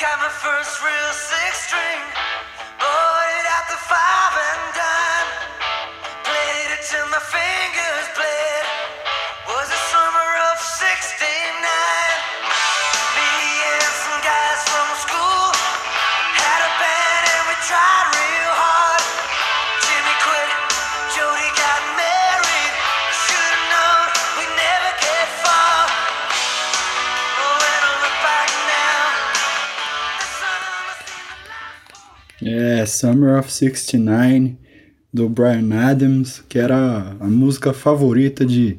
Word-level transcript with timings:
Got 0.00 0.18
my 0.18 0.30
first 0.30 0.82
real 0.82 1.12
six 1.12 1.68
string. 1.68 2.00
Bought 2.80 3.28
it 3.36 3.46
at 3.52 3.66
the 3.68 3.76
five 3.84 4.34
and 4.48 4.64
dime. 4.72 5.28
Played 6.24 6.72
it 6.72 6.82
till 6.88 7.06
my 7.10 7.20
fingers 7.20 7.49
É, 32.80 32.86
Summer 32.86 33.38
of 33.38 33.52
69, 33.52 34.56
do 35.12 35.28
Brian 35.28 35.68
Adams, 35.74 36.42
que 36.48 36.58
era 36.58 37.14
a 37.20 37.26
música 37.26 37.74
favorita 37.74 38.46
de 38.46 38.78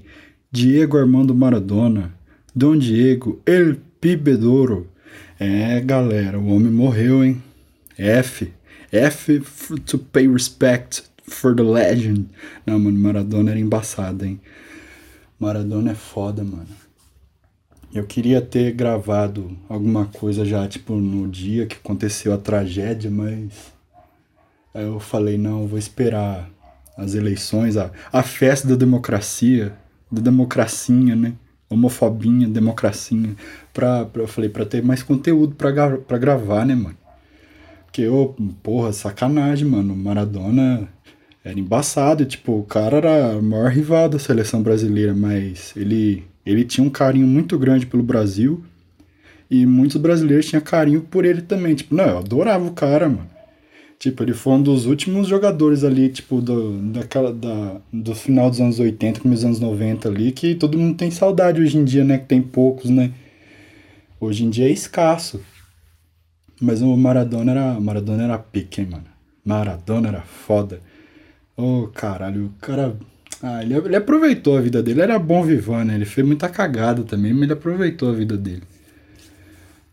Diego 0.51 0.97
Armando 0.97 1.35
Maradona, 1.35 2.11
Dom 2.55 2.77
Diego, 2.77 3.39
El 3.45 3.77
Pibedoro. 3.99 4.87
É, 5.39 5.79
galera, 5.81 6.39
o 6.39 6.47
homem 6.47 6.71
morreu, 6.71 7.23
hein? 7.23 7.43
F. 7.95 8.51
F 8.91 9.39
to 9.85 9.99
pay 9.99 10.27
respect 10.27 11.03
for 11.27 11.55
the 11.55 11.61
legend. 11.61 12.27
Não, 12.65 12.79
mano, 12.79 12.97
Maradona 12.97 13.51
era 13.51 13.59
embaçado, 13.59 14.25
hein? 14.25 14.41
Maradona 15.39 15.91
é 15.91 15.95
foda, 15.95 16.43
mano. 16.43 16.69
Eu 17.93 18.07
queria 18.07 18.41
ter 18.41 18.71
gravado 18.71 19.55
alguma 19.69 20.05
coisa 20.05 20.43
já, 20.43 20.67
tipo, 20.67 20.95
no 20.95 21.27
dia 21.27 21.67
que 21.67 21.75
aconteceu 21.75 22.33
a 22.33 22.37
tragédia, 22.39 23.11
mas. 23.11 23.79
Aí 24.73 24.85
eu 24.85 24.99
falei, 24.99 25.37
não, 25.37 25.67
vou 25.67 25.77
esperar 25.77 26.49
as 26.97 27.15
eleições, 27.15 27.77
a, 27.77 27.91
a 28.11 28.23
festa 28.23 28.67
da 28.67 28.75
democracia, 28.75 29.73
da 30.11 30.21
democracinha, 30.21 31.15
né? 31.15 31.33
Homofobinha, 31.69 32.47
democracinha. 32.47 33.35
Pra, 33.73 34.05
pra, 34.05 34.23
eu 34.23 34.27
falei, 34.27 34.49
pra 34.49 34.65
ter 34.65 34.83
mais 34.83 35.01
conteúdo 35.01 35.55
pra, 35.55 35.97
pra 35.97 36.17
gravar, 36.17 36.65
né, 36.65 36.75
mano? 36.75 36.97
Porque, 37.85 38.07
ô, 38.07 38.35
porra, 38.61 38.93
sacanagem, 38.93 39.67
mano. 39.67 39.95
Maradona 39.95 40.87
era 41.43 41.59
embaçado. 41.59 42.25
Tipo, 42.25 42.59
o 42.59 42.63
cara 42.63 42.97
era 42.97 43.37
o 43.37 43.43
maior 43.43 43.69
rival 43.71 44.09
da 44.09 44.19
seleção 44.19 44.61
brasileira, 44.61 45.13
mas 45.13 45.73
ele, 45.75 46.25
ele 46.45 46.63
tinha 46.65 46.85
um 46.85 46.89
carinho 46.89 47.27
muito 47.27 47.57
grande 47.57 47.85
pelo 47.85 48.03
Brasil. 48.03 48.63
E 49.49 49.65
muitos 49.65 49.97
brasileiros 49.97 50.45
tinham 50.45 50.61
carinho 50.61 51.01
por 51.01 51.25
ele 51.25 51.41
também. 51.41 51.75
Tipo, 51.75 51.95
não, 51.95 52.05
eu 52.05 52.17
adorava 52.19 52.65
o 52.65 52.71
cara, 52.71 53.09
mano. 53.09 53.30
Tipo, 54.01 54.23
ele 54.23 54.33
foi 54.33 54.53
um 54.53 54.63
dos 54.63 54.87
últimos 54.87 55.27
jogadores 55.27 55.83
ali, 55.83 56.09
tipo, 56.09 56.41
do, 56.41 56.75
daquela, 56.91 57.31
da, 57.31 57.79
do 57.93 58.15
final 58.15 58.49
dos 58.49 58.59
anos 58.59 58.79
80, 58.79 59.19
começo 59.19 59.43
dos 59.43 59.45
anos 59.45 59.59
90 59.59 60.09
ali, 60.09 60.31
que 60.31 60.55
todo 60.55 60.75
mundo 60.75 60.97
tem 60.97 61.11
saudade 61.11 61.61
hoje 61.61 61.77
em 61.77 61.85
dia, 61.85 62.03
né? 62.03 62.17
Que 62.17 62.25
tem 62.25 62.41
poucos, 62.41 62.89
né? 62.89 63.11
Hoje 64.19 64.43
em 64.43 64.49
dia 64.49 64.67
é 64.67 64.71
escasso. 64.71 65.39
Mas 66.59 66.81
o 66.81 66.97
Maradona 66.97 67.51
era, 67.51 67.79
Maradona 67.79 68.23
era 68.23 68.39
pique, 68.39 68.81
hein, 68.81 68.87
mano. 68.89 69.05
Maradona 69.45 70.07
era 70.07 70.21
foda. 70.21 70.81
Ô, 71.55 71.87
caralho, 71.93 72.47
o 72.47 72.49
cara. 72.59 72.95
Ah, 73.39 73.61
ele, 73.63 73.75
ele 73.75 73.95
aproveitou 73.95 74.57
a 74.57 74.61
vida 74.61 74.81
dele. 74.81 75.01
Ele 75.01 75.11
era 75.11 75.19
bom 75.19 75.43
vivant, 75.43 75.85
né? 75.85 75.93
Ele 75.93 76.05
fez 76.05 76.25
muita 76.25 76.49
cagada 76.49 77.03
também, 77.03 77.33
mas 77.33 77.43
ele 77.43 77.53
aproveitou 77.53 78.09
a 78.09 78.13
vida 78.13 78.35
dele. 78.35 78.63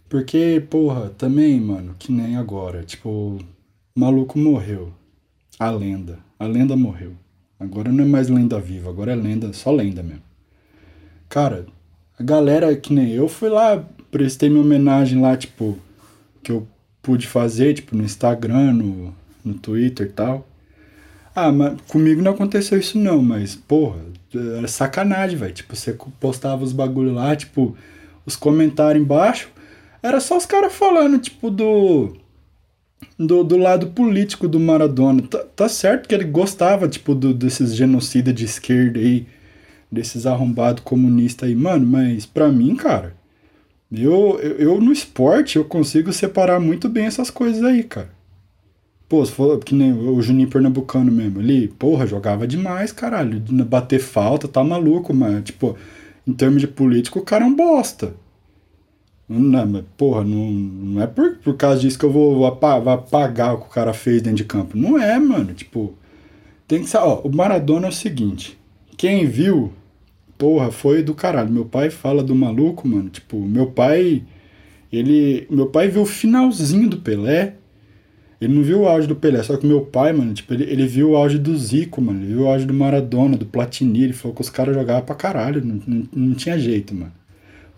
Porque, 0.08 0.64
porra, 0.70 1.10
também, 1.10 1.60
mano, 1.60 1.94
que 1.98 2.10
nem 2.10 2.38
agora. 2.38 2.82
Tipo, 2.84 3.38
o 3.98 4.00
maluco 4.00 4.38
morreu. 4.38 4.92
A 5.58 5.68
lenda. 5.70 6.20
A 6.38 6.46
lenda 6.46 6.76
morreu. 6.76 7.14
Agora 7.58 7.90
não 7.90 8.04
é 8.04 8.06
mais 8.06 8.28
lenda 8.28 8.60
viva, 8.60 8.88
agora 8.88 9.10
é 9.10 9.16
lenda, 9.16 9.52
só 9.52 9.72
lenda 9.72 10.04
mesmo. 10.04 10.22
Cara, 11.28 11.66
a 12.16 12.22
galera 12.22 12.76
que 12.76 12.94
nem 12.94 13.10
eu 13.10 13.26
fui 13.26 13.48
lá, 13.48 13.84
prestei 14.08 14.48
minha 14.48 14.62
homenagem 14.62 15.20
lá, 15.20 15.36
tipo, 15.36 15.76
que 16.44 16.52
eu 16.52 16.64
pude 17.02 17.26
fazer, 17.26 17.74
tipo, 17.74 17.96
no 17.96 18.04
Instagram, 18.04 18.72
no, 18.74 19.12
no 19.44 19.54
Twitter 19.54 20.06
e 20.06 20.10
tal. 20.10 20.46
Ah, 21.34 21.50
mas 21.50 21.80
comigo 21.88 22.22
não 22.22 22.30
aconteceu 22.30 22.78
isso 22.78 22.96
não, 22.96 23.20
mas, 23.20 23.56
porra, 23.56 23.98
era 24.32 24.68
sacanagem, 24.68 25.36
velho. 25.36 25.54
Tipo, 25.54 25.74
você 25.74 25.98
postava 26.20 26.62
os 26.62 26.72
bagulho 26.72 27.14
lá, 27.14 27.34
tipo, 27.34 27.76
os 28.24 28.36
comentários 28.36 29.02
embaixo, 29.02 29.50
era 30.00 30.20
só 30.20 30.36
os 30.36 30.46
caras 30.46 30.72
falando, 30.72 31.18
tipo, 31.18 31.50
do, 31.50 32.16
do. 33.18 33.44
Do 33.44 33.56
lado 33.56 33.88
político 33.88 34.48
do 34.48 34.60
Maradona. 34.60 35.22
Tá, 35.22 35.38
tá 35.56 35.68
certo 35.68 36.08
que 36.08 36.14
ele 36.14 36.24
gostava, 36.24 36.88
tipo, 36.88 37.14
do, 37.14 37.34
desses 37.34 37.74
genocidas 37.74 38.34
de 38.34 38.44
esquerda 38.44 38.98
aí, 38.98 39.26
desses 39.90 40.26
arrombados 40.26 40.82
comunistas 40.84 41.48
aí, 41.48 41.54
mano, 41.54 41.86
mas 41.86 42.26
pra 42.26 42.48
mim, 42.48 42.76
cara, 42.76 43.14
eu, 43.90 44.38
eu, 44.42 44.56
eu 44.58 44.80
no 44.80 44.92
esporte 44.92 45.56
eu 45.56 45.64
consigo 45.64 46.12
separar 46.12 46.60
muito 46.60 46.88
bem 46.88 47.06
essas 47.06 47.30
coisas 47.30 47.62
aí, 47.64 47.82
cara. 47.82 48.10
Pô, 49.08 49.24
se 49.24 49.32
for 49.32 49.58
que 49.60 49.74
nem 49.74 49.90
o 49.92 50.20
Juninho 50.20 50.50
Pernambucano 50.50 51.10
mesmo, 51.10 51.40
ele, 51.40 51.68
porra, 51.68 52.06
jogava 52.06 52.46
demais, 52.46 52.92
caralho. 52.92 53.40
Bater 53.64 53.98
falta, 53.98 54.46
tá 54.46 54.62
maluco, 54.62 55.14
mas, 55.14 55.42
tipo, 55.44 55.78
em 56.26 56.32
termos 56.34 56.60
de 56.60 56.68
político, 56.68 57.18
o 57.18 57.24
cara 57.24 57.44
é 57.44 57.46
um 57.46 57.56
bosta. 57.56 58.14
Não, 59.28 59.66
mas, 59.66 59.84
porra, 59.96 60.24
não, 60.24 60.50
não 60.50 61.02
é 61.02 61.06
por, 61.06 61.36
por 61.36 61.54
causa 61.54 61.80
disso 61.80 61.98
que 61.98 62.04
eu 62.04 62.10
vou, 62.10 62.36
vou 62.36 62.46
apagar 62.46 63.54
o 63.54 63.58
que 63.58 63.66
o 63.66 63.70
cara 63.70 63.92
fez 63.92 64.22
dentro 64.22 64.38
de 64.38 64.44
campo. 64.44 64.78
Não 64.78 64.98
é, 64.98 65.18
mano. 65.18 65.52
Tipo, 65.52 65.94
tem 66.66 66.80
que 66.82 66.88
ser. 66.88 66.98
Ó, 66.98 67.20
o 67.20 67.34
Maradona 67.34 67.86
é 67.86 67.90
o 67.90 67.92
seguinte: 67.92 68.58
quem 68.96 69.26
viu, 69.26 69.72
porra, 70.38 70.70
foi 70.70 71.02
do 71.02 71.14
caralho. 71.14 71.50
Meu 71.50 71.66
pai 71.66 71.90
fala 71.90 72.22
do 72.22 72.34
maluco, 72.34 72.88
mano. 72.88 73.10
Tipo, 73.10 73.38
meu 73.38 73.66
pai. 73.66 74.24
Ele. 74.90 75.46
Meu 75.50 75.66
pai 75.66 75.88
viu 75.88 76.02
o 76.02 76.06
finalzinho 76.06 76.88
do 76.88 76.98
Pelé. 76.98 77.54
Ele 78.40 78.54
não 78.54 78.62
viu 78.62 78.82
o 78.82 78.88
auge 78.88 79.08
do 79.08 79.16
Pelé, 79.16 79.42
só 79.42 79.56
que 79.56 79.66
meu 79.66 79.80
pai, 79.80 80.12
mano, 80.12 80.32
tipo, 80.32 80.54
ele, 80.54 80.62
ele 80.62 80.86
viu 80.86 81.10
o 81.10 81.16
auge 81.16 81.38
do 81.38 81.58
Zico, 81.58 82.00
mano. 82.00 82.20
Ele 82.20 82.34
viu 82.34 82.42
o 82.42 82.46
auge 82.46 82.64
do 82.64 82.72
Maradona, 82.72 83.36
do 83.36 83.44
Platini. 83.44 84.04
Ele 84.04 84.12
falou 84.12 84.34
que 84.34 84.40
os 84.40 84.48
caras 84.48 84.74
jogavam 84.74 85.02
pra 85.04 85.14
caralho. 85.14 85.62
Não, 85.64 85.80
não, 85.86 86.08
não 86.14 86.34
tinha 86.34 86.58
jeito, 86.58 86.94
mano. 86.94 87.17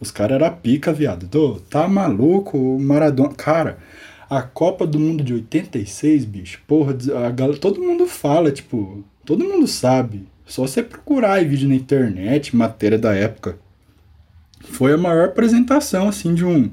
Os 0.01 0.11
caras 0.11 0.41
eram 0.41 0.57
pica, 0.57 0.93
viado. 0.93 1.29
Tô, 1.29 1.61
tá 1.69 1.87
maluco? 1.87 2.57
O 2.59 2.81
Maradona. 2.81 3.35
Cara, 3.35 3.79
a 4.29 4.41
Copa 4.43 4.87
do 4.87 4.99
Mundo 4.99 5.23
de 5.23 5.35
86, 5.35 6.25
bicho, 6.25 6.61
porra, 6.67 6.97
a 7.27 7.31
galera, 7.31 7.59
todo 7.59 7.83
mundo 7.83 8.07
fala, 8.07 8.51
tipo, 8.51 9.05
todo 9.25 9.45
mundo 9.45 9.67
sabe. 9.67 10.27
Só 10.47 10.63
você 10.67 10.83
procurar 10.83 11.35
aí 11.35 11.45
vídeo 11.45 11.69
na 11.69 11.75
internet, 11.75 12.57
matéria 12.57 12.99
da 12.99 13.15
época. 13.15 13.57
Foi 14.65 14.93
a 14.93 14.99
maior 14.99 15.27
apresentação, 15.27 16.09
assim, 16.09 16.35
de 16.35 16.45
um 16.45 16.71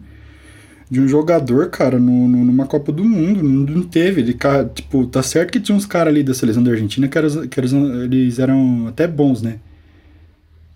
de 0.90 1.02
um 1.02 1.08
jogador, 1.08 1.70
cara, 1.70 2.00
no, 2.00 2.30
no- 2.30 2.46
numa 2.46 2.66
Copa 2.66 2.94
do 2.94 3.04
Mundo. 3.04 3.44
Não, 3.44 3.84
teve. 3.84 4.22
Ele, 4.22 4.38
tipo, 4.74 5.06
tá 5.08 5.22
certo 5.22 5.52
que 5.52 5.60
tinha 5.60 5.76
uns 5.76 5.86
caras 5.86 6.14
ali 6.14 6.24
da 6.24 6.34
seleção 6.34 6.64
da 6.64 6.72
Argentina 6.72 7.08
que, 7.10 7.18
eram, 7.18 7.48
que 7.48 7.60
eles, 7.60 7.74
eles 7.74 8.40
eram 8.40 8.88
até 8.88 9.06
bons, 9.06 9.42
né? 9.42 9.60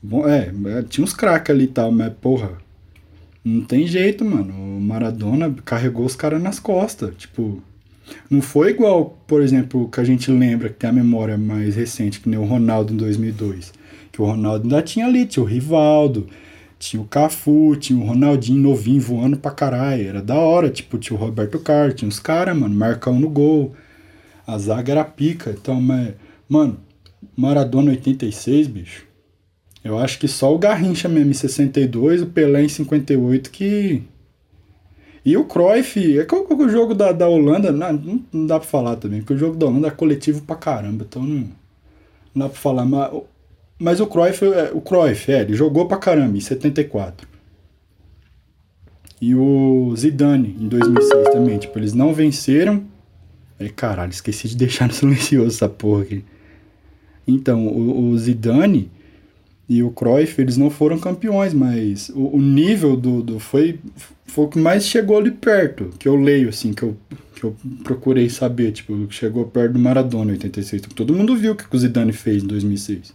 Bom, 0.04 0.28
é, 0.28 0.52
tinha 0.90 1.04
uns 1.04 1.14
craques 1.14 1.54
ali 1.54 1.66
e 1.66 1.68
tal, 1.68 1.92
mas, 1.92 2.12
porra, 2.14 2.58
não 3.44 3.64
tem 3.64 3.86
jeito, 3.86 4.26
mano. 4.26 4.54
O 4.54 4.82
Maradona 4.82 5.54
carregou 5.64 6.06
os 6.06 6.16
caras 6.16 6.42
nas 6.42 6.60
costas. 6.60 7.14
Tipo, 7.16 7.62
não 8.30 8.42
foi 8.42 8.72
igual, 8.72 9.18
por 9.28 9.42
exemplo, 9.42 9.90
que 9.90 10.00
a 10.00 10.04
gente 10.04 10.32
lembra, 10.32 10.70
que 10.70 10.76
tem 10.76 10.90
a 10.90 10.94
memória 10.94 11.38
mais 11.38 11.76
recente, 11.76 12.20
que 12.20 12.30
nem 12.30 12.40
o 12.40 12.46
Ronaldo 12.46 12.94
em 12.94 12.98
2002. 12.98 13.74
Que 14.12 14.22
o 14.22 14.26
Ronaldo 14.26 14.64
ainda 14.64 14.82
tinha 14.82 15.06
ali, 15.06 15.26
tinha 15.26 15.44
o 15.44 15.48
Rivaldo, 15.48 16.28
tinha 16.80 17.02
o 17.02 17.06
Cafu, 17.06 17.76
tinha 17.76 17.98
o 18.00 18.04
Ronaldinho 18.06 18.60
novinho 18.60 19.02
voando 19.02 19.38
pra 19.38 19.52
caralho. 19.52 20.08
Era 20.08 20.22
da 20.22 20.36
hora, 20.36 20.70
tipo, 20.70 20.98
tinha 20.98 21.18
o 21.18 21.22
Roberto 21.22 21.60
Carlos, 21.60 21.96
tinha 21.96 22.10
os 22.10 22.20
caras, 22.20 22.58
mano, 22.58 22.76
Marcão 22.76 23.20
no 23.20 23.30
gol. 23.30 23.76
A 24.46 24.58
zaga 24.58 24.92
era 24.92 25.06
pica. 25.06 25.52
Então, 25.52 25.80
mas, 25.82 26.14
mano, 26.50 26.78
Maradona 27.38 27.92
86, 27.92 28.68
bicho. 28.68 29.11
Eu 29.84 29.98
acho 29.98 30.20
que 30.20 30.28
só 30.28 30.54
o 30.54 30.60
Garrincha 30.60 31.10
mesmo 31.10 31.32
em 31.32 31.34
62, 31.34 32.22
o 32.22 32.28
Pelé 32.28 32.64
em 32.64 32.70
58 32.70 33.50
que. 33.52 34.04
E 35.24 35.38
o 35.38 35.46
Cruyff, 35.46 36.20
é 36.20 36.26
que 36.26 36.34
é 36.36 36.38
o 36.38 36.70
jogo 36.70 36.94
da, 36.96 37.12
da 37.12 37.28
Holanda? 37.28 37.72
Não, 37.72 37.94
não- 38.32 38.46
dá 38.48 38.60
pra 38.60 38.68
falar 38.68 38.96
também, 38.96 39.20
porque 39.22 39.34
o 39.34 39.38
jogo 39.38 39.56
da 39.56 39.66
Holanda 39.68 39.88
é 39.88 39.92
coletivo 39.92 40.42
pra 40.42 40.56
caramba, 40.56 41.06
então 41.08 41.22
não, 41.24 41.48
não 42.34 42.46
dá 42.46 42.50
pra 42.50 42.58
falar. 42.60 42.86
Mas, 42.86 43.12
mas 43.78 44.00
o 44.00 44.08
Cruyff, 44.08 44.44
é, 44.46 44.72
o 44.74 44.82
Cruyff, 44.82 45.32
é, 45.32 45.42
ele 45.42 45.54
jogou 45.54 45.88
pra 45.88 45.98
caramba 45.98 46.38
em 46.38 46.42
74. 46.42 47.28
E 49.22 49.36
o 49.36 49.94
Zidane 49.96 50.56
em 50.60 50.68
2006 50.68 51.30
também, 51.30 51.58
tipo, 51.60 51.78
eles 51.78 51.94
não 51.94 52.14
venceram. 52.14 52.84
Aí, 53.60 53.70
caralho, 53.70 54.10
esqueci 54.12 54.48
de 54.48 54.56
deixar 54.58 54.88
no 54.88 54.94
silencioso 54.94 55.48
essa 55.56 55.70
porra 55.70 56.04
aqui. 56.04 56.26
Então, 57.28 57.68
o, 57.68 58.10
o 58.10 58.18
Zidane, 58.18 58.90
e 59.72 59.82
o 59.82 59.90
Cruyff, 59.90 60.42
eles 60.42 60.58
não 60.58 60.70
foram 60.70 61.00
campeões, 61.00 61.54
mas 61.54 62.10
o, 62.10 62.36
o 62.36 62.42
nível 62.42 62.98
do, 62.98 63.24
do 63.24 63.40
foi, 63.40 63.80
foi 64.26 64.44
o 64.44 64.48
que 64.50 64.60
mais 64.60 64.86
chegou 64.86 65.18
ali 65.18 65.32
perto, 65.32 65.92
que 65.98 66.10
eu 66.10 66.18
leio, 66.18 66.50
assim, 66.50 66.74
que 66.74 66.84
eu, 66.84 66.98
que 67.34 67.46
eu 67.46 67.56
procurei 67.82 68.30
saber, 68.30 68.74
tipo, 68.74 69.08
chegou 69.10 69.46
perto 69.46 69.72
do 69.72 69.80
Maradona 69.80 70.32
em 70.32 70.34
86. 70.34 70.82
Todo 70.94 71.14
mundo 71.14 71.38
viu 71.38 71.54
o 71.54 71.56
que 71.56 71.74
o 71.74 71.80
Zidane 71.80 72.12
fez 72.12 72.44
em 72.44 72.48
2006. 72.48 73.14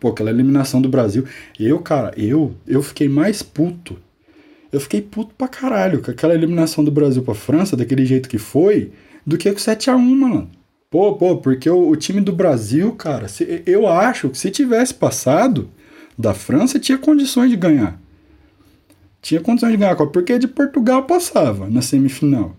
Pô, 0.00 0.08
aquela 0.08 0.30
eliminação 0.30 0.80
do 0.80 0.88
Brasil. 0.88 1.26
Eu, 1.60 1.78
cara, 1.80 2.14
eu, 2.16 2.54
eu 2.66 2.82
fiquei 2.82 3.06
mais 3.06 3.42
puto. 3.42 3.98
Eu 4.72 4.80
fiquei 4.80 5.02
puto 5.02 5.34
pra 5.34 5.48
caralho 5.48 6.00
com 6.00 6.10
aquela 6.10 6.34
eliminação 6.34 6.82
do 6.82 6.90
Brasil 6.90 7.22
pra 7.22 7.34
França, 7.34 7.76
daquele 7.76 8.06
jeito 8.06 8.26
que 8.26 8.38
foi, 8.38 8.90
do 9.26 9.36
que 9.36 9.52
com 9.52 9.58
7x1, 9.58 9.98
mano. 9.98 10.50
Pô, 10.94 11.12
pô, 11.14 11.38
porque 11.38 11.68
o, 11.68 11.88
o, 11.88 11.96
time 11.96 12.20
do 12.20 12.32
Brasil, 12.32 12.92
cara, 12.92 13.26
se, 13.26 13.64
eu 13.66 13.88
acho 13.88 14.28
que 14.28 14.38
se 14.38 14.48
tivesse 14.48 14.94
passado 14.94 15.68
da 16.16 16.32
França, 16.32 16.78
tinha 16.78 16.96
condições 16.96 17.50
de 17.50 17.56
ganhar. 17.56 18.00
Tinha 19.20 19.40
condições 19.40 19.72
de 19.72 19.76
ganhar 19.76 19.90
a 19.90 19.96
Copa, 19.96 20.12
porque 20.12 20.38
de 20.38 20.46
Portugal 20.46 21.02
passava 21.02 21.68
na 21.68 21.82
semifinal. 21.82 22.54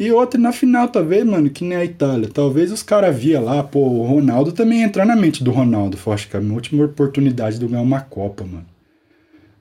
E 0.00 0.10
outra 0.10 0.40
na 0.40 0.50
final, 0.50 0.88
talvez, 0.88 1.24
mano, 1.24 1.48
que 1.48 1.62
nem 1.62 1.78
a 1.78 1.84
Itália. 1.84 2.28
Talvez 2.28 2.72
os 2.72 2.82
caras 2.82 3.16
via 3.16 3.38
lá, 3.38 3.62
pô, 3.62 3.78
o 3.78 4.02
Ronaldo 4.04 4.50
também 4.50 4.82
entrar 4.82 5.06
na 5.06 5.14
mente 5.14 5.44
do 5.44 5.52
Ronaldo. 5.52 5.96
Foi, 5.96 6.14
acho 6.14 6.28
que 6.28 6.34
é 6.34 6.40
a 6.40 6.42
minha 6.42 6.54
última 6.54 6.84
oportunidade 6.86 7.56
de 7.56 7.68
ganhar 7.68 7.82
uma 7.82 8.00
Copa, 8.00 8.42
mano. 8.42 8.66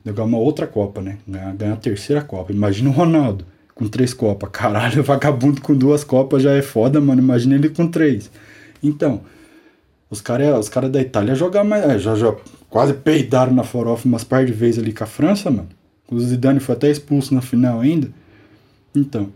De 0.04 0.12
ganhar 0.12 0.26
uma 0.26 0.40
outra 0.40 0.66
Copa, 0.66 1.00
né? 1.00 1.20
Ganhar, 1.28 1.56
ganhar 1.56 1.74
a 1.74 1.78
terceira 1.78 2.24
Copa. 2.24 2.52
Imagina 2.52 2.90
o 2.90 2.92
Ronaldo 2.92 3.46
com 3.76 3.88
três 3.88 4.14
Copas. 4.14 4.50
Caralho, 4.54 5.04
vagabundo 5.04 5.62
com 5.62 5.76
duas 5.76 6.04
Copas 6.04 6.42
já 6.42 6.54
é 6.54 6.62
foda, 6.62 7.00
mano. 7.00 7.22
Imagina 7.22 7.56
ele 7.56 7.70
com 7.70 7.88
três. 7.88 8.32
Então, 8.82 9.22
os 10.10 10.22
caras 10.22 10.58
os 10.58 10.70
cara 10.70 10.90
da 10.90 11.02
Itália 11.02 11.36
jogar 11.36 11.64
mais. 11.64 11.84
É, 11.84 12.00
já, 12.00 12.16
já 12.16 12.34
quase 12.70 12.94
peidaram 12.94 13.54
na 13.54 13.64
farofa 13.64 14.08
umas 14.08 14.24
par 14.24 14.46
de 14.46 14.54
vezes 14.54 14.82
ali 14.82 14.94
com 14.94 15.04
a 15.04 15.08
França, 15.08 15.52
mano. 15.52 15.68
O 16.10 16.20
Zidane 16.20 16.60
foi 16.60 16.76
até 16.76 16.90
expulso 16.90 17.34
na 17.34 17.42
final 17.42 17.82
ainda. 17.82 18.10
Então. 18.96 19.30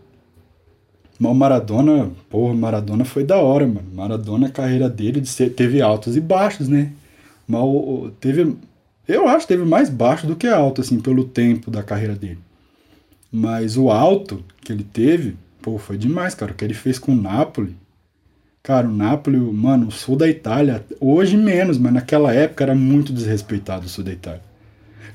Mas 1.19 1.31
o 1.31 1.35
Maradona, 1.35 2.11
porra, 2.29 2.53
Maradona 2.53 3.03
foi 3.03 3.25
da 3.25 3.37
hora, 3.37 3.67
mano. 3.67 3.87
Maradona, 3.93 4.47
a 4.47 4.51
carreira 4.51 4.87
dele 4.87 5.21
teve 5.55 5.81
altos 5.81 6.15
e 6.15 6.21
baixos, 6.21 6.69
né? 6.69 6.93
Mas 7.45 7.61
teve. 8.21 8.55
Eu 9.05 9.27
acho 9.27 9.47
que 9.47 9.53
teve 9.53 9.65
mais 9.65 9.89
baixo 9.89 10.27
do 10.27 10.35
que 10.35 10.47
alto, 10.47 10.81
assim, 10.81 10.99
pelo 10.99 11.25
tempo 11.25 11.69
da 11.71 11.83
carreira 11.83 12.15
dele. 12.15 12.37
Mas 13.31 13.77
o 13.77 13.89
alto 13.89 14.43
que 14.61 14.71
ele 14.71 14.83
teve, 14.83 15.35
pô, 15.61 15.77
foi 15.77 15.97
demais, 15.97 16.33
cara. 16.33 16.51
O 16.51 16.55
que 16.55 16.63
ele 16.63 16.73
fez 16.73 16.97
com 16.97 17.11
o 17.11 17.21
Napoli. 17.21 17.75
Cara, 18.63 18.87
o 18.87 18.93
Napoli, 18.93 19.37
mano, 19.37 19.87
o 19.87 19.91
sul 19.91 20.15
da 20.15 20.27
Itália, 20.27 20.85
hoje 20.99 21.37
menos, 21.37 21.77
mas 21.77 21.93
naquela 21.93 22.33
época 22.33 22.63
era 22.63 22.75
muito 22.75 23.13
desrespeitado 23.13 23.85
o 23.85 23.89
sul 23.89 24.03
da 24.03 24.11
Itália. 24.11 24.41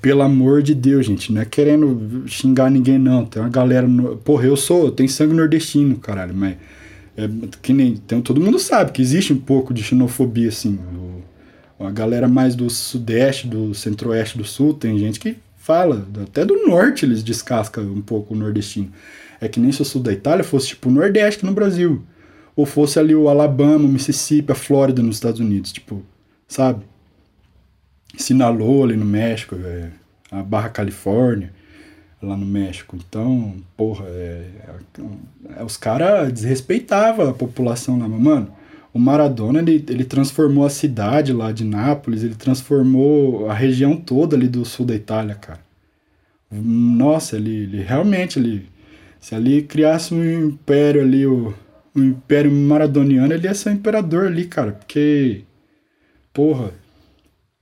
Pelo 0.01 0.23
amor 0.23 0.63
de 0.63 0.75
Deus, 0.75 1.07
gente, 1.07 1.33
não 1.33 1.41
é 1.41 1.45
querendo 1.45 2.25
xingar 2.27 2.71
ninguém, 2.71 2.99
não. 2.99 3.25
Tem 3.25 3.43
uma 3.43 3.49
galera. 3.49 3.87
No... 3.87 4.17
Porra, 4.17 4.45
eu 4.45 4.57
sou, 4.57 4.85
eu 4.85 4.91
tenho 4.91 5.09
sangue 5.09 5.35
nordestino, 5.35 5.97
caralho, 5.97 6.35
mas. 6.35 6.57
É, 7.17 7.29
que 7.63 7.73
nem. 7.73 7.93
Então, 7.93 8.21
todo 8.21 8.41
mundo 8.41 8.59
sabe 8.59 8.93
que 8.93 9.01
existe 9.01 9.33
um 9.33 9.39
pouco 9.39 9.73
de 9.73 9.83
xenofobia, 9.83 10.49
assim. 10.49 10.79
O, 11.79 11.87
a 11.87 11.91
galera 11.91 12.29
mais 12.29 12.55
do 12.55 12.69
sudeste, 12.69 13.47
do 13.47 13.75
centro-oeste 13.75 14.37
do 14.37 14.45
sul, 14.45 14.75
tem 14.75 14.99
gente 14.99 15.19
que 15.19 15.37
fala. 15.65 16.07
Até 16.23 16.45
do 16.45 16.67
norte 16.67 17.07
eles 17.07 17.23
descascam 17.23 17.85
um 17.85 18.03
pouco 18.03 18.35
o 18.35 18.37
nordestino. 18.37 18.93
É 19.41 19.49
que 19.49 19.59
nem 19.59 19.73
se 19.73 19.81
o 19.81 19.85
sul 19.85 20.03
da 20.03 20.13
Itália 20.13 20.45
fosse 20.45 20.69
tipo 20.69 20.91
o 20.91 20.93
nordeste 20.93 21.45
no 21.45 21.53
Brasil. 21.53 22.03
Ou 22.55 22.67
fosse 22.67 22.99
ali 22.99 23.15
o 23.15 23.29
Alabama, 23.29 23.85
o 23.85 23.89
Mississippi, 23.89 24.53
a 24.53 24.55
Flórida 24.55 25.03
nos 25.03 25.17
Estados 25.17 25.41
Unidos. 25.41 25.73
Tipo, 25.73 26.03
sabe? 26.47 26.85
Sinaloa 28.17 28.85
ali 28.85 28.97
no 28.97 29.07
México, 29.07 29.57
é, 29.57 29.91
a 30.31 30.43
Barra 30.43 30.69
Califórnia 30.69 31.51
lá 32.23 32.37
no 32.37 32.47
México. 32.47 32.97
Então, 32.97 33.55
porra, 33.77 34.05
é, 34.07 34.47
é, 35.57 35.65
os 35.65 35.77
caras 35.77 36.31
desrespeitavam 36.31 37.29
a 37.29 37.35
população 37.35 37.99
lá. 37.99 38.07
Mano, 38.07 38.53
o 38.95 38.99
Maradona, 38.99 39.59
ele, 39.59 39.85
ele 39.89 40.05
transformou 40.05 40.65
a 40.65 40.71
cidade 40.71 41.33
lá 41.33 41.51
de 41.51 41.65
Nápoles, 41.65 42.23
ele 42.23 42.37
transformou 42.37 43.51
a 43.51 43.55
região 43.55 43.97
toda 43.97 44.37
ali 44.37 44.47
do 44.49 44.65
sul 44.65 44.87
da 44.87 44.95
Itália, 44.95 45.35
cara. 45.35 45.61
Nossa, 46.51 47.37
ele, 47.37 47.65
ele 47.65 47.83
realmente, 47.83 48.39
ele, 48.39 48.69
se 49.21 49.35
ali 49.35 49.63
criasse 49.63 50.15
um 50.15 50.47
império 50.49 51.03
ali, 51.03 51.27
o, 51.27 51.53
um 51.95 52.05
império 52.05 52.53
maradoniano, 52.53 53.35
ele 53.35 53.49
ia 53.49 53.55
ser 53.55 53.71
um 53.71 53.73
imperador 53.73 54.27
ali, 54.27 54.47
cara, 54.47 54.73
porque, 54.73 55.43
porra, 56.33 56.73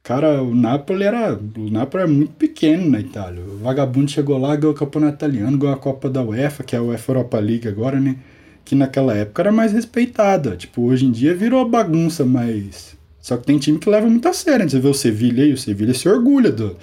Cara, 0.02 0.42
o 0.42 0.52
Napoli 0.52 1.04
era. 1.04 1.34
O 1.34 1.70
Napoli 1.70 2.02
era 2.02 2.12
muito 2.12 2.32
pequeno 2.32 2.90
na 2.90 2.98
Itália. 2.98 3.40
O 3.40 3.58
vagabundo 3.58 4.10
chegou 4.10 4.36
lá, 4.36 4.56
ganhou 4.56 4.74
o 4.74 4.76
campeonato 4.76 5.14
italiano, 5.14 5.56
ganhou 5.56 5.74
a 5.74 5.78
Copa 5.78 6.10
da 6.10 6.20
UEFA, 6.22 6.64
que 6.64 6.74
é 6.74 6.78
a 6.80 6.82
UEFA 6.82 7.12
Europa 7.12 7.38
League 7.38 7.68
agora, 7.68 8.00
né? 8.00 8.16
Que 8.64 8.74
naquela 8.74 9.14
época 9.14 9.42
era 9.42 9.52
mais 9.52 9.72
respeitada. 9.72 10.56
Tipo, 10.56 10.82
hoje 10.82 11.06
em 11.06 11.10
dia 11.10 11.34
virou 11.34 11.68
bagunça, 11.68 12.24
mas. 12.24 12.96
Só 13.20 13.36
que 13.36 13.46
tem 13.46 13.58
time 13.58 13.78
que 13.78 13.88
leva 13.88 14.08
muito 14.08 14.26
a 14.28 14.32
sério. 14.32 14.68
Você 14.68 14.80
vê 14.80 14.88
o 14.88 14.94
Sevilha 14.94 15.44
aí, 15.44 15.52
o 15.52 15.58
Sevilha 15.58 15.94
se 15.94 16.08
orgulha 16.08 16.50
do, 16.50 16.76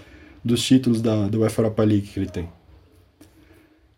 dos 0.43 0.63
títulos 0.63 1.01
da, 1.01 1.27
da 1.27 1.37
UEFA 1.37 1.61
Europa 1.61 1.83
League 1.83 2.07
que 2.07 2.19
ele 2.19 2.29
tem 2.29 2.47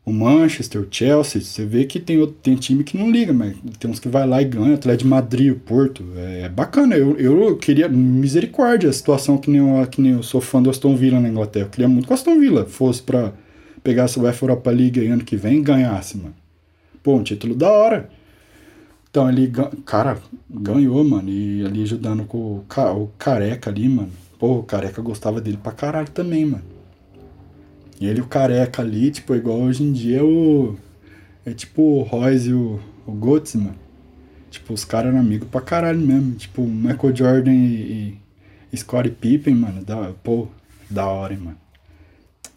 o 0.05 0.11
Manchester, 0.11 0.81
o 0.81 0.87
Chelsea, 0.89 1.41
você 1.41 1.65
vê 1.65 1.85
que 1.85 1.99
tem, 1.99 2.25
tem 2.41 2.55
time 2.55 2.83
que 2.83 2.97
não 2.97 3.11
liga, 3.11 3.31
mas 3.31 3.55
tem 3.79 3.89
uns 3.89 3.99
que 3.99 4.09
vai 4.09 4.27
lá 4.27 4.41
e 4.41 4.45
ganha, 4.45 4.73
Atlético 4.73 5.03
de 5.03 5.09
Madrid, 5.09 5.51
o 5.51 5.55
Porto, 5.55 6.03
é, 6.15 6.41
é, 6.41 6.49
bacana, 6.49 6.95
eu, 6.95 7.15
eu 7.17 7.55
queria, 7.57 7.87
misericórdia, 7.87 8.89
a 8.89 8.93
situação 8.93 9.37
que 9.37 9.49
nem, 9.51 9.61
eu, 9.61 9.87
que 9.87 10.01
nem 10.01 10.13
eu 10.13 10.23
sou 10.23 10.41
fã 10.41 10.61
do 10.61 10.69
Aston 10.69 10.95
Villa 10.95 11.19
na 11.19 11.29
Inglaterra, 11.29 11.65
eu 11.65 11.69
queria 11.69 11.87
muito 11.87 12.07
que 12.07 12.11
o 12.11 12.15
Aston 12.15 12.39
Villa 12.39 12.65
fosse 12.65 13.01
pra 13.01 13.31
pegar 13.83 14.03
essa 14.03 14.19
UEFA 14.19 14.45
Europa 14.45 14.71
League 14.71 15.07
ano 15.07 15.23
que 15.23 15.35
vem 15.35 15.59
e 15.59 15.61
ganhasse, 15.61 16.17
mano. 16.17 16.40
Pô, 17.03 17.15
um 17.15 17.23
título 17.23 17.55
da 17.55 17.69
hora. 17.69 18.09
Então 19.09 19.29
ele, 19.29 19.51
cara, 19.85 20.17
ganhou, 20.49 21.03
mano, 21.03 21.29
e 21.29 21.65
ali 21.65 21.83
ajudando 21.83 22.23
com 22.25 22.37
o, 22.37 22.65
o 22.95 23.07
Careca 23.17 23.69
ali, 23.69 23.89
mano. 23.89 24.11
Pô, 24.39 24.59
o 24.59 24.63
Careca 24.63 25.01
gostava 25.01 25.41
dele 25.41 25.57
pra 25.61 25.71
caralho 25.71 26.09
também, 26.09 26.45
mano. 26.45 26.71
E 28.01 28.07
ele, 28.07 28.19
o 28.19 28.25
careca 28.25 28.81
ali, 28.81 29.11
tipo, 29.11 29.35
igual 29.35 29.59
hoje 29.59 29.83
em 29.83 29.91
dia 29.91 30.25
o. 30.25 30.75
É 31.45 31.53
tipo 31.53 31.83
o 31.83 32.01
Royce 32.01 32.49
e 32.49 32.53
o, 32.53 32.79
o 33.05 33.11
Götze, 33.11 33.59
mano. 33.59 33.75
Tipo, 34.49 34.73
os 34.73 34.83
caras 34.83 35.11
eram 35.11 35.19
amigos 35.19 35.47
pra 35.47 35.61
caralho 35.61 35.99
mesmo. 35.99 36.33
Tipo, 36.33 36.63
Michael 36.63 37.15
Jordan 37.15 37.53
e, 37.53 38.17
e 38.73 38.77
Scottie 38.77 39.11
Pippen, 39.11 39.53
mano. 39.53 39.85
Da, 39.85 40.13
pô, 40.23 40.47
da 40.89 41.05
hora, 41.05 41.33
hein, 41.33 41.39
mano. 41.39 41.57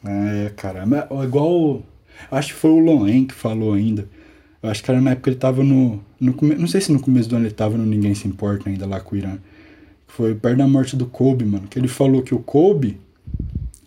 É, 0.03 0.51
caramba. 0.57 1.07
Igual. 1.23 1.83
Acho 2.31 2.55
que 2.55 2.61
foi 2.61 2.71
o 2.71 2.79
Loen 2.79 3.27
que 3.27 3.35
falou 3.35 3.75
ainda. 3.75 4.09
Eu 4.65 4.71
acho 4.71 4.83
que 4.83 4.91
era 4.91 4.99
na 4.99 5.11
época 5.11 5.25
que 5.25 5.29
ele 5.29 5.37
tava 5.37 5.63
no. 5.63 6.03
no 6.19 6.35
não 6.59 6.67
sei 6.67 6.81
se 6.81 6.91
no 6.91 6.99
começo 6.99 7.29
do 7.29 7.37
ano 7.37 7.45
ele 7.45 7.53
tava 7.53 7.77
no 7.77 7.85
Ninguém 7.85 8.15
Se 8.15 8.27
Importa 8.27 8.71
ainda 8.71 8.87
lá 8.87 8.99
com 8.99 9.15
o 9.15 9.19
Irã. 9.19 9.37
Foi 10.07 10.35
perto 10.35 10.57
da 10.57 10.67
morte 10.67 10.97
do 10.97 11.05
Kobe, 11.05 11.45
mano. 11.45 11.69
Que 11.69 11.79
ele 11.79 11.87
falou 11.87 12.23
que 12.23 12.35
o 12.35 12.39
Kobe 12.39 12.99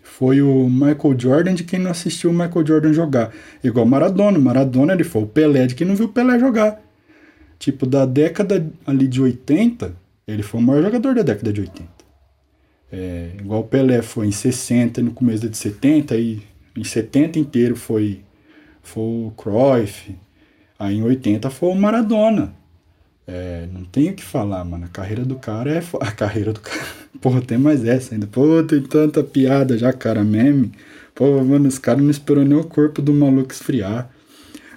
foi 0.03 0.39
o 0.39 0.69
Michael 0.69 1.15
Jordan 1.17 1.55
de 1.55 1.63
quem 1.63 1.79
não 1.79 1.89
assistiu 1.89 2.29
o 2.29 2.33
Michael 2.33 2.63
Jordan 2.63 2.93
jogar. 2.93 3.33
Igual 3.63 3.87
Maradona. 3.87 4.37
Maradona 4.37 4.93
ele 4.93 5.03
foi 5.03 5.23
o 5.23 5.25
Pelé 5.25 5.65
de 5.65 5.73
quem 5.73 5.87
não 5.87 5.95
viu 5.95 6.05
o 6.05 6.09
Pelé 6.09 6.37
jogar. 6.37 6.79
Tipo, 7.57 7.87
da 7.87 8.05
década 8.05 8.71
ali 8.85 9.07
de 9.07 9.19
80, 9.19 9.95
ele 10.27 10.43
foi 10.43 10.59
o 10.59 10.63
maior 10.63 10.83
jogador 10.83 11.15
da 11.15 11.23
década 11.23 11.51
de 11.51 11.61
80. 11.61 11.89
É, 12.91 13.31
igual 13.39 13.61
o 13.61 13.67
Pelé 13.67 14.03
foi 14.03 14.27
em 14.27 14.31
60, 14.31 15.01
no 15.01 15.09
começo 15.09 15.49
de 15.49 15.57
70, 15.57 16.15
e 16.17 16.43
em 16.75 16.83
70 16.83 17.39
inteiro 17.39 17.75
foi, 17.75 18.21
foi 18.83 19.01
o 19.01 19.33
Cruyff. 19.35 20.15
Aí 20.79 20.97
em 20.97 21.03
80 21.03 21.49
foi 21.49 21.69
o 21.69 21.75
Maradona. 21.75 22.53
É, 23.25 23.67
não 23.73 23.83
tenho 23.83 24.13
o 24.13 24.15
que 24.15 24.23
falar, 24.23 24.63
mano. 24.63 24.85
A 24.85 24.87
carreira 24.87 25.25
do 25.25 25.35
cara 25.35 25.71
é. 25.71 25.83
A 25.99 26.11
carreira 26.11 26.53
do 26.53 26.59
cara. 26.61 26.79
Porra, 27.19 27.41
tem 27.41 27.57
mais 27.57 27.83
essa 27.85 28.13
ainda. 28.13 28.27
Pô, 28.27 28.63
tem 28.63 28.81
tanta 28.81 29.23
piada 29.23 29.77
já, 29.77 29.91
cara, 29.91 30.23
meme. 30.23 30.71
Pô, 31.13 31.43
mano, 31.43 31.67
os 31.67 31.77
caras 31.77 32.01
não 32.01 32.11
esperou 32.11 32.45
nem 32.45 32.57
o 32.57 32.63
corpo 32.63 33.01
do 33.01 33.13
maluco 33.13 33.51
esfriar. 33.51 34.09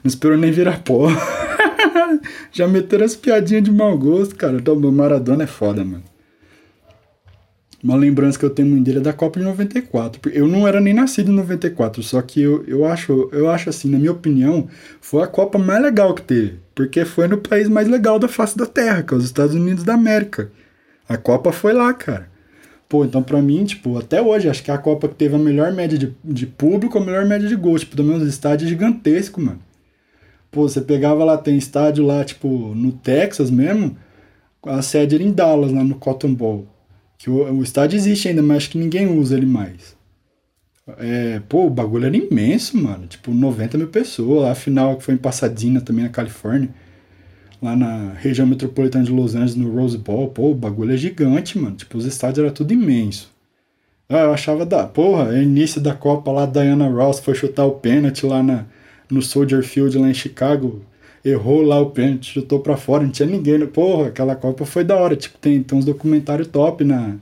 Não 0.03 0.09
esperou 0.09 0.39
nem 0.39 0.51
virar 0.51 0.83
pó. 0.83 1.09
já 2.51 2.67
meteram 2.67 3.05
as 3.05 3.15
piadinhas 3.15 3.63
de 3.63 3.71
mau 3.71 3.97
gosto, 3.97 4.35
cara. 4.35 4.57
Então, 4.57 4.75
o 4.75 4.93
Maradona 4.93 5.45
é 5.45 5.47
foda, 5.47 5.85
mano. 5.85 6.10
Uma 7.83 7.97
lembrança 7.97 8.39
que 8.39 8.45
eu 8.45 8.51
tenho 8.51 8.69
muito 8.69 8.85
dele 8.85 8.99
é 8.99 9.01
da 9.01 9.13
Copa 9.13 9.41
de 9.41 9.47
94. 9.47 10.31
Eu 10.33 10.47
não 10.47 10.69
era 10.69 10.81
nem 10.81 10.93
nascido 10.93 11.33
em 11.33 11.35
94, 11.35 12.03
só 12.03 12.21
que 12.21 12.43
eu, 12.43 12.63
eu, 12.67 12.85
acho, 12.85 13.31
eu 13.33 13.49
acho 13.49 13.71
assim, 13.71 13.89
na 13.89 13.99
minha 13.99 14.13
opinião, 14.13 14.69
foi 15.01 15.23
a 15.23 15.27
Copa 15.27 15.59
mais 15.59 15.83
legal 15.83 16.15
que 16.15 16.21
teve. 16.21 16.59
Porque 16.75 17.07
foi 17.07 17.27
no 17.27 17.39
país 17.39 17.71
mais 17.71 17.89
legal 17.89 18.19
da 18.19 18.29
face 18.29 18.57
da 18.57 18.67
Terra, 18.67 19.03
que 19.03 19.15
é 19.15 19.17
os 19.17 19.25
Estados 19.25 19.55
Unidos 19.55 19.83
da 19.83 19.95
América. 19.95 20.51
A 21.09 21.17
Copa 21.17 21.53
foi 21.53 21.73
lá, 21.73 21.93
cara. 21.95 22.29
Pô, 22.87 23.03
então 23.03 23.23
pra 23.23 23.41
mim, 23.41 23.65
tipo, 23.65 23.97
até 23.99 24.21
hoje, 24.21 24.49
acho 24.49 24.63
que 24.63 24.71
é 24.71 24.75
a 24.75 24.79
Copa 24.79 25.09
que 25.09 25.15
teve 25.15 25.37
a 25.37 25.39
melhor 25.39 25.73
média 25.73 25.97
de, 25.97 26.15
de 26.23 26.47
público, 26.47 26.99
a 26.99 27.05
melhor 27.05 27.25
média 27.25 27.49
de 27.49 27.57
gols. 27.57 27.81
Tipo, 27.81 27.97
também 27.97 28.17
os 28.17 28.29
estádios 28.29 28.69
gigantescos, 28.69 29.43
mano. 29.43 29.61
Pô, 30.51 30.69
você 30.69 30.83
pegava 30.83 31.25
lá, 31.25 31.39
tem 31.39 31.57
estádio 31.57 32.05
lá, 32.05 32.25
tipo, 32.25 32.75
no 32.75 32.93
Texas 32.93 33.51
mesmo, 33.51 33.97
a 34.67 34.83
sede 34.83 35.15
era 35.15 35.25
em 35.25 35.33
Dallas, 35.33 35.73
lá 35.73 35.83
no 35.83 35.95
Cotton 35.95 36.35
Bowl 36.35 36.67
Que 37.21 37.29
o, 37.29 37.53
o 37.53 37.63
estádio 37.63 37.99
existe 37.99 38.29
ainda, 38.29 38.43
mas 38.43 38.57
acho 38.57 38.71
que 38.71 38.79
ninguém 38.79 39.07
usa 39.07 39.37
ele 39.37 39.45
mais. 39.45 39.95
É, 40.97 41.39
pô, 41.51 41.67
o 41.67 41.71
bagulho 41.71 42.07
era 42.07 42.17
imenso, 42.17 42.79
mano. 42.79 43.07
Tipo, 43.07 43.31
90 43.31 43.77
mil 43.77 43.89
pessoas. 43.89 44.49
A 44.49 44.55
final 44.55 44.97
que 44.97 45.05
foi 45.05 45.15
em 45.15 45.19
Pasadena, 45.19 45.83
também 45.83 46.05
na 46.05 46.11
Califórnia. 46.11 46.71
Lá 47.61 47.77
na 47.77 48.15
região 48.15 48.47
metropolitana 48.47 49.05
de 49.05 49.13
Los 49.13 49.35
Angeles, 49.35 49.55
no 49.55 49.71
Rose 49.71 49.99
Bowl. 49.99 50.29
Pô, 50.31 50.51
o 50.51 50.55
bagulho 50.55 50.95
é 50.95 50.97
gigante, 50.97 51.59
mano. 51.59 51.77
Tipo, 51.77 51.99
os 51.99 52.07
estádios 52.07 52.43
era 52.43 52.51
tudo 52.55 52.73
imenso. 52.73 53.31
Ah, 54.09 54.21
eu 54.21 54.33
achava 54.33 54.65
da. 54.65 54.87
Porra, 54.87 55.39
início 55.43 55.79
da 55.79 55.95
Copa 55.95 56.33
lá, 56.33 56.47
Diana 56.47 56.89
Ross 56.89 57.21
foi 57.21 57.35
chutar 57.35 57.67
o 57.67 57.73
pênalti 57.73 58.25
lá 58.25 58.43
na, 58.43 58.65
no 59.11 59.21
Soldier 59.21 59.63
Field, 59.63 59.99
lá 59.99 60.09
em 60.09 60.15
Chicago. 60.15 60.83
Errou 61.25 61.63
lá 61.63 61.79
o 61.81 61.91
pênalti, 61.91 62.33
chutou 62.33 62.61
pra 62.61 62.77
fora, 62.77 63.05
não 63.05 63.11
tinha 63.11 63.29
ninguém. 63.29 63.67
Porra, 63.67 64.09
aquela 64.09 64.35
Copa 64.35 64.65
foi 64.65 64.85
da 64.85 64.97
hora. 64.97 65.17
Tipo, 65.17 65.39
tem, 65.39 65.63
tem 65.63 65.79
uns 65.79 65.85
documentários 65.85 66.49
top 66.49 66.85
na, 66.85 67.17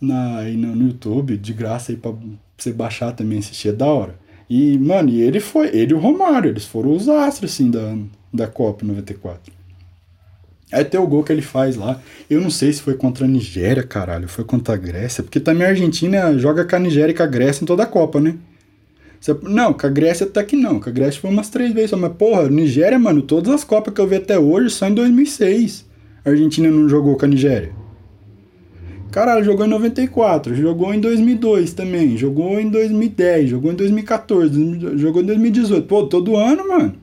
na, 0.00 0.38
aí 0.38 0.56
no, 0.56 0.74
no 0.74 0.88
YouTube, 0.88 1.36
de 1.36 1.52
graça 1.52 1.92
aí 1.92 1.96
pra 1.96 2.12
você 2.56 2.72
baixar 2.72 3.12
também, 3.12 3.38
assistir, 3.38 3.68
é 3.68 3.72
da 3.72 3.86
hora. 3.86 4.14
E, 4.48 4.78
mano, 4.78 5.10
e 5.10 5.20
ele 5.20 5.40
foi, 5.40 5.68
ele 5.68 5.92
e 5.92 5.94
o 5.94 5.98
Romário, 5.98 6.50
eles 6.50 6.64
foram 6.64 6.92
os 6.92 7.08
astros, 7.08 7.52
assim, 7.52 7.70
da, 7.70 7.96
da 8.32 8.46
Copa 8.46 8.84
94. 8.84 9.52
Aí 10.70 10.84
tem 10.84 11.00
o 11.00 11.06
gol 11.06 11.24
que 11.24 11.32
ele 11.32 11.42
faz 11.42 11.76
lá. 11.76 12.00
Eu 12.28 12.40
não 12.40 12.50
sei 12.50 12.72
se 12.72 12.82
foi 12.82 12.94
contra 12.94 13.24
a 13.24 13.28
Nigéria, 13.28 13.82
caralho. 13.82 14.28
Foi 14.28 14.44
contra 14.44 14.74
a 14.74 14.76
Grécia. 14.76 15.22
Porque 15.22 15.40
também 15.40 15.66
a 15.66 15.70
Argentina 15.70 16.36
joga 16.38 16.64
com 16.64 16.76
a 16.76 16.78
Nigéria 16.78 17.12
e 17.12 17.16
com 17.16 17.22
a 17.22 17.26
Grécia 17.26 17.62
em 17.62 17.66
toda 17.66 17.84
a 17.84 17.86
Copa, 17.86 18.20
né? 18.20 18.36
Não, 19.42 19.72
com 19.72 19.86
a 19.86 19.90
Grécia 19.90 20.26
até 20.26 20.42
que 20.44 20.56
não. 20.56 20.80
Com 20.80 20.88
a 20.88 20.92
Grécia 20.92 21.20
foi 21.20 21.30
umas 21.30 21.48
três 21.48 21.72
vezes 21.72 21.90
só. 21.90 21.96
Mas, 21.96 22.12
porra, 22.12 22.48
Nigéria, 22.48 22.98
mano, 22.98 23.22
todas 23.22 23.52
as 23.52 23.64
Copas 23.64 23.92
que 23.92 24.00
eu 24.00 24.06
vi 24.06 24.16
até 24.16 24.38
hoje 24.38 24.70
só 24.70 24.88
em 24.88 24.94
2006. 24.94 25.86
A 26.24 26.30
Argentina 26.30 26.70
não 26.70 26.88
jogou 26.88 27.16
com 27.16 27.24
a 27.24 27.28
Nigéria. 27.28 27.72
Caralho, 29.10 29.44
jogou 29.44 29.64
em 29.64 29.70
94, 29.70 30.54
jogou 30.54 30.92
em 30.92 31.00
2002 31.00 31.72
também, 31.72 32.16
jogou 32.16 32.60
em 32.60 32.68
2010, 32.68 33.48
jogou 33.48 33.72
em 33.72 33.74
2014, 33.74 34.98
jogou 34.98 35.22
em 35.22 35.26
2018. 35.26 35.86
Pô, 35.86 36.06
todo 36.06 36.36
ano, 36.36 36.68
mano. 36.68 36.94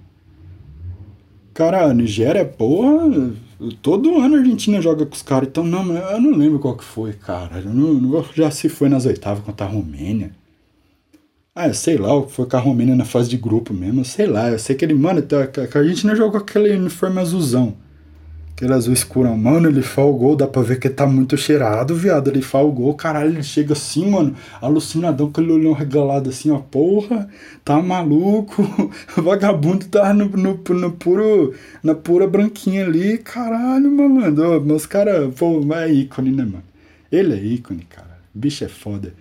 Cara, 1.53 1.86
a 1.86 1.93
Nigéria, 1.93 2.45
porra, 2.45 3.34
todo 3.81 4.19
ano 4.19 4.36
a 4.36 4.39
Argentina 4.39 4.81
joga 4.81 5.05
com 5.05 5.15
os 5.15 5.24
caras. 5.24 5.50
Então, 5.50 5.63
não, 5.63 5.95
eu 5.95 6.22
não 6.22 6.38
lembro 6.38 6.60
qual 6.60 6.77
que 6.77 6.84
foi, 6.84 7.13
cara. 7.13 7.60
Eu 7.60 7.74
não, 7.74 8.24
já 8.36 8.51
se 8.51 8.69
foi 8.69 8.88
nas 8.88 9.05
oitavas 9.05 9.43
contra 9.43 9.65
a 9.65 9.69
Romênia. 9.69 10.31
Ah, 11.57 11.71
sei 11.74 11.97
lá, 11.97 12.21
foi 12.27 12.45
com 12.45 12.57
a 12.57 12.59
Romênia 12.59 12.95
na 12.95 13.05
fase 13.05 13.29
de 13.29 13.38
grupo 13.38 13.74
mesmo, 13.74 14.03
sei 14.03 14.25
lá. 14.27 14.50
Eu 14.51 14.59
sei 14.59 14.75
que 14.75 14.83
ele, 14.83 14.93
mano, 14.93 15.21
tá, 15.21 15.47
que 15.47 15.77
a 15.77 15.81
Argentina 15.81 16.13
jogou 16.13 16.38
aquele 16.39 16.75
uniforme 16.75 17.19
azulzão. 17.21 17.77
Aquele 18.51 18.74
azul 18.74 18.93
escuro, 18.93 19.35
mano, 19.38 19.69
ele 19.69 19.81
falgou, 19.81 20.35
dá 20.35 20.47
pra 20.47 20.62
ver 20.62 20.79
que 20.79 20.88
ele 20.88 20.95
tá 20.95 21.07
muito 21.07 21.38
cheirado, 21.38 21.95
viado. 21.95 22.29
Ele 22.29 22.41
falgou, 22.41 22.93
caralho, 22.93 23.29
ele 23.29 23.43
chega 23.43 23.74
assim, 23.74 24.09
mano, 24.09 24.35
alucinadão, 24.62 25.27
com 25.31 25.41
aquele 25.41 25.53
olhão 25.53 25.71
regalado 25.74 26.29
assim, 26.29 26.51
ó, 26.51 26.59
porra, 26.59 27.29
tá 27.63 27.81
maluco. 27.81 28.63
Vagabundo 29.15 29.85
tá 29.85 30.13
no, 30.13 30.25
no, 30.27 30.59
no, 30.69 30.91
puro, 30.91 31.53
na 31.81 31.95
pura 31.95 32.27
branquinha 32.27 32.85
ali, 32.85 33.17
caralho, 33.17 33.89
malandro. 33.91 34.62
Meus 34.62 34.85
caras, 34.85 35.33
pô, 35.35 35.62
é 35.74 35.89
ícone, 35.91 36.31
né, 36.31 36.43
mano? 36.43 36.63
Ele 37.12 37.33
é 37.33 37.41
ícone, 37.41 37.85
cara. 37.89 38.19
Bicho 38.33 38.65
é 38.65 38.67
foda. 38.69 39.13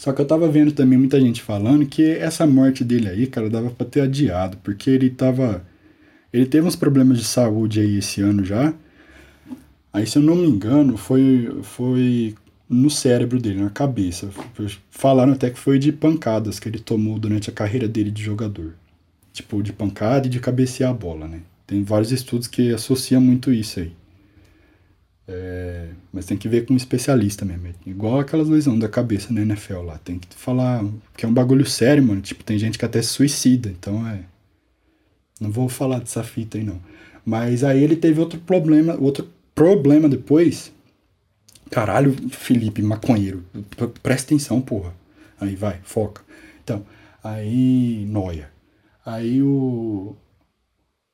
Só 0.00 0.14
que 0.14 0.22
eu 0.22 0.26
tava 0.26 0.48
vendo 0.48 0.72
também 0.72 0.98
muita 0.98 1.20
gente 1.20 1.42
falando 1.42 1.84
que 1.84 2.02
essa 2.02 2.46
morte 2.46 2.82
dele 2.82 3.06
aí, 3.06 3.26
cara, 3.26 3.50
dava 3.50 3.68
pra 3.68 3.86
ter 3.86 4.00
adiado, 4.00 4.56
porque 4.62 4.88
ele 4.88 5.10
tava 5.10 5.62
ele 6.32 6.46
teve 6.46 6.66
uns 6.66 6.74
problemas 6.74 7.18
de 7.18 7.24
saúde 7.24 7.80
aí 7.80 7.98
esse 7.98 8.22
ano 8.22 8.42
já. 8.42 8.72
Aí, 9.92 10.06
se 10.06 10.16
eu 10.16 10.22
não 10.22 10.36
me 10.36 10.46
engano, 10.48 10.96
foi, 10.96 11.54
foi 11.62 12.34
no 12.66 12.88
cérebro 12.88 13.38
dele, 13.38 13.60
na 13.60 13.68
cabeça. 13.68 14.30
Falaram 14.90 15.34
até 15.34 15.50
que 15.50 15.58
foi 15.58 15.78
de 15.78 15.92
pancadas 15.92 16.58
que 16.58 16.66
ele 16.66 16.78
tomou 16.78 17.18
durante 17.18 17.50
a 17.50 17.52
carreira 17.52 17.86
dele 17.86 18.10
de 18.10 18.22
jogador. 18.22 18.72
Tipo, 19.34 19.62
de 19.62 19.70
pancada 19.70 20.28
e 20.28 20.30
de 20.30 20.40
cabecear 20.40 20.92
a 20.92 20.94
bola, 20.94 21.28
né? 21.28 21.42
Tem 21.66 21.84
vários 21.84 22.10
estudos 22.10 22.48
que 22.48 22.72
associam 22.72 23.20
muito 23.20 23.52
isso 23.52 23.80
aí. 23.80 23.92
É, 25.32 25.90
mas 26.12 26.26
tem 26.26 26.36
que 26.36 26.48
ver 26.48 26.66
com 26.66 26.74
um 26.74 26.76
especialista 26.76 27.44
mesmo. 27.44 27.72
Igual 27.86 28.18
aquelas 28.18 28.48
lesões 28.48 28.80
da 28.80 28.88
cabeça 28.88 29.32
na 29.32 29.42
NFL 29.42 29.82
lá. 29.82 29.96
Tem 29.98 30.18
que 30.18 30.26
falar 30.34 30.84
que 31.16 31.24
é 31.24 31.28
um 31.28 31.32
bagulho 31.32 31.64
sério, 31.64 32.02
mano. 32.02 32.20
Tipo, 32.20 32.42
tem 32.42 32.58
gente 32.58 32.76
que 32.76 32.84
até 32.84 33.00
se 33.00 33.10
suicida. 33.10 33.68
Então 33.68 34.04
é. 34.08 34.24
Não 35.40 35.52
vou 35.52 35.68
falar 35.68 36.00
dessa 36.00 36.24
fita 36.24 36.58
aí 36.58 36.64
não. 36.64 36.80
Mas 37.24 37.62
aí 37.62 37.80
ele 37.80 37.94
teve 37.94 38.18
outro 38.18 38.40
problema, 38.40 38.96
outro 38.98 39.28
problema 39.54 40.08
depois. 40.08 40.72
Caralho, 41.70 42.12
Felipe, 42.30 42.82
maconheiro. 42.82 43.44
Presta 44.02 44.34
atenção, 44.34 44.60
porra. 44.60 44.92
Aí 45.40 45.54
vai, 45.54 45.78
foca. 45.84 46.22
Então, 46.64 46.84
aí 47.22 48.04
noia. 48.08 48.50
Aí 49.06 49.40
o 49.40 50.16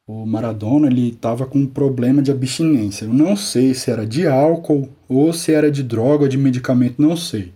o 0.07 0.25
Maradona 0.25 0.87
ele 0.87 1.13
tava 1.13 1.47
com 1.47 1.59
um 1.59 1.67
problema 1.67 2.23
de 2.23 2.31
abstinência. 2.31 3.07
Eu 3.07 3.13
não 3.13 3.37
sei 3.37 3.75
se 3.75 3.91
era 3.91 4.07
de 4.07 4.27
álcool 4.27 4.89
ou 5.09 5.33
se 5.33 5.53
era 5.53 5.71
de 5.71 5.83
droga 5.83 6.29
de 6.29 6.39
medicamento, 6.39 7.03
não 7.03 7.17
sei. 7.17 7.53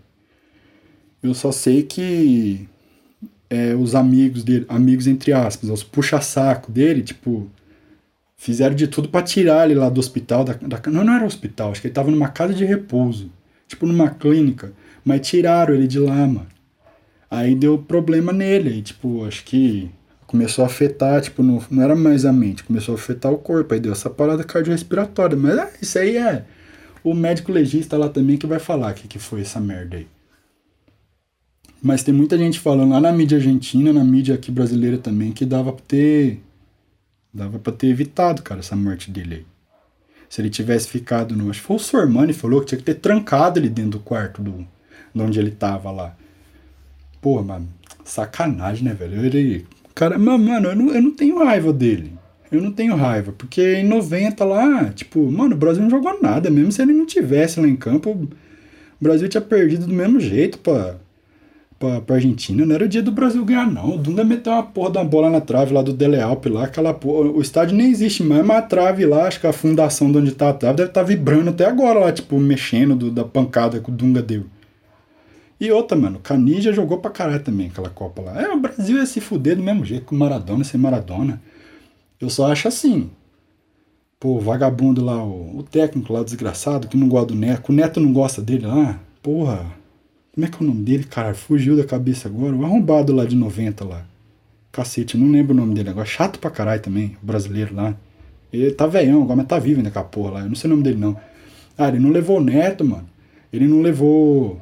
Eu 1.23 1.33
só 1.35 1.53
sei 1.53 1.83
que 1.85 2.69
é, 3.49 3.75
os 3.75 3.95
amigos 3.95 4.43
dele, 4.43 4.67
amigos 4.69 5.07
entre 5.07 5.33
aspas, 5.33 5.71
os 5.71 5.85
puxa-saco 5.85 6.73
dele, 6.73 7.03
tipo, 7.03 7.49
fizeram 8.37 8.75
de 8.75 8.89
tudo 8.89 9.09
para 9.09 9.23
tirar 9.25 9.71
ele 9.71 9.79
lá 9.79 9.89
do 9.89 10.01
hospital. 10.01 10.45
Da, 10.45 10.55
da, 10.55 10.81
não, 10.91 11.05
não 11.05 11.15
era 11.15 11.27
hospital, 11.27 11.71
acho 11.71 11.81
que 11.81 11.87
ele 11.87 11.95
tava 11.95 12.11
numa 12.11 12.29
casa 12.29 12.55
de 12.55 12.65
repouso, 12.65 13.31
tipo 13.69 13.87
numa 13.87 14.11
clínica, 14.11 14.73
mas 15.05 15.27
tiraram 15.27 15.75
ele 15.75 15.87
de 15.87 15.99
lá, 16.01 16.27
mano. 16.27 16.49
Aí 17.31 17.55
deu 17.55 17.79
problema 17.79 18.33
nele, 18.33 18.71
aí, 18.71 18.83
tipo, 18.83 19.25
acho 19.25 19.45
que 19.45 19.91
começou 20.31 20.63
a 20.63 20.69
afetar, 20.69 21.21
tipo, 21.21 21.43
não, 21.43 21.61
não 21.69 21.83
era 21.83 21.97
mais 21.97 22.25
a 22.25 22.33
mente, 22.33 22.63
começou 22.63 22.95
a 22.95 22.99
afetar 22.99 23.33
o 23.33 23.37
corpo, 23.37 23.75
aí 23.75 23.81
deu 23.81 23.91
essa 23.91 24.09
parada 24.09 24.45
cardiorrespiratória. 24.45 25.37
Mas 25.37 25.59
é, 25.59 25.73
isso 25.83 25.99
aí 25.99 26.17
é 26.17 26.45
o 27.03 27.13
médico 27.13 27.51
legista 27.51 27.99
lá 27.99 28.09
também 28.09 28.37
que 28.37 28.47
vai 28.47 28.61
falar 28.61 28.95
que, 28.95 29.09
que 29.09 29.19
foi 29.19 29.41
essa 29.41 29.59
merda 29.59 29.97
aí. 29.97 30.07
Mas 31.83 32.05
tem 32.05 32.15
muita 32.15 32.39
gente 32.39 32.61
falando 32.61 32.93
lá 32.93 33.01
na 33.01 33.11
mídia 33.11 33.39
argentina, 33.39 33.93
na 33.93 34.05
mídia 34.05 34.37
aqui 34.37 34.53
brasileira 34.53 34.99
também, 34.99 35.33
que 35.33 35.45
dava 35.45 35.73
pra 35.73 35.83
ter. 35.89 36.41
Dava 37.35 37.59
pra 37.59 37.73
ter 37.73 37.89
evitado, 37.89 38.41
cara, 38.43 38.61
essa 38.61 38.77
morte 38.77 39.11
dele 39.11 39.35
aí. 39.35 39.47
Se 40.29 40.41
ele 40.41 40.51
tivesse 40.51 40.87
ficado 40.87 41.35
no. 41.35 41.51
Acho 41.51 41.61
que 41.61 41.67
foi 41.67 41.77
o 41.77 41.81
Sormani 41.81 42.33
falou 42.33 42.61
que 42.61 42.67
tinha 42.67 42.79
que 42.79 42.85
ter 42.85 42.95
trancado 42.95 43.59
ele 43.59 43.69
dentro 43.69 43.93
do 43.93 44.01
quarto 44.01 44.41
do, 44.41 44.65
de 45.13 45.23
onde 45.23 45.41
ele 45.41 45.51
tava 45.51 45.91
lá. 45.91 46.15
Pô, 47.21 47.43
mano, 47.43 47.69
sacanagem, 48.05 48.85
né, 48.85 48.95
velho? 48.95 49.27
Ele. 49.27 49.67
Cara, 50.01 50.19
mano, 50.19 50.67
eu 50.67 50.75
não, 50.75 50.95
eu 50.95 51.03
não 51.03 51.11
tenho 51.11 51.45
raiva 51.45 51.75
dele. 51.75 52.15
Eu 52.51 52.63
não 52.63 52.73
tenho 52.73 52.97
raiva. 52.97 53.33
Porque 53.37 53.61
em 53.75 53.87
90 53.87 54.43
lá, 54.47 54.85
tipo, 54.95 55.31
mano, 55.31 55.55
o 55.55 55.59
Brasil 55.59 55.83
não 55.83 55.91
jogou 55.91 56.19
nada. 56.23 56.49
Mesmo 56.49 56.73
se 56.73 56.81
ele 56.81 56.95
não 56.95 57.05
tivesse 57.05 57.61
lá 57.61 57.69
em 57.69 57.77
campo, 57.77 58.11
o 58.13 58.29
Brasil 58.99 59.29
tinha 59.29 59.43
perdido 59.43 59.87
do 59.87 59.93
mesmo 59.93 60.19
jeito, 60.19 60.59
pô 60.59 60.73
pra, 61.79 62.01
pra 62.01 62.17
Argentina, 62.17 62.65
não 62.65 62.75
era 62.75 62.87
o 62.87 62.89
dia 62.89 63.03
do 63.03 63.13
Brasil 63.13 63.45
ganhar, 63.45 63.71
não. 63.71 63.95
O 63.95 63.99
Dunga 63.99 64.25
meteu 64.25 64.55
uma 64.55 64.63
porra 64.63 64.91
da 64.91 65.05
bola 65.05 65.29
na 65.29 65.41
trave 65.41 65.75
lá 65.75 65.83
do 65.83 65.93
Dele 65.93 66.19
Alpe, 66.19 66.49
lá, 66.49 66.65
aquela 66.65 66.95
porra. 66.95 67.29
O 67.31 67.43
estádio 67.43 67.77
nem 67.77 67.91
existe 67.91 68.23
mais, 68.23 68.43
mas 68.43 68.57
a 68.57 68.63
trave 68.63 69.05
lá, 69.05 69.27
acho 69.27 69.39
que 69.39 69.47
a 69.47 69.53
fundação 69.53 70.11
de 70.11 70.17
onde 70.17 70.33
tá 70.33 70.49
a 70.49 70.55
trave 70.55 70.79
deve 70.79 70.91
estar 70.91 71.03
tá 71.03 71.07
vibrando 71.07 71.51
até 71.51 71.67
agora 71.67 71.99
lá, 71.99 72.11
tipo, 72.11 72.39
mexendo 72.39 72.95
do, 72.95 73.11
da 73.11 73.25
pancada 73.25 73.81
que 73.81 73.91
o 73.91 73.93
Dunga 73.93 74.23
deu. 74.23 74.45
E 75.61 75.71
outra, 75.71 75.97
mano, 75.97 76.17
o 76.17 76.23
Canija 76.23 76.73
jogou 76.73 76.99
pra 76.99 77.11
caralho 77.11 77.45
também 77.45 77.67
aquela 77.67 77.91
Copa 77.91 78.23
lá. 78.23 78.41
É, 78.41 78.49
o 78.51 78.59
Brasil 78.59 78.97
ia 78.97 79.05
se 79.05 79.21
fuder 79.21 79.57
do 79.57 79.63
mesmo 79.63 79.85
jeito, 79.85 80.07
com 80.07 80.17
Maradona, 80.17 80.65
sem 80.65 80.81
Maradona. 80.81 81.41
Eu 82.19 82.31
só 82.31 82.51
acho 82.51 82.67
assim. 82.67 83.11
Pô, 84.19 84.37
o 84.37 84.41
vagabundo 84.41 85.05
lá, 85.05 85.23
o, 85.23 85.59
o 85.59 85.63
técnico 85.63 86.15
lá, 86.15 86.23
desgraçado, 86.23 86.89
que 86.89 86.97
não 86.97 87.09
gosta 87.09 87.29
do 87.29 87.35
Neto. 87.35 87.69
O 87.69 87.73
Neto 87.75 88.01
não 88.01 88.13
gosta 88.13 88.41
dele 88.41 88.67
lá. 88.67 88.99
Porra, 89.23 89.67
como 90.35 90.47
é 90.47 90.49
que 90.49 90.57
é 90.57 90.61
o 90.61 90.67
nome 90.67 90.83
dele, 90.83 91.05
cara? 91.05 91.35
Fugiu 91.35 91.77
da 91.77 91.85
cabeça 91.85 92.27
agora. 92.27 92.57
O 92.57 92.65
arrombado 92.65 93.13
lá 93.13 93.27
de 93.27 93.37
90 93.37 93.85
lá. 93.85 94.07
Cacete, 94.73 95.19
não 95.19 95.31
lembro 95.31 95.53
o 95.53 95.57
nome 95.57 95.75
dele 95.75 95.91
agora. 95.91 96.07
Chato 96.07 96.39
pra 96.39 96.51
caralho 96.51 96.81
também, 96.81 97.19
o 97.23 97.27
brasileiro 97.27 97.75
lá. 97.75 97.95
Ele 98.51 98.71
tá 98.71 98.87
velhão 98.87 99.23
agora, 99.23 99.37
mas 99.37 99.47
tá 99.47 99.59
vivo 99.59 99.81
ainda 99.81 99.91
com 99.91 99.99
a 99.99 100.05
porra 100.05 100.31
lá. 100.33 100.41
Eu 100.41 100.49
não 100.49 100.55
sei 100.55 100.69
o 100.69 100.71
nome 100.71 100.83
dele 100.83 100.99
não. 100.99 101.17
Ah, 101.77 101.89
ele 101.89 101.99
não 101.99 102.11
levou 102.11 102.39
o 102.39 102.43
Neto, 102.43 102.83
mano. 102.85 103.09
Ele 103.53 103.67
não 103.67 103.83
levou 103.83 104.61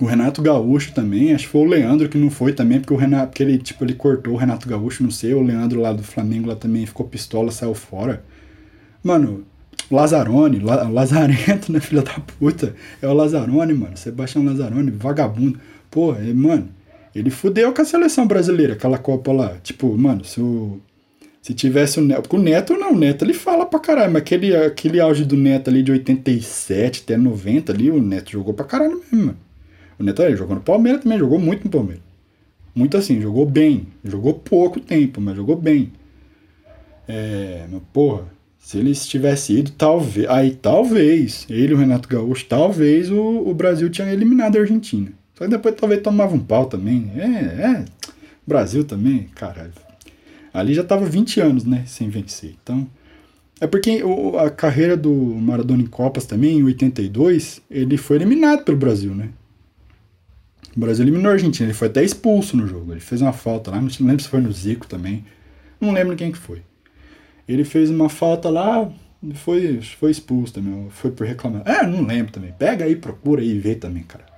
o 0.00 0.06
Renato 0.06 0.40
Gaúcho 0.42 0.92
também. 0.92 1.34
Acho 1.34 1.44
que 1.44 1.52
foi 1.52 1.60
o 1.60 1.68
Leandro 1.68 2.08
que 2.08 2.18
não 2.18 2.30
foi 2.30 2.52
também, 2.52 2.80
porque 2.80 2.94
o 2.94 2.96
Renato, 2.96 3.28
porque 3.28 3.42
ele, 3.42 3.58
tipo, 3.58 3.84
ele 3.84 3.94
cortou 3.94 4.34
o 4.34 4.36
Renato 4.36 4.68
Gaúcho, 4.68 5.02
não 5.02 5.10
sei. 5.10 5.34
O 5.34 5.42
Leandro 5.42 5.80
lá 5.80 5.92
do 5.92 6.02
Flamengo 6.02 6.48
lá 6.48 6.56
também 6.56 6.86
ficou 6.86 7.06
pistola, 7.06 7.50
saiu 7.50 7.74
fora. 7.74 8.24
Mano, 9.02 9.44
Lazarone, 9.90 10.58
La, 10.60 10.88
Lazarento, 10.88 11.72
né, 11.72 11.78
filha 11.80 12.02
da 12.02 12.12
puta? 12.12 12.74
É 13.02 13.08
o 13.08 13.12
Lazarone, 13.12 13.74
mano. 13.74 13.96
Sebastião 13.96 14.44
Lazarone, 14.44 14.90
vagabundo. 14.90 15.58
Pô, 15.90 16.14
é, 16.14 16.32
mano, 16.32 16.68
ele 17.14 17.30
fudeu 17.30 17.72
com 17.72 17.82
a 17.82 17.84
seleção 17.84 18.26
brasileira, 18.26 18.74
aquela 18.74 18.98
Copa 18.98 19.32
lá. 19.32 19.56
Tipo, 19.62 19.96
mano, 19.96 20.24
se 20.24 20.40
o. 20.40 20.80
Se 21.42 21.54
tivesse 21.54 21.98
o 21.98 22.02
Neto. 22.02 22.22
Porque 22.22 22.36
o 22.36 22.42
Neto 22.42 22.74
não, 22.74 22.92
o 22.92 22.98
Neto 22.98 23.24
ele 23.24 23.32
fala 23.32 23.64
pra 23.64 23.80
caralho, 23.80 24.12
mas 24.12 24.20
aquele, 24.20 24.54
aquele 24.54 25.00
auge 25.00 25.24
do 25.24 25.38
Neto 25.38 25.70
ali 25.70 25.82
de 25.82 25.90
87 25.90 27.02
até 27.02 27.16
90 27.16 27.72
ali, 27.72 27.90
o 27.90 28.00
Neto 28.00 28.30
jogou 28.30 28.52
pra 28.52 28.64
caralho 28.66 29.00
mesmo, 29.10 29.26
mano. 29.26 29.49
O 30.00 30.02
Neto 30.02 30.22
ele 30.22 30.34
jogou 30.34 30.56
no 30.56 30.62
Palmeiras 30.62 31.02
também, 31.02 31.18
jogou 31.18 31.38
muito 31.38 31.64
no 31.64 31.70
Palmeiras. 31.70 32.02
Muito 32.74 32.96
assim, 32.96 33.20
jogou 33.20 33.44
bem. 33.44 33.86
Jogou 34.02 34.32
pouco 34.32 34.80
tempo, 34.80 35.20
mas 35.20 35.36
jogou 35.36 35.54
bem. 35.54 35.92
É, 37.06 37.66
porra, 37.92 38.24
se 38.58 38.78
ele 38.78 38.94
tivesse 38.94 39.58
ido, 39.58 39.72
talvez. 39.72 40.26
Aí 40.30 40.52
talvez, 40.52 41.46
ele 41.50 41.72
e 41.72 41.74
o 41.74 41.76
Renato 41.76 42.08
Gaúcho, 42.08 42.46
talvez 42.48 43.10
o, 43.10 43.20
o 43.46 43.52
Brasil 43.52 43.90
tinha 43.90 44.10
eliminado 44.10 44.56
a 44.56 44.60
Argentina. 44.60 45.12
Só 45.34 45.44
que 45.44 45.50
depois 45.50 45.74
talvez 45.74 46.00
tomava 46.00 46.34
um 46.34 46.40
pau 46.40 46.64
também. 46.64 47.12
É, 47.14 47.24
é. 47.26 47.84
Brasil 48.46 48.84
também, 48.84 49.24
caralho. 49.34 49.72
Ali 50.52 50.72
já 50.72 50.82
tava 50.82 51.04
20 51.04 51.40
anos, 51.40 51.64
né, 51.64 51.84
sem 51.86 52.08
vencer. 52.08 52.54
Então. 52.62 52.88
É 53.60 53.66
porque 53.66 54.02
a 54.38 54.48
carreira 54.48 54.96
do 54.96 55.12
Maradona 55.12 55.82
em 55.82 55.86
Copas 55.86 56.24
também, 56.24 56.58
em 56.58 56.62
82, 56.62 57.60
ele 57.70 57.98
foi 57.98 58.16
eliminado 58.16 58.64
pelo 58.64 58.78
Brasil, 58.78 59.14
né? 59.14 59.28
O 60.76 60.80
Brasil 60.80 61.04
eliminou 61.04 61.30
a 61.30 61.34
Argentina, 61.34 61.66
ele 61.66 61.74
foi 61.74 61.88
até 61.88 62.02
expulso 62.02 62.56
no 62.56 62.66
jogo. 62.66 62.92
Ele 62.92 63.00
fez 63.00 63.20
uma 63.20 63.32
falta 63.32 63.70
lá, 63.70 63.80
não 63.80 63.88
lembro 64.00 64.22
se 64.22 64.28
foi 64.28 64.40
no 64.40 64.52
Zico 64.52 64.86
também. 64.86 65.24
Não 65.80 65.92
lembro 65.92 66.16
quem 66.16 66.30
que 66.30 66.38
foi. 66.38 66.62
Ele 67.48 67.64
fez 67.64 67.90
uma 67.90 68.08
falta 68.08 68.48
lá, 68.48 68.90
foi, 69.34 69.80
foi 69.82 70.10
expulso 70.10 70.54
também, 70.54 70.88
foi 70.90 71.10
por 71.10 71.26
reclamar. 71.26 71.62
É, 71.66 71.84
não 71.86 72.02
lembro 72.06 72.32
também. 72.32 72.52
Pega 72.52 72.84
aí, 72.84 72.94
procura 72.94 73.42
aí 73.42 73.50
e 73.50 73.58
vê 73.58 73.74
também, 73.74 74.04
cara. 74.04 74.30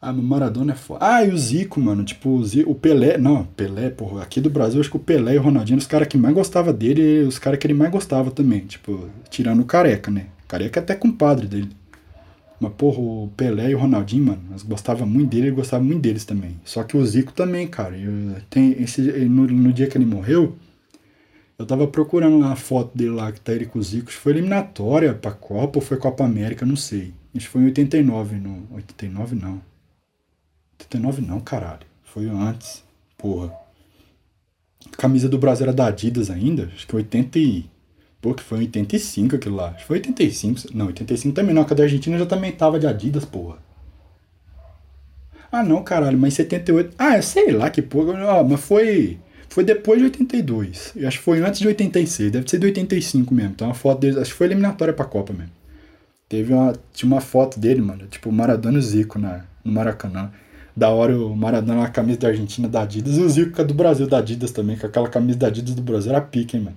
Ah, 0.00 0.12
o 0.12 0.22
Maradona 0.22 0.72
é 0.72 0.76
foda. 0.76 1.04
Ah, 1.04 1.24
e 1.24 1.30
o 1.30 1.36
Zico, 1.36 1.80
mano. 1.80 2.04
Tipo, 2.04 2.30
o, 2.30 2.44
Zico, 2.44 2.70
o 2.70 2.74
Pelé. 2.74 3.18
Não, 3.18 3.44
Pelé, 3.44 3.90
porra. 3.90 4.22
Aqui 4.22 4.40
do 4.40 4.48
Brasil, 4.48 4.80
acho 4.80 4.90
que 4.90 4.96
o 4.96 5.00
Pelé 5.00 5.34
e 5.34 5.38
o 5.38 5.42
Ronaldinho, 5.42 5.78
os 5.78 5.88
caras 5.88 6.06
que 6.06 6.16
mais 6.16 6.32
gostava 6.32 6.72
dele, 6.72 7.22
os 7.26 7.38
caras 7.38 7.58
que 7.58 7.66
ele 7.66 7.74
mais 7.74 7.90
gostava 7.90 8.30
também. 8.30 8.60
Tipo, 8.60 9.08
tirando 9.28 9.60
o 9.60 9.64
Careca, 9.64 10.10
né? 10.10 10.26
Careca 10.46 10.78
é 10.78 10.82
até 10.82 10.94
compadre 10.94 11.48
dele. 11.48 11.70
Mas, 12.60 12.72
porra, 12.72 12.98
o 12.98 13.30
Pelé 13.36 13.70
e 13.70 13.74
o 13.74 13.78
Ronaldinho, 13.78 14.26
mano, 14.26 14.42
nós 14.50 14.62
gostava 14.62 15.06
muito 15.06 15.30
dele, 15.30 15.48
ele 15.48 15.56
gostava 15.56 15.82
muito 15.82 16.00
deles 16.00 16.24
também. 16.24 16.58
Só 16.64 16.82
que 16.82 16.96
o 16.96 17.06
Zico 17.06 17.32
também, 17.32 17.66
cara. 17.68 17.96
Eu, 17.96 18.36
tem 18.50 18.72
esse, 18.82 19.00
no, 19.00 19.46
no 19.46 19.72
dia 19.72 19.86
que 19.86 19.96
ele 19.96 20.04
morreu, 20.04 20.56
eu 21.58 21.66
tava 21.66 21.86
procurando 21.86 22.38
lá 22.38 22.52
a 22.52 22.56
foto 22.56 22.96
dele 22.96 23.10
lá, 23.10 23.30
que 23.30 23.40
tá 23.40 23.52
ele 23.52 23.66
com 23.66 23.78
o 23.78 23.82
Zico. 23.82 24.12
Foi 24.12 24.32
eliminatória 24.32 25.14
pra 25.14 25.30
Copa 25.32 25.78
ou 25.78 25.84
foi 25.84 25.96
Copa 25.96 26.24
América, 26.24 26.66
não 26.66 26.76
sei. 26.76 27.12
Que 27.32 27.46
foi 27.46 27.62
em 27.62 27.66
89, 27.66 28.36
no... 28.36 28.66
89 28.74 29.36
não. 29.36 29.60
89 30.80 31.22
não, 31.22 31.40
caralho. 31.40 31.86
Foi 32.02 32.28
antes. 32.28 32.82
Porra. 33.16 33.52
A 34.92 34.96
camisa 34.96 35.28
do 35.28 35.38
Brasil 35.38 35.64
era 35.64 35.72
da 35.72 35.86
Adidas 35.86 36.30
ainda. 36.30 36.70
Acho 36.74 36.86
que 36.86 36.96
80 36.96 37.38
e... 37.38 37.66
Pô, 38.20 38.34
que 38.34 38.42
foi 38.42 38.58
em 38.58 38.60
85 38.62 39.36
aquilo 39.36 39.56
lá. 39.56 39.68
Acho 39.68 39.78
que 39.78 39.84
foi 39.84 39.96
85. 39.98 40.60
Não, 40.74 40.86
85 40.86 41.34
também 41.34 41.54
não. 41.54 41.62
A 41.62 41.66
da 41.66 41.82
Argentina 41.84 42.18
já 42.18 42.26
também 42.26 42.50
tava 42.50 42.78
de 42.78 42.86
Adidas, 42.86 43.24
porra. 43.24 43.58
Ah, 45.52 45.62
não, 45.62 45.82
caralho. 45.82 46.18
Mas 46.18 46.34
78... 46.34 46.94
Ah, 46.98 47.20
sei 47.22 47.52
lá 47.52 47.70
que 47.70 47.80
porra. 47.80 48.18
Ah, 48.28 48.44
mas 48.44 48.60
foi... 48.60 49.18
Foi 49.48 49.64
depois 49.64 49.98
de 49.98 50.04
82. 50.04 50.92
Eu 50.94 51.08
acho 51.08 51.18
que 51.18 51.24
foi 51.24 51.40
antes 51.40 51.60
de 51.60 51.66
86. 51.66 52.30
Deve 52.30 52.48
ser 52.48 52.58
de 52.58 52.66
85 52.66 53.34
mesmo. 53.34 53.52
Então 53.52 53.70
a 53.70 53.74
foto 53.74 54.00
deles. 54.00 54.16
Acho 54.16 54.32
que 54.32 54.36
foi 54.36 54.46
eliminatória 54.46 54.92
pra 54.92 55.04
Copa 55.04 55.32
mesmo. 55.32 55.52
Teve 56.28 56.52
uma. 56.52 56.74
Tinha 56.92 57.10
uma 57.10 57.20
foto 57.20 57.58
dele, 57.58 57.80
mano. 57.80 58.06
Tipo, 58.06 58.30
Maradona 58.30 58.78
e 58.78 58.82
Zico 58.82 59.18
na, 59.18 59.44
no 59.64 59.72
Maracanã. 59.72 60.30
Da 60.76 60.90
hora 60.90 61.18
o 61.18 61.34
Maradona 61.34 61.80
na 61.80 61.88
camisa 61.88 62.20
da 62.20 62.28
Argentina 62.28 62.68
da 62.68 62.82
Adidas. 62.82 63.16
E 63.16 63.20
o 63.22 63.28
Zico 63.28 63.60
é 63.60 63.64
do 63.64 63.74
Brasil 63.74 64.06
da 64.06 64.18
Adidas 64.18 64.50
também. 64.50 64.76
Com 64.76 64.86
aquela 64.86 65.08
camisa 65.08 65.38
da 65.38 65.46
Adidas 65.46 65.74
do 65.74 65.82
Brasil 65.82 66.12
era 66.12 66.20
pique, 66.20 66.56
hein, 66.56 66.64
mano. 66.64 66.76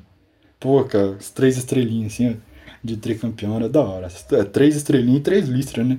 Pô, 0.61 0.81
cara, 0.85 1.17
as 1.19 1.29
três 1.29 1.57
estrelinhas 1.57 2.13
assim, 2.13 2.29
ó, 2.29 2.33
de 2.81 2.95
tricampeão 2.95 3.57
era 3.57 3.67
da 3.67 3.81
hora. 3.81 4.07
É, 4.31 4.43
três 4.45 4.77
estrelinhas 4.77 5.19
e 5.19 5.23
três 5.23 5.49
listras, 5.49 5.85
né? 5.85 5.97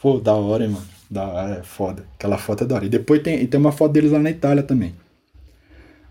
Pô, 0.00 0.18
da 0.18 0.32
hora, 0.32 0.64
hein, 0.64 0.70
mano. 0.70 0.86
Da 1.10 1.28
hora, 1.28 1.56
é 1.56 1.62
foda. 1.62 2.04
Aquela 2.14 2.38
foto 2.38 2.64
é 2.64 2.66
da 2.66 2.76
hora. 2.76 2.86
E 2.86 2.88
depois 2.88 3.20
tem, 3.22 3.42
e 3.42 3.46
tem 3.46 3.60
uma 3.60 3.72
foto 3.72 3.92
deles 3.92 4.12
lá 4.12 4.18
na 4.18 4.30
Itália 4.30 4.62
também 4.62 4.94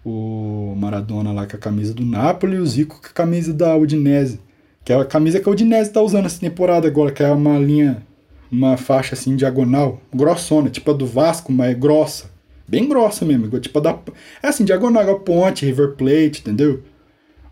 o 0.06 0.76
Maradona 0.78 1.34
lá 1.34 1.48
com 1.48 1.56
a 1.56 1.60
camisa 1.60 1.92
do 1.94 2.06
Napoli 2.06 2.58
e 2.58 2.60
o 2.60 2.66
Zico 2.66 3.02
com 3.02 3.08
a 3.08 3.10
camisa 3.10 3.52
da 3.52 3.76
Udinese. 3.76 4.40
Que 4.84 4.94
é 4.94 4.96
a 4.96 5.04
camisa 5.04 5.40
que 5.40 5.50
a 5.50 5.52
Udinese 5.52 5.90
tá 5.90 6.00
usando 6.00 6.28
essa 6.28 6.40
temporada 6.40 6.88
agora, 6.88 7.12
que 7.12 7.24
é 7.24 7.32
uma 7.32 7.58
linha, 7.58 8.06
uma 8.52 8.78
faixa 8.78 9.16
assim 9.16 9.36
diagonal, 9.36 10.00
grossona, 10.14 10.70
tipo 10.70 10.92
a 10.92 10.94
do 10.94 11.08
Vasco, 11.08 11.52
mas 11.52 11.72
é 11.72 11.74
grossa. 11.74 12.30
Bem 12.68 12.88
grossa 12.88 13.26
mesmo, 13.26 13.60
tipo 13.60 13.80
a 13.80 13.82
da. 13.82 14.00
É 14.44 14.48
assim, 14.48 14.64
diagonal, 14.64 15.02
igual 15.02 15.20
Ponte, 15.22 15.66
River 15.66 15.94
Plate, 15.94 16.42
entendeu? 16.42 16.84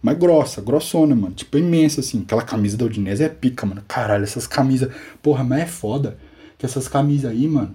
Mas 0.03 0.17
grossa, 0.17 0.61
grossona, 0.61 1.15
mano. 1.15 1.33
Tipo, 1.33 1.57
imensa, 1.57 2.01
assim. 2.01 2.23
Aquela 2.23 2.41
camisa 2.41 2.75
da 2.75 2.83
Udinese 2.83 3.23
é 3.23 3.29
pica, 3.29 3.65
mano. 3.65 3.81
Caralho, 3.87 4.25
essas 4.25 4.45
camisas. 4.45 4.93
Porra, 5.21 5.45
mas 5.45 5.61
é 5.61 5.65
foda. 5.65 6.17
Que 6.57 6.65
essas 6.65 6.89
camisas 6.89 7.31
aí, 7.31 7.47
mano. 7.47 7.73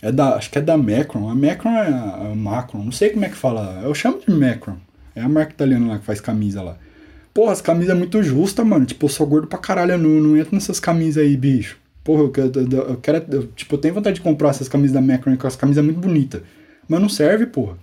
É 0.00 0.10
da, 0.10 0.36
acho 0.36 0.50
que 0.50 0.58
é 0.58 0.62
da 0.62 0.78
Macron. 0.78 1.28
A 1.28 1.34
Macron 1.34 1.72
é 1.72 1.88
a, 1.88 2.30
a 2.32 2.34
Macron, 2.34 2.82
não 2.82 2.90
sei 2.90 3.10
como 3.10 3.26
é 3.26 3.28
que 3.28 3.36
fala. 3.36 3.82
Eu 3.84 3.94
chamo 3.94 4.18
de 4.26 4.32
Macron. 4.32 4.78
É 5.14 5.20
a 5.20 5.28
marca 5.28 5.52
italiana 5.52 5.88
lá 5.88 5.98
que 5.98 6.06
faz 6.06 6.22
camisa 6.22 6.62
lá. 6.62 6.78
Porra, 7.34 7.52
as 7.52 7.60
camisas 7.60 7.94
é 7.94 7.98
muito 7.98 8.22
justa, 8.22 8.64
mano. 8.64 8.86
Tipo, 8.86 9.04
eu 9.04 9.10
sou 9.10 9.26
gordo 9.26 9.46
pra 9.46 9.58
caralho, 9.58 9.92
eu 9.92 9.98
não, 9.98 10.08
não 10.08 10.36
entro 10.38 10.54
nessas 10.54 10.80
camisas 10.80 11.22
aí, 11.22 11.36
bicho. 11.36 11.76
Porra, 12.02 12.22
eu, 12.22 12.32
eu, 12.88 12.96
quero. 12.96 13.24
Eu, 13.30 13.46
tipo, 13.48 13.74
eu 13.74 13.78
tenho 13.78 13.92
vontade 13.92 14.16
de 14.16 14.22
comprar 14.22 14.48
essas 14.48 14.68
camisas 14.68 14.94
da 14.94 15.02
Macron, 15.02 15.36
com 15.36 15.46
as 15.46 15.54
camisas 15.54 15.84
muito 15.84 16.00
bonitas. 16.00 16.40
Mas 16.88 16.98
não 16.98 17.10
serve, 17.10 17.44
porra. 17.46 17.76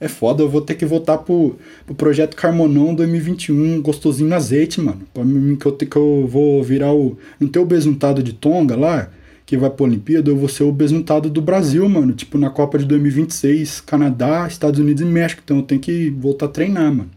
É 0.00 0.08
foda, 0.08 0.42
eu 0.42 0.48
vou 0.48 0.62
ter 0.62 0.74
que 0.74 0.86
voltar 0.86 1.18
pro, 1.18 1.56
pro 1.84 1.94
projeto 1.94 2.34
Carmonão 2.34 2.94
2021, 2.94 3.82
gostosinho 3.82 4.34
azeite, 4.34 4.80
mano. 4.80 5.02
Pra 5.12 5.22
mim 5.22 5.56
que 5.56 5.66
eu, 5.66 5.72
que 5.76 5.96
eu 5.96 6.26
vou 6.26 6.62
virar 6.62 6.92
o. 6.94 7.18
Não 7.38 7.46
ter 7.46 7.58
o 7.58 7.66
besuntado 7.66 8.22
de 8.22 8.32
tonga 8.32 8.76
lá? 8.76 9.10
que 9.50 9.56
vai 9.56 9.68
pra 9.68 9.84
Olimpíada, 9.84 10.30
eu 10.30 10.36
vou 10.36 10.48
ser 10.48 10.62
o 10.62 10.70
besuntado 10.70 11.28
do 11.28 11.42
Brasil, 11.42 11.88
mano. 11.88 12.12
Tipo, 12.12 12.38
na 12.38 12.48
Copa 12.48 12.78
de 12.78 12.84
2026, 12.84 13.80
Canadá, 13.80 14.46
Estados 14.46 14.78
Unidos 14.78 15.02
e 15.02 15.04
México. 15.04 15.42
Então 15.44 15.56
eu 15.56 15.64
tenho 15.64 15.80
que 15.80 16.08
voltar 16.08 16.46
a 16.46 16.50
treinar, 16.50 16.94
mano. 16.94 17.10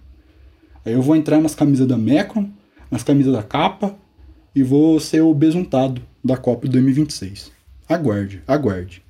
Aí 0.84 0.94
eu 0.94 1.02
vou 1.04 1.16
entrar 1.16 1.40
nas 1.40 1.54
camisas 1.54 1.86
da 1.86 1.96
Mecron, 1.96 2.50
nas 2.90 3.04
camisas 3.04 3.32
da 3.32 3.44
capa, 3.44 3.96
e 4.56 4.64
vou 4.64 5.00
ser 5.00 5.22
o 5.22 5.32
besuntado 5.32 6.02
da 6.24 6.36
Copa 6.36 6.66
de 6.66 6.72
2026. 6.72 7.52
Aguarde, 7.88 8.42
aguarde. 8.48 9.03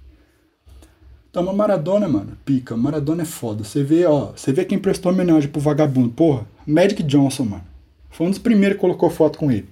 Então, 1.33 1.41
uma 1.41 1.51
Maradona, 1.51 2.07
mano, 2.07 2.37
pica. 2.45 2.77
Maradona 2.77 3.23
é 3.23 3.25
foda. 3.25 3.63
Você 3.63 3.83
vê, 3.83 4.05
ó, 4.05 4.33
você 4.35 4.53
vê 4.53 4.63
quem 4.63 4.77
prestou 4.77 5.11
homenagem 5.11 5.49
pro 5.49 5.59
vagabundo. 5.59 6.09
Porra, 6.09 6.45
Magic 6.63 7.01
Johnson, 7.01 7.45
mano. 7.45 7.63
Foi 8.11 8.27
um 8.27 8.29
dos 8.29 8.37
primeiros 8.37 8.75
que 8.75 8.81
colocou 8.81 9.09
foto 9.09 9.39
com 9.39 9.51
ele. 9.51 9.65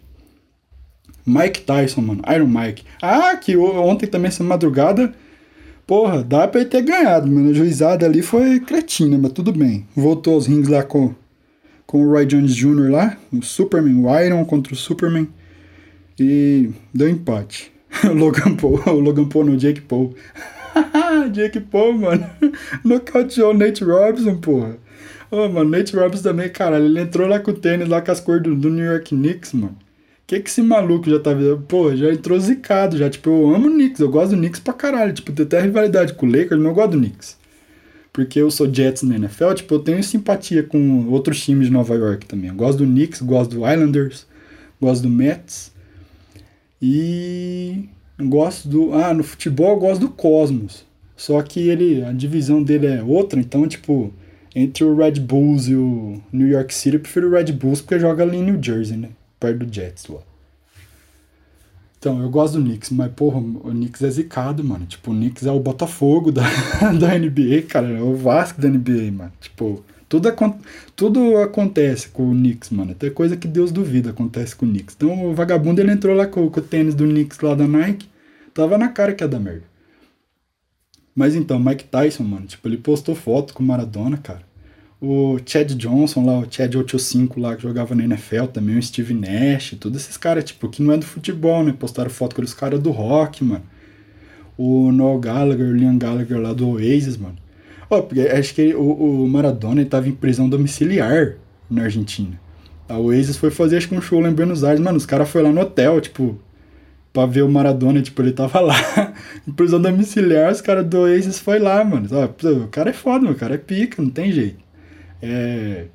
Mike 1.23 1.61
Tyson, 1.61 2.01
mano. 2.01 2.23
Iron 2.33 2.47
Mike. 2.47 2.83
Ah, 2.99 3.37
que 3.37 3.55
ontem 3.55 4.07
também, 4.07 4.29
essa 4.29 4.43
madrugada. 4.43 5.13
Porra, 5.85 6.23
dá 6.23 6.47
pra 6.47 6.61
ele 6.61 6.69
ter 6.71 6.81
ganhado, 6.81 7.27
mano. 7.27 7.51
A 7.51 7.53
juizada 7.53 8.07
ali 8.07 8.23
foi 8.23 8.59
cretina, 8.59 9.15
mas 9.19 9.31
tudo 9.31 9.53
bem. 9.53 9.85
Voltou 9.95 10.33
aos 10.33 10.47
rings 10.47 10.67
lá 10.67 10.81
com, 10.81 11.13
com 11.85 12.03
o 12.03 12.09
Roy 12.09 12.25
Jones 12.25 12.55
Jr. 12.55 12.89
lá. 12.89 13.17
O 13.31 13.43
Superman, 13.43 14.03
o 14.03 14.19
Iron 14.19 14.43
contra 14.45 14.73
o 14.73 14.75
Superman. 14.75 15.27
E 16.19 16.71
deu 16.91 17.07
empate. 17.07 17.71
O 18.09 18.13
Logan 18.13 18.55
Paul, 18.55 18.81
o 18.87 18.99
Logan 18.99 19.27
Paul 19.27 19.45
no 19.45 19.57
Jake 19.57 19.81
Paul. 19.81 20.15
Jake 21.31 21.59
Paul, 21.59 21.93
mano. 21.93 22.29
Nocauteou 22.83 23.51
o 23.51 23.57
Nate 23.57 23.83
Robinson, 23.83 24.37
porra. 24.37 24.77
Ô, 25.29 25.45
oh, 25.45 25.49
mano, 25.49 25.69
Nate 25.69 25.95
Robinson 25.95 26.23
também, 26.23 26.49
caralho. 26.49 26.85
Ele 26.85 26.99
entrou 26.99 27.27
lá 27.27 27.39
com 27.39 27.51
o 27.51 27.53
tênis, 27.53 27.87
lá 27.87 28.01
com 28.01 28.11
as 28.11 28.19
cores 28.19 28.43
do, 28.43 28.55
do 28.55 28.69
New 28.69 28.85
York 28.85 29.15
Knicks, 29.15 29.53
mano 29.53 29.77
que 30.31 30.39
que 30.39 30.49
esse 30.49 30.61
maluco 30.61 31.09
já 31.09 31.19
tá 31.19 31.33
vendo? 31.33 31.57
Pô, 31.67 31.93
já 31.95 32.11
entrou 32.11 32.39
zicado, 32.39 32.97
já. 32.97 33.09
Tipo, 33.09 33.29
eu 33.29 33.55
amo 33.55 33.67
o 33.67 33.71
Knicks, 33.71 33.99
eu 33.99 34.09
gosto 34.09 34.31
do 34.31 34.37
Knicks 34.37 34.61
pra 34.61 34.73
caralho. 34.73 35.13
Tipo, 35.13 35.33
tem 35.33 35.45
até 35.45 35.61
rivalidade 35.61 36.13
com 36.13 36.25
o 36.25 36.29
Lakers, 36.29 36.57
mas 36.57 36.65
eu 36.65 36.73
gosto 36.73 36.91
do 36.91 36.97
Knicks. 36.99 37.37
Porque 38.13 38.39
eu 38.39 38.49
sou 38.49 38.73
Jets 38.73 39.03
na 39.03 39.15
NFL, 39.15 39.53
tipo, 39.53 39.73
eu 39.73 39.79
tenho 39.79 40.03
simpatia 40.03 40.63
com 40.63 41.07
outros 41.07 41.43
times 41.43 41.67
de 41.67 41.73
Nova 41.73 41.95
York 41.95 42.25
também. 42.25 42.49
Eu 42.49 42.55
gosto 42.55 42.79
do 42.79 42.85
Knicks, 42.85 43.21
gosto 43.21 43.55
do 43.55 43.69
Islanders, 43.69 44.25
gosto 44.81 45.03
do 45.03 45.09
Mets. 45.09 45.71
E 46.81 47.89
gosto 48.29 48.67
do. 48.67 48.93
Ah, 48.93 49.13
no 49.13 49.23
futebol 49.23 49.71
eu 49.71 49.79
gosto 49.79 50.01
do 50.01 50.09
Cosmos. 50.09 50.85
Só 51.15 51.41
que 51.41 51.69
ele. 51.69 52.03
A 52.03 52.11
divisão 52.11 52.61
dele 52.61 52.87
é 52.87 53.03
outra, 53.03 53.39
então, 53.39 53.67
tipo, 53.67 54.13
entre 54.55 54.83
o 54.83 54.95
Red 54.95 55.19
Bulls 55.19 55.67
e 55.67 55.75
o 55.75 56.21
New 56.31 56.47
York 56.47 56.73
City, 56.73 56.95
eu 56.95 57.01
prefiro 57.01 57.29
o 57.29 57.31
Red 57.31 57.51
Bulls 57.51 57.81
porque 57.81 57.99
joga 57.99 58.23
ali 58.23 58.37
em 58.37 58.43
New 58.43 58.61
Jersey, 58.61 58.97
né? 58.97 59.09
perto 59.41 59.65
do 59.65 59.73
Jets 59.73 60.07
lá. 60.07 60.19
Então, 61.97 62.21
eu 62.21 62.29
gosto 62.29 62.57
do 62.57 62.63
Knicks, 62.63 62.89
mas, 62.89 63.11
porra, 63.11 63.37
o 63.37 63.69
Knicks 63.69 64.01
é 64.01 64.09
zicado, 64.09 64.63
mano. 64.63 64.85
Tipo, 64.85 65.11
o 65.11 65.13
Knicks 65.13 65.45
é 65.45 65.51
o 65.51 65.59
Botafogo 65.59 66.31
da, 66.31 66.43
da 66.99 67.17
NBA, 67.17 67.63
cara. 67.67 67.89
É 67.89 68.01
o 68.01 68.15
Vasco 68.15 68.59
da 68.59 68.69
NBA, 68.69 69.11
mano. 69.11 69.31
Tipo, 69.39 69.83
tudo, 70.09 70.33
tudo 70.95 71.37
acontece 71.37 72.09
com 72.09 72.31
o 72.31 72.33
Knicks, 72.33 72.71
mano. 72.71 72.93
Até 72.93 73.11
coisa 73.11 73.37
que 73.37 73.47
Deus 73.47 73.71
duvida 73.71 74.09
acontece 74.09 74.55
com 74.55 74.65
o 74.65 74.69
Knicks. 74.69 74.95
Então, 74.97 75.29
o 75.29 75.35
vagabundo, 75.35 75.79
ele 75.79 75.91
entrou 75.91 76.15
lá 76.15 76.25
com, 76.25 76.49
com 76.49 76.59
o 76.59 76.63
tênis 76.63 76.95
do 76.95 77.05
Knicks 77.05 77.39
lá 77.39 77.53
da 77.53 77.67
Nike. 77.67 78.09
Tava 78.53 78.77
na 78.77 78.89
cara 78.89 79.13
que 79.13 79.23
é 79.23 79.27
da 79.27 79.39
merda. 79.39 79.63
Mas 81.15 81.35
então, 81.35 81.59
Mike 81.59 81.85
Tyson, 81.85 82.23
mano, 82.23 82.45
tipo, 82.45 82.67
ele 82.67 82.77
postou 82.77 83.15
foto 83.15 83.53
com 83.53 83.63
o 83.63 83.65
Maradona, 83.65 84.17
cara. 84.17 84.41
o 84.99 85.37
Chad 85.45 85.71
Johnson 85.73 86.25
lá, 86.25 86.39
o 86.39 86.47
Chad 86.49 86.73
85 86.75 87.39
lá, 87.39 87.55
que 87.55 87.63
jogava 87.63 87.93
na 87.95 88.03
NFL 88.03 88.45
também, 88.45 88.77
o 88.77 88.83
Steve 88.83 89.13
Nash, 89.13 89.75
todos 89.79 90.01
esses 90.01 90.15
caras, 90.17 90.43
tipo, 90.45 90.69
que 90.69 90.81
não 90.81 90.93
é 90.93 90.97
do 90.97 91.05
futebol, 91.05 91.63
né? 91.63 91.73
Postaram 91.77 92.09
foto 92.09 92.35
com 92.35 92.41
os 92.41 92.53
caras 92.53 92.79
do 92.79 92.91
rock, 92.91 93.43
mano. 93.43 93.63
O 94.57 94.91
Noel 94.91 95.19
Gallagher, 95.19 95.67
o 95.67 95.75
Liam 95.75 95.97
Gallagher 95.97 96.39
lá 96.39 96.53
do 96.53 96.69
Oasis, 96.69 97.17
mano. 97.17 97.35
Ó, 97.89 98.01
porque 98.01 98.21
acho 98.21 98.53
que 98.53 98.73
o, 98.73 99.23
o 99.23 99.27
Maradona 99.27 99.81
ele 99.81 99.89
tava 99.89 100.07
em 100.07 100.13
prisão 100.13 100.47
domiciliar 100.47 101.35
na 101.69 101.83
Argentina. 101.83 102.39
A 102.87 102.97
Oasis 102.97 103.37
foi 103.37 103.49
fazer, 103.51 103.77
acho 103.77 103.89
que 103.89 103.95
um 103.95 104.01
show 104.01 104.19
lá 104.19 104.29
em 104.29 104.33
Buenos 104.33 104.63
Aires, 104.63 104.81
mano, 104.81 104.97
os 104.97 105.05
caras 105.05 105.29
foram 105.29 105.47
lá 105.47 105.53
no 105.53 105.61
hotel, 105.61 105.99
tipo, 105.99 106.39
pra 107.13 107.25
ver 107.25 107.43
o 107.43 107.49
Maradona, 107.49 108.01
tipo, 108.01 108.21
ele 108.21 108.31
tava 108.31 108.59
lá, 108.59 108.75
em 109.47 109.51
prisão 109.51 109.81
domiciliar, 109.81 110.51
os 110.51 110.61
caras 110.61 110.85
do 110.85 110.99
Oasis 111.01 111.39
foi 111.39 111.59
lá, 111.59 111.83
mano. 111.83 112.07
O 112.63 112.67
cara 112.67 112.89
é 112.89 112.93
foda, 112.93 113.29
o 113.29 113.35
cara 113.35 113.55
é 113.55 113.57
pica, 113.57 114.01
não 114.01 114.09
tem 114.09 114.31
jeito. 114.31 114.59
É. 115.21 115.85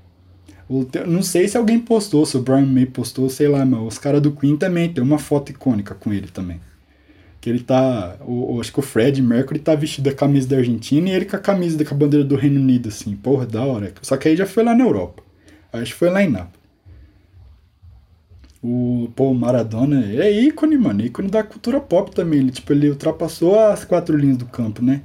O, 0.68 0.84
não 1.06 1.22
sei 1.22 1.46
se 1.46 1.56
alguém 1.56 1.78
postou, 1.78 2.26
se 2.26 2.36
o 2.36 2.42
Brian 2.42 2.66
May 2.66 2.86
postou, 2.86 3.30
sei 3.30 3.46
lá, 3.46 3.64
mas 3.64 3.80
os 3.80 3.98
caras 3.98 4.20
do 4.20 4.32
Queen 4.32 4.56
também 4.56 4.92
tem 4.92 5.02
uma 5.02 5.18
foto 5.18 5.50
icônica 5.50 5.94
com 5.94 6.12
ele 6.12 6.26
também. 6.28 6.60
Que 7.40 7.48
ele 7.48 7.60
tá. 7.60 8.16
O, 8.26 8.60
acho 8.60 8.72
que 8.72 8.80
o 8.80 8.82
Fred 8.82 9.22
Mercury 9.22 9.60
tá 9.60 9.74
vestido 9.74 10.10
a 10.10 10.12
camisa 10.12 10.48
da 10.48 10.56
Argentina 10.56 11.08
e 11.08 11.12
ele 11.12 11.24
com 11.24 11.36
a 11.36 11.38
camisa 11.38 11.82
com 11.84 11.94
a 11.94 11.96
bandeira 11.96 12.24
do 12.24 12.34
Reino 12.34 12.60
Unido, 12.60 12.88
assim. 12.88 13.14
Porra, 13.14 13.46
da 13.46 13.62
hora. 13.62 13.92
Só 14.02 14.16
que 14.16 14.28
aí 14.28 14.36
já 14.36 14.46
foi 14.46 14.64
lá 14.64 14.74
na 14.74 14.84
Europa. 14.84 15.22
Acho 15.72 15.92
que 15.92 15.98
foi 15.98 16.10
lá 16.10 16.22
em 16.22 16.30
Nápoles. 16.30 16.55
O 18.68 19.08
Paul 19.14 19.32
Maradona 19.32 20.04
é 20.12 20.28
ícone, 20.28 20.76
mano. 20.76 21.00
ícone 21.00 21.28
da 21.28 21.44
cultura 21.44 21.78
pop 21.78 22.10
também. 22.10 22.40
Ele, 22.40 22.50
tipo, 22.50 22.72
ele 22.72 22.90
ultrapassou 22.90 23.56
as 23.56 23.84
quatro 23.84 24.16
linhas 24.16 24.38
do 24.38 24.44
campo, 24.44 24.82
né? 24.84 25.02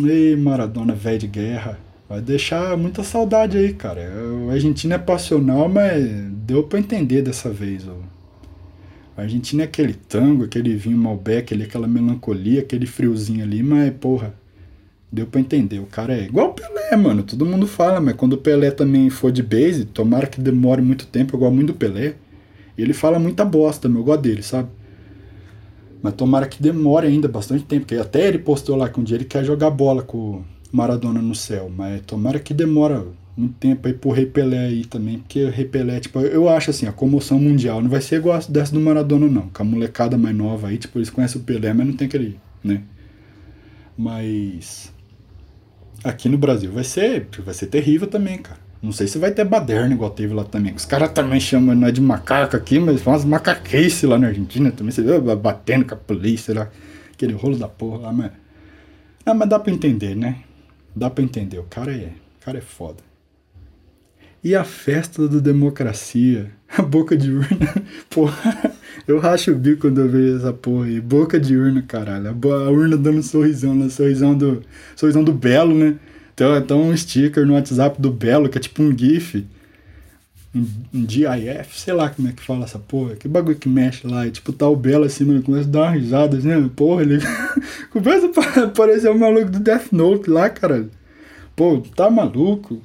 Ei, 0.00 0.36
Maradona, 0.36 0.94
velho 0.94 1.18
de 1.18 1.26
guerra. 1.26 1.80
Vai 2.08 2.20
deixar 2.20 2.76
muita 2.76 3.02
saudade 3.02 3.58
aí, 3.58 3.72
cara. 3.72 4.08
O 4.46 4.50
Argentina 4.50 4.94
é 4.94 4.98
passional, 4.98 5.68
mas 5.68 6.00
deu 6.46 6.62
pra 6.62 6.78
entender 6.78 7.22
dessa 7.22 7.50
vez. 7.50 7.88
Ó. 7.88 7.96
A 9.16 9.22
Argentina 9.22 9.62
é 9.62 9.64
aquele 9.64 9.94
tango, 9.94 10.44
aquele 10.44 10.76
vinho 10.76 10.96
Malbec, 10.96 11.52
ali, 11.52 11.64
aquela 11.64 11.88
melancolia, 11.88 12.60
aquele 12.60 12.86
friozinho 12.86 13.42
ali, 13.42 13.64
mas, 13.64 13.92
porra, 13.98 14.32
deu 15.10 15.26
pra 15.26 15.40
entender. 15.40 15.80
O 15.80 15.86
cara 15.86 16.16
é 16.16 16.26
igual 16.26 16.50
o 16.50 16.54
Pelé, 16.54 16.94
mano. 16.94 17.24
Todo 17.24 17.44
mundo 17.44 17.66
fala, 17.66 18.00
mas 18.00 18.14
quando 18.14 18.34
o 18.34 18.38
Pelé 18.38 18.70
também 18.70 19.10
for 19.10 19.32
de 19.32 19.42
base, 19.42 19.84
tomara 19.86 20.28
que 20.28 20.40
demore 20.40 20.80
muito 20.80 21.04
tempo, 21.04 21.36
gosto 21.36 21.52
muito 21.52 21.72
do 21.72 21.74
Pelé. 21.74 22.14
E 22.78 22.82
ele 22.82 22.92
fala 22.92 23.18
muita 23.18 23.44
bosta, 23.44 23.88
meu, 23.88 24.02
eu 24.02 24.04
gosto 24.04 24.22
dele, 24.22 24.42
sabe? 24.42 24.68
Mas 26.00 26.14
tomara 26.14 26.46
que 26.46 26.62
demore 26.62 27.08
ainda 27.08 27.26
bastante 27.26 27.64
tempo, 27.64 27.86
porque 27.86 27.96
até 27.96 28.28
ele 28.28 28.38
postou 28.38 28.76
lá 28.76 28.88
que 28.88 29.00
um 29.00 29.02
dia 29.02 29.16
ele 29.16 29.24
quer 29.24 29.44
jogar 29.44 29.68
bola 29.70 30.00
com 30.00 30.44
Maradona 30.70 31.20
no 31.20 31.34
céu, 31.34 31.68
mas 31.74 32.00
tomara 32.02 32.38
que 32.38 32.54
demora 32.54 33.04
muito 33.36 33.54
tempo 33.54 33.88
aí 33.88 33.94
pro 33.94 34.10
Rei 34.10 34.26
Pelé 34.26 34.66
aí 34.66 34.84
também, 34.84 35.18
porque 35.18 35.44
o 35.44 35.50
Rei 35.50 35.64
Pelé, 35.64 35.98
tipo, 35.98 36.20
eu 36.20 36.48
acho 36.48 36.70
assim, 36.70 36.86
a 36.86 36.92
comoção 36.92 37.38
mundial 37.40 37.82
não 37.82 37.90
vai 37.90 38.00
ser 38.00 38.16
igual 38.16 38.38
dessa 38.48 38.72
do 38.72 38.80
Maradona 38.80 39.26
não, 39.26 39.48
com 39.48 39.62
a 39.62 39.66
molecada 39.66 40.16
mais 40.16 40.36
nova 40.36 40.68
aí, 40.68 40.78
tipo, 40.78 40.98
eles 40.98 41.10
conhecem 41.10 41.40
o 41.40 41.44
Pelé, 41.44 41.72
mas 41.72 41.84
não 41.84 41.94
tem 41.94 42.06
aquele, 42.06 42.38
né? 42.62 42.82
Mas 43.96 44.92
aqui 46.04 46.28
no 46.28 46.38
Brasil 46.38 46.70
vai 46.70 46.84
ser, 46.84 47.26
vai 47.44 47.54
ser 47.54 47.66
terrível 47.66 48.06
também, 48.06 48.38
cara. 48.38 48.67
Não 48.80 48.92
sei 48.92 49.08
se 49.08 49.18
vai 49.18 49.32
ter 49.32 49.44
baderna 49.44 49.94
igual 49.94 50.10
teve 50.10 50.32
lá 50.32 50.44
também. 50.44 50.72
Os 50.72 50.84
caras 50.84 51.10
também 51.10 51.40
chamam 51.40 51.74
não 51.74 51.88
é 51.88 51.92
de 51.92 52.00
macaco 52.00 52.56
aqui, 52.56 52.78
mas 52.78 53.02
faz 53.02 53.24
macaquice 53.24 54.06
lá 54.06 54.18
na 54.18 54.28
Argentina 54.28 54.70
também. 54.70 54.92
Você 54.92 55.02
vê 55.02 55.18
batendo 55.34 55.84
com 55.84 55.94
a 55.94 55.96
polícia 55.96 56.54
lá. 56.54 56.70
Aquele 57.12 57.32
rolo 57.32 57.56
da 57.56 57.68
porra 57.68 57.98
lá, 57.98 58.12
mas. 58.12 58.30
Ah, 59.26 59.34
mas 59.34 59.48
dá 59.48 59.58
pra 59.58 59.72
entender, 59.72 60.14
né? 60.14 60.38
Dá 60.94 61.10
pra 61.10 61.22
entender, 61.22 61.58
o 61.58 61.64
cara 61.64 61.92
é, 61.92 62.12
o 62.40 62.44
cara 62.44 62.58
é 62.58 62.60
foda. 62.60 63.08
E 64.42 64.54
a 64.54 64.62
festa 64.62 65.28
da 65.28 65.40
democracia? 65.40 66.50
A 66.76 66.82
boca 66.82 67.16
de 67.16 67.32
urna. 67.32 67.74
Porra, 68.08 68.72
eu 69.06 69.18
racho 69.18 69.50
o 69.50 69.54
bico 69.54 69.82
quando 69.82 70.00
eu 70.00 70.08
vejo 70.08 70.36
essa 70.36 70.52
porra 70.52 70.86
aí. 70.86 71.00
Boca 71.00 71.40
de 71.40 71.56
urna, 71.56 71.82
caralho. 71.82 72.28
A 72.28 72.70
urna 72.70 72.96
dando 72.96 73.18
um 73.18 73.22
sorrisão, 73.22 73.74
né? 73.74 73.88
Sorrisão 73.88 74.36
do, 74.36 74.62
sorrisão 74.94 75.24
do 75.24 75.32
Belo, 75.32 75.74
né? 75.74 75.96
Então, 76.38 76.56
então 76.56 76.80
um 76.82 76.96
sticker 76.96 77.44
no 77.44 77.54
WhatsApp 77.54 78.00
do 78.00 78.12
Belo, 78.12 78.48
que 78.48 78.56
é 78.56 78.60
tipo 78.60 78.80
um 78.80 78.96
GIF. 78.96 79.44
Um, 80.54 80.64
um 80.94 81.04
GIF, 81.08 81.80
sei 81.80 81.92
lá 81.92 82.08
como 82.08 82.28
é 82.28 82.32
que 82.32 82.40
fala 82.40 82.64
essa 82.64 82.78
porra. 82.78 83.16
Que 83.16 83.26
bagulho 83.26 83.58
que 83.58 83.68
mexe 83.68 84.06
lá. 84.06 84.24
E 84.24 84.30
tipo, 84.30 84.52
tá 84.52 84.68
o 84.68 84.76
Belo 84.76 85.04
assim, 85.04 85.24
mano, 85.24 85.42
começa 85.42 85.68
a 85.68 85.72
dar 85.72 85.80
uma 85.80 85.90
risada, 85.90 86.36
assim, 86.36 86.68
porra, 86.68 87.02
ele. 87.02 87.18
começa 87.90 88.30
a 88.62 88.68
parecer 88.68 89.10
o 89.10 89.18
maluco 89.18 89.50
do 89.50 89.58
Death 89.58 89.90
Note 89.90 90.30
lá, 90.30 90.48
cara. 90.48 90.88
Pô, 91.56 91.80
tá 91.96 92.08
maluco? 92.08 92.80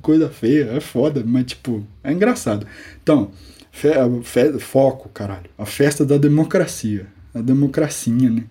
Coisa 0.00 0.30
feia, 0.30 0.70
é 0.72 0.80
foda, 0.80 1.22
mas 1.26 1.44
tipo, 1.44 1.86
é 2.02 2.10
engraçado. 2.10 2.66
Então, 3.02 3.32
fe, 3.70 3.90
fe, 4.22 4.58
foco, 4.58 5.10
caralho. 5.10 5.50
A 5.58 5.66
festa 5.66 6.06
da 6.06 6.16
democracia. 6.16 7.06
A 7.34 7.42
democracinha, 7.42 8.30
né? 8.30 8.44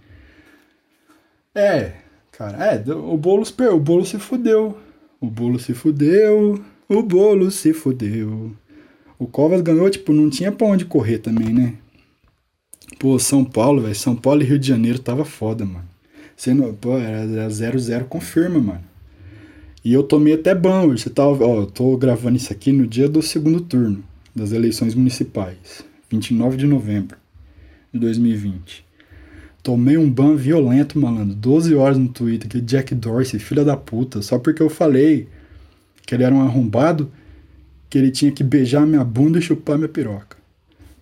É, 1.55 2.02
cara, 2.33 2.65
é, 2.65 2.91
o 2.91 3.17
bolo, 3.17 3.43
o 3.73 3.79
bolo 3.79 4.05
se 4.05 4.19
fudeu. 4.19 4.77
O 5.21 5.27
bolo 5.27 5.57
se 5.57 5.73
fudeu. 5.73 6.61
O 6.89 7.01
bolo 7.01 7.49
se 7.49 7.73
fudeu. 7.73 8.51
O 9.17 9.25
Covas 9.25 9.61
ganhou, 9.61 9.89
tipo, 9.89 10.11
não 10.11 10.29
tinha 10.29 10.51
pra 10.51 10.67
onde 10.67 10.83
correr 10.83 11.19
também, 11.19 11.53
né? 11.53 11.75
Pô, 12.99 13.17
São 13.17 13.45
Paulo, 13.45 13.81
velho. 13.81 13.95
São 13.95 14.15
Paulo 14.15 14.41
e 14.41 14.45
Rio 14.45 14.59
de 14.59 14.67
Janeiro 14.67 14.99
tava 14.99 15.23
foda, 15.23 15.63
mano. 15.63 15.87
Sendo, 16.35 16.73
pô, 16.73 16.97
era 16.97 17.25
0-0 17.47 18.03
confirma, 18.05 18.59
mano. 18.59 18.83
E 19.83 19.93
eu 19.93 20.03
tomei 20.03 20.33
até 20.33 20.53
banho. 20.53 20.97
Você 20.97 21.09
tá, 21.09 21.25
ó, 21.25 21.61
eu 21.61 21.65
tô 21.65 21.95
gravando 21.97 22.37
isso 22.37 22.51
aqui 22.51 22.71
no 22.71 22.87
dia 22.87 23.07
do 23.07 23.21
segundo 23.21 23.61
turno 23.61 24.03
das 24.35 24.51
eleições 24.51 24.95
municipais, 24.95 25.85
29 26.09 26.57
de 26.57 26.65
novembro 26.65 27.17
de 27.93 27.99
2020. 27.99 28.85
Tomei 29.63 29.97
um 29.97 30.11
ban 30.11 30.35
violento, 30.35 30.99
malandro. 30.99 31.33
12 31.33 31.73
horas 31.73 31.97
no 31.97 32.09
Twitter, 32.09 32.49
que 32.49 32.59
Jack 32.59 32.93
Dorsey, 32.93 33.39
filha 33.39 33.63
da 33.63 33.77
puta, 33.77 34.21
só 34.21 34.37
porque 34.37 34.61
eu 34.61 34.69
falei 34.69 35.29
que 36.05 36.13
ele 36.13 36.23
era 36.23 36.35
um 36.35 36.41
arrombado, 36.41 37.09
que 37.89 37.97
ele 37.97 38.11
tinha 38.11 38.29
que 38.29 38.43
beijar 38.43 38.85
minha 38.85 39.03
bunda 39.05 39.39
e 39.39 39.41
chupar 39.41 39.77
minha 39.77 39.87
piroca. 39.87 40.35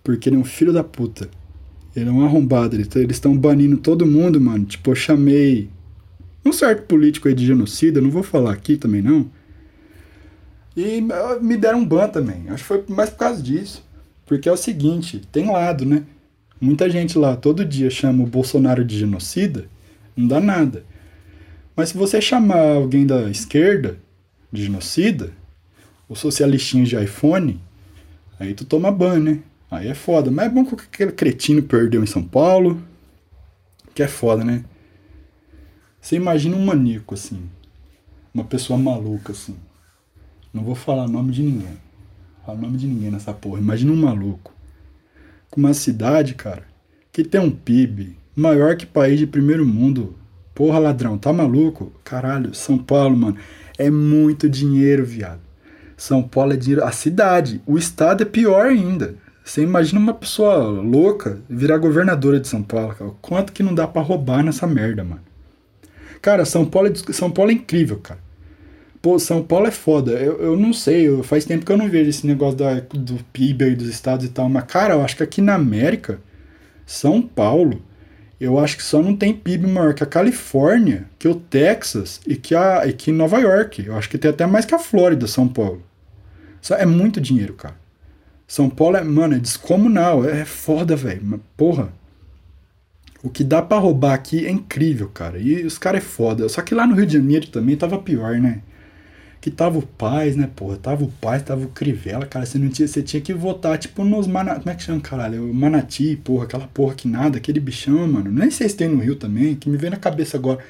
Porque 0.04 0.28
ele 0.28 0.36
é 0.36 0.38
um 0.38 0.44
filho 0.44 0.72
da 0.72 0.84
puta. 0.84 1.28
Ele 1.94 2.08
é 2.08 2.12
um 2.12 2.24
arrombado. 2.24 2.76
Eles 2.76 2.88
estão 3.10 3.36
banindo 3.36 3.76
todo 3.78 4.06
mundo, 4.06 4.40
mano. 4.40 4.64
Tipo, 4.64 4.92
eu 4.92 4.94
chamei 4.94 5.68
um 6.44 6.52
certo 6.52 6.86
político 6.86 7.26
aí 7.26 7.34
de 7.34 7.44
genocida, 7.44 8.00
não 8.00 8.10
vou 8.10 8.22
falar 8.22 8.52
aqui 8.52 8.76
também 8.76 9.02
não. 9.02 9.28
E 10.76 11.04
me 11.40 11.56
deram 11.56 11.80
um 11.80 11.84
ban 11.84 12.08
também. 12.08 12.48
Acho 12.48 12.62
que 12.62 12.68
foi 12.68 12.84
mais 12.88 13.10
por 13.10 13.18
causa 13.18 13.42
disso. 13.42 13.84
Porque 14.24 14.48
é 14.48 14.52
o 14.52 14.56
seguinte, 14.56 15.20
tem 15.32 15.50
lado, 15.50 15.84
né? 15.84 16.04
Muita 16.62 16.88
gente 16.88 17.18
lá 17.18 17.34
todo 17.34 17.64
dia 17.64 17.90
chama 17.90 18.22
o 18.22 18.26
Bolsonaro 18.26 18.84
de 18.84 18.96
genocida, 18.96 19.68
não 20.16 20.28
dá 20.28 20.38
nada. 20.38 20.84
Mas 21.74 21.88
se 21.88 21.98
você 21.98 22.20
chamar 22.20 22.76
alguém 22.76 23.04
da 23.04 23.28
esquerda 23.28 23.98
de 24.52 24.62
genocida, 24.62 25.32
o 26.08 26.14
socialistinho 26.14 26.84
de 26.84 26.94
iPhone, 26.94 27.60
aí 28.38 28.54
tu 28.54 28.64
toma 28.64 28.92
ban, 28.92 29.18
né? 29.18 29.40
Aí 29.68 29.88
é 29.88 29.94
foda. 29.94 30.30
Mas 30.30 30.46
é 30.46 30.48
bom 30.50 30.64
que 30.64 30.76
aquele 30.76 31.10
cretino 31.10 31.64
perdeu 31.64 32.00
em 32.00 32.06
São 32.06 32.22
Paulo, 32.22 32.80
que 33.92 34.00
é 34.00 34.06
foda, 34.06 34.44
né? 34.44 34.64
Você 36.00 36.14
imagina 36.14 36.54
um 36.54 36.64
maníaco 36.64 37.14
assim. 37.14 37.42
Uma 38.32 38.44
pessoa 38.44 38.78
maluca 38.78 39.32
assim. 39.32 39.56
Não 40.54 40.62
vou 40.62 40.76
falar 40.76 41.08
nome 41.08 41.32
de 41.32 41.42
ninguém. 41.42 41.76
Falar 42.46 42.56
nome 42.56 42.78
de 42.78 42.86
ninguém 42.86 43.10
nessa 43.10 43.32
porra. 43.32 43.58
Imagina 43.58 43.90
um 43.90 43.96
maluco. 43.96 44.54
Com 45.52 45.60
uma 45.60 45.74
cidade, 45.74 46.32
cara, 46.34 46.62
que 47.12 47.22
tem 47.22 47.38
um 47.38 47.50
PIB 47.50 48.16
maior 48.34 48.74
que 48.74 48.86
país 48.86 49.18
de 49.18 49.26
primeiro 49.26 49.66
mundo. 49.66 50.16
Porra, 50.54 50.78
ladrão, 50.78 51.18
tá 51.18 51.30
maluco? 51.30 51.92
Caralho, 52.02 52.54
São 52.54 52.78
Paulo, 52.78 53.14
mano. 53.14 53.36
É 53.76 53.90
muito 53.90 54.48
dinheiro, 54.48 55.04
viado. 55.04 55.42
São 55.94 56.22
Paulo 56.22 56.54
é 56.54 56.56
dinheiro. 56.56 56.82
A 56.82 56.90
cidade. 56.90 57.60
O 57.66 57.76
estado 57.76 58.22
é 58.22 58.24
pior 58.24 58.64
ainda. 58.64 59.14
Você 59.44 59.60
imagina 59.62 60.00
uma 60.00 60.14
pessoa 60.14 60.56
louca 60.56 61.38
virar 61.50 61.76
governadora 61.76 62.40
de 62.40 62.48
São 62.48 62.62
Paulo, 62.62 62.94
cara. 62.94 63.10
Quanto 63.20 63.52
que 63.52 63.62
não 63.62 63.74
dá 63.74 63.86
para 63.86 64.00
roubar 64.00 64.42
nessa 64.42 64.66
merda, 64.66 65.04
mano? 65.04 65.20
Cara, 66.22 66.46
São 66.46 66.64
Paulo 66.64 66.88
é, 66.88 67.12
São 67.12 67.30
Paulo 67.30 67.50
é 67.50 67.54
incrível, 67.54 67.98
cara. 67.98 68.20
Pô, 69.02 69.18
São 69.18 69.42
Paulo 69.42 69.66
é 69.66 69.72
foda. 69.72 70.12
Eu, 70.12 70.40
eu 70.40 70.56
não 70.56 70.72
sei, 70.72 71.08
eu, 71.08 71.24
faz 71.24 71.44
tempo 71.44 71.66
que 71.66 71.72
eu 71.72 71.76
não 71.76 71.90
vejo 71.90 72.08
esse 72.08 72.24
negócio 72.24 72.56
da, 72.56 72.74
do 72.74 73.18
PIB 73.32 73.74
dos 73.74 73.88
estados 73.88 74.24
e 74.24 74.28
tal. 74.28 74.48
Mas, 74.48 74.64
cara, 74.64 74.94
eu 74.94 75.02
acho 75.02 75.16
que 75.16 75.24
aqui 75.24 75.40
na 75.40 75.54
América, 75.54 76.20
São 76.86 77.20
Paulo, 77.20 77.82
eu 78.40 78.60
acho 78.60 78.76
que 78.76 78.82
só 78.84 79.02
não 79.02 79.16
tem 79.16 79.34
PIB 79.34 79.66
maior 79.66 79.92
que 79.92 80.04
a 80.04 80.06
Califórnia, 80.06 81.06
que 81.18 81.26
o 81.26 81.34
Texas 81.34 82.20
e 82.24 82.36
que, 82.36 82.54
a, 82.54 82.86
e 82.86 82.92
que 82.92 83.10
Nova 83.10 83.40
York. 83.40 83.84
Eu 83.84 83.96
acho 83.96 84.08
que 84.08 84.16
tem 84.16 84.30
até 84.30 84.46
mais 84.46 84.64
que 84.64 84.74
a 84.74 84.78
Flórida, 84.78 85.26
São 85.26 85.48
Paulo. 85.48 85.82
Só 86.60 86.76
é 86.76 86.86
muito 86.86 87.20
dinheiro, 87.20 87.54
cara. 87.54 87.76
São 88.46 88.70
Paulo 88.70 88.96
é, 88.96 89.02
mano, 89.02 89.34
é 89.34 89.38
descomunal. 89.40 90.24
É 90.24 90.44
foda, 90.44 90.94
velho. 90.94 91.40
Porra. 91.56 91.92
O 93.20 93.30
que 93.30 93.42
dá 93.42 93.62
para 93.62 93.78
roubar 93.78 94.14
aqui 94.14 94.46
é 94.46 94.50
incrível, 94.50 95.08
cara. 95.08 95.38
E 95.38 95.64
os 95.64 95.76
caras 95.76 96.02
é 96.02 96.06
foda. 96.06 96.48
Só 96.48 96.62
que 96.62 96.74
lá 96.74 96.86
no 96.86 96.94
Rio 96.94 97.06
de 97.06 97.14
Janeiro 97.14 97.48
também 97.48 97.76
tava 97.76 97.98
pior, 97.98 98.38
né? 98.38 98.60
Que 99.42 99.50
tava 99.50 99.76
o 99.76 99.82
Paz, 99.82 100.36
né, 100.36 100.48
porra? 100.54 100.76
Tava 100.76 101.02
o 101.02 101.08
Paz, 101.08 101.42
tava 101.42 101.64
o 101.64 101.68
Crivella, 101.68 102.24
cara. 102.24 102.46
Você 102.46 102.58
não 102.58 102.68
tinha, 102.68 102.86
você 102.86 103.02
tinha 103.02 103.20
que 103.20 103.34
votar, 103.34 103.76
tipo, 103.76 104.04
nos 104.04 104.28
Mana, 104.28 104.54
como 104.54 104.70
é 104.70 104.74
que 104.76 104.84
chama, 104.84 105.00
caralho? 105.00 105.52
Manati, 105.52 106.16
porra, 106.22 106.44
aquela 106.44 106.68
porra 106.68 106.94
que 106.94 107.08
nada, 107.08 107.38
aquele 107.38 107.58
bichão, 107.58 108.06
mano. 108.06 108.30
Nem 108.30 108.52
sei 108.52 108.68
se 108.68 108.76
tem 108.76 108.88
no 108.88 109.02
Rio 109.02 109.16
também, 109.16 109.56
que 109.56 109.68
me 109.68 109.76
vem 109.76 109.90
na 109.90 109.96
cabeça 109.96 110.36
agora. 110.36 110.60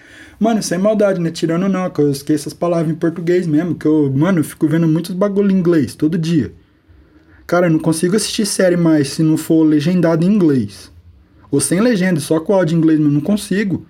Mano, 0.40 0.62
sem 0.62 0.78
maldade, 0.78 1.20
né? 1.20 1.30
Tirando 1.30 1.68
não, 1.68 1.90
que 1.90 2.00
eu 2.00 2.10
esqueço 2.10 2.48
as 2.48 2.54
palavras 2.54 2.90
em 2.90 2.94
português 2.94 3.46
mesmo, 3.46 3.74
que 3.74 3.84
eu, 3.84 4.10
mano, 4.10 4.38
eu 4.40 4.44
fico 4.44 4.66
vendo 4.66 4.88
muitos 4.88 5.14
bagulho 5.14 5.50
em 5.50 5.58
inglês 5.58 5.94
todo 5.94 6.16
dia. 6.16 6.50
Cara, 7.46 7.66
eu 7.66 7.70
não 7.70 7.78
consigo 7.78 8.16
assistir 8.16 8.46
série 8.46 8.78
mais 8.78 9.08
se 9.08 9.22
não 9.22 9.36
for 9.36 9.64
legendado 9.64 10.24
em 10.24 10.32
inglês. 10.32 10.90
Ou 11.50 11.60
sem 11.60 11.78
legenda, 11.78 12.20
só 12.20 12.40
com 12.40 12.54
áudio 12.54 12.74
em 12.74 12.78
inglês, 12.78 12.98
mas 12.98 13.12
não 13.12 13.20
consigo. 13.20 13.86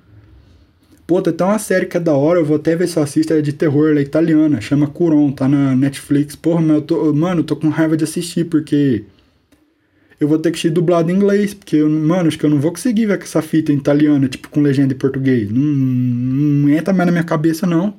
Pô, 1.12 1.18
até 1.18 1.44
uma 1.44 1.58
série 1.58 1.84
que 1.84 1.98
é 1.98 2.00
da 2.00 2.14
hora, 2.14 2.40
eu 2.40 2.44
vou 2.46 2.56
até 2.56 2.74
ver 2.74 2.88
se 2.88 2.96
eu 2.96 3.02
assisto, 3.02 3.34
é 3.34 3.42
de 3.42 3.52
terror, 3.52 3.90
ela 3.90 3.98
é 3.98 4.02
italiana, 4.02 4.62
chama 4.62 4.86
Curon, 4.86 5.30
tá 5.30 5.46
na 5.46 5.76
Netflix. 5.76 6.34
Porra, 6.34 6.62
mas 6.62 6.76
eu 6.76 6.80
tô, 6.80 7.12
mano, 7.12 7.40
eu 7.40 7.44
tô 7.44 7.54
com 7.54 7.68
raiva 7.68 7.98
de 7.98 8.04
assistir, 8.04 8.46
porque 8.46 9.04
eu 10.18 10.26
vou 10.26 10.38
ter 10.38 10.50
que 10.50 10.54
assistir 10.54 10.70
dublado 10.70 11.10
em 11.10 11.14
inglês, 11.14 11.52
porque, 11.52 11.76
eu, 11.76 11.90
mano, 11.90 12.28
acho 12.28 12.38
que 12.38 12.46
eu 12.46 12.48
não 12.48 12.58
vou 12.58 12.70
conseguir 12.72 13.04
ver 13.04 13.20
essa 13.20 13.42
fita 13.42 13.70
em 13.70 13.76
italiana, 13.76 14.26
tipo, 14.26 14.48
com 14.48 14.62
legenda 14.62 14.94
em 14.94 14.96
português. 14.96 15.50
Não, 15.50 15.60
não 15.60 16.70
entra 16.70 16.94
mais 16.94 17.04
na 17.04 17.12
minha 17.12 17.24
cabeça, 17.24 17.66
não. 17.66 17.92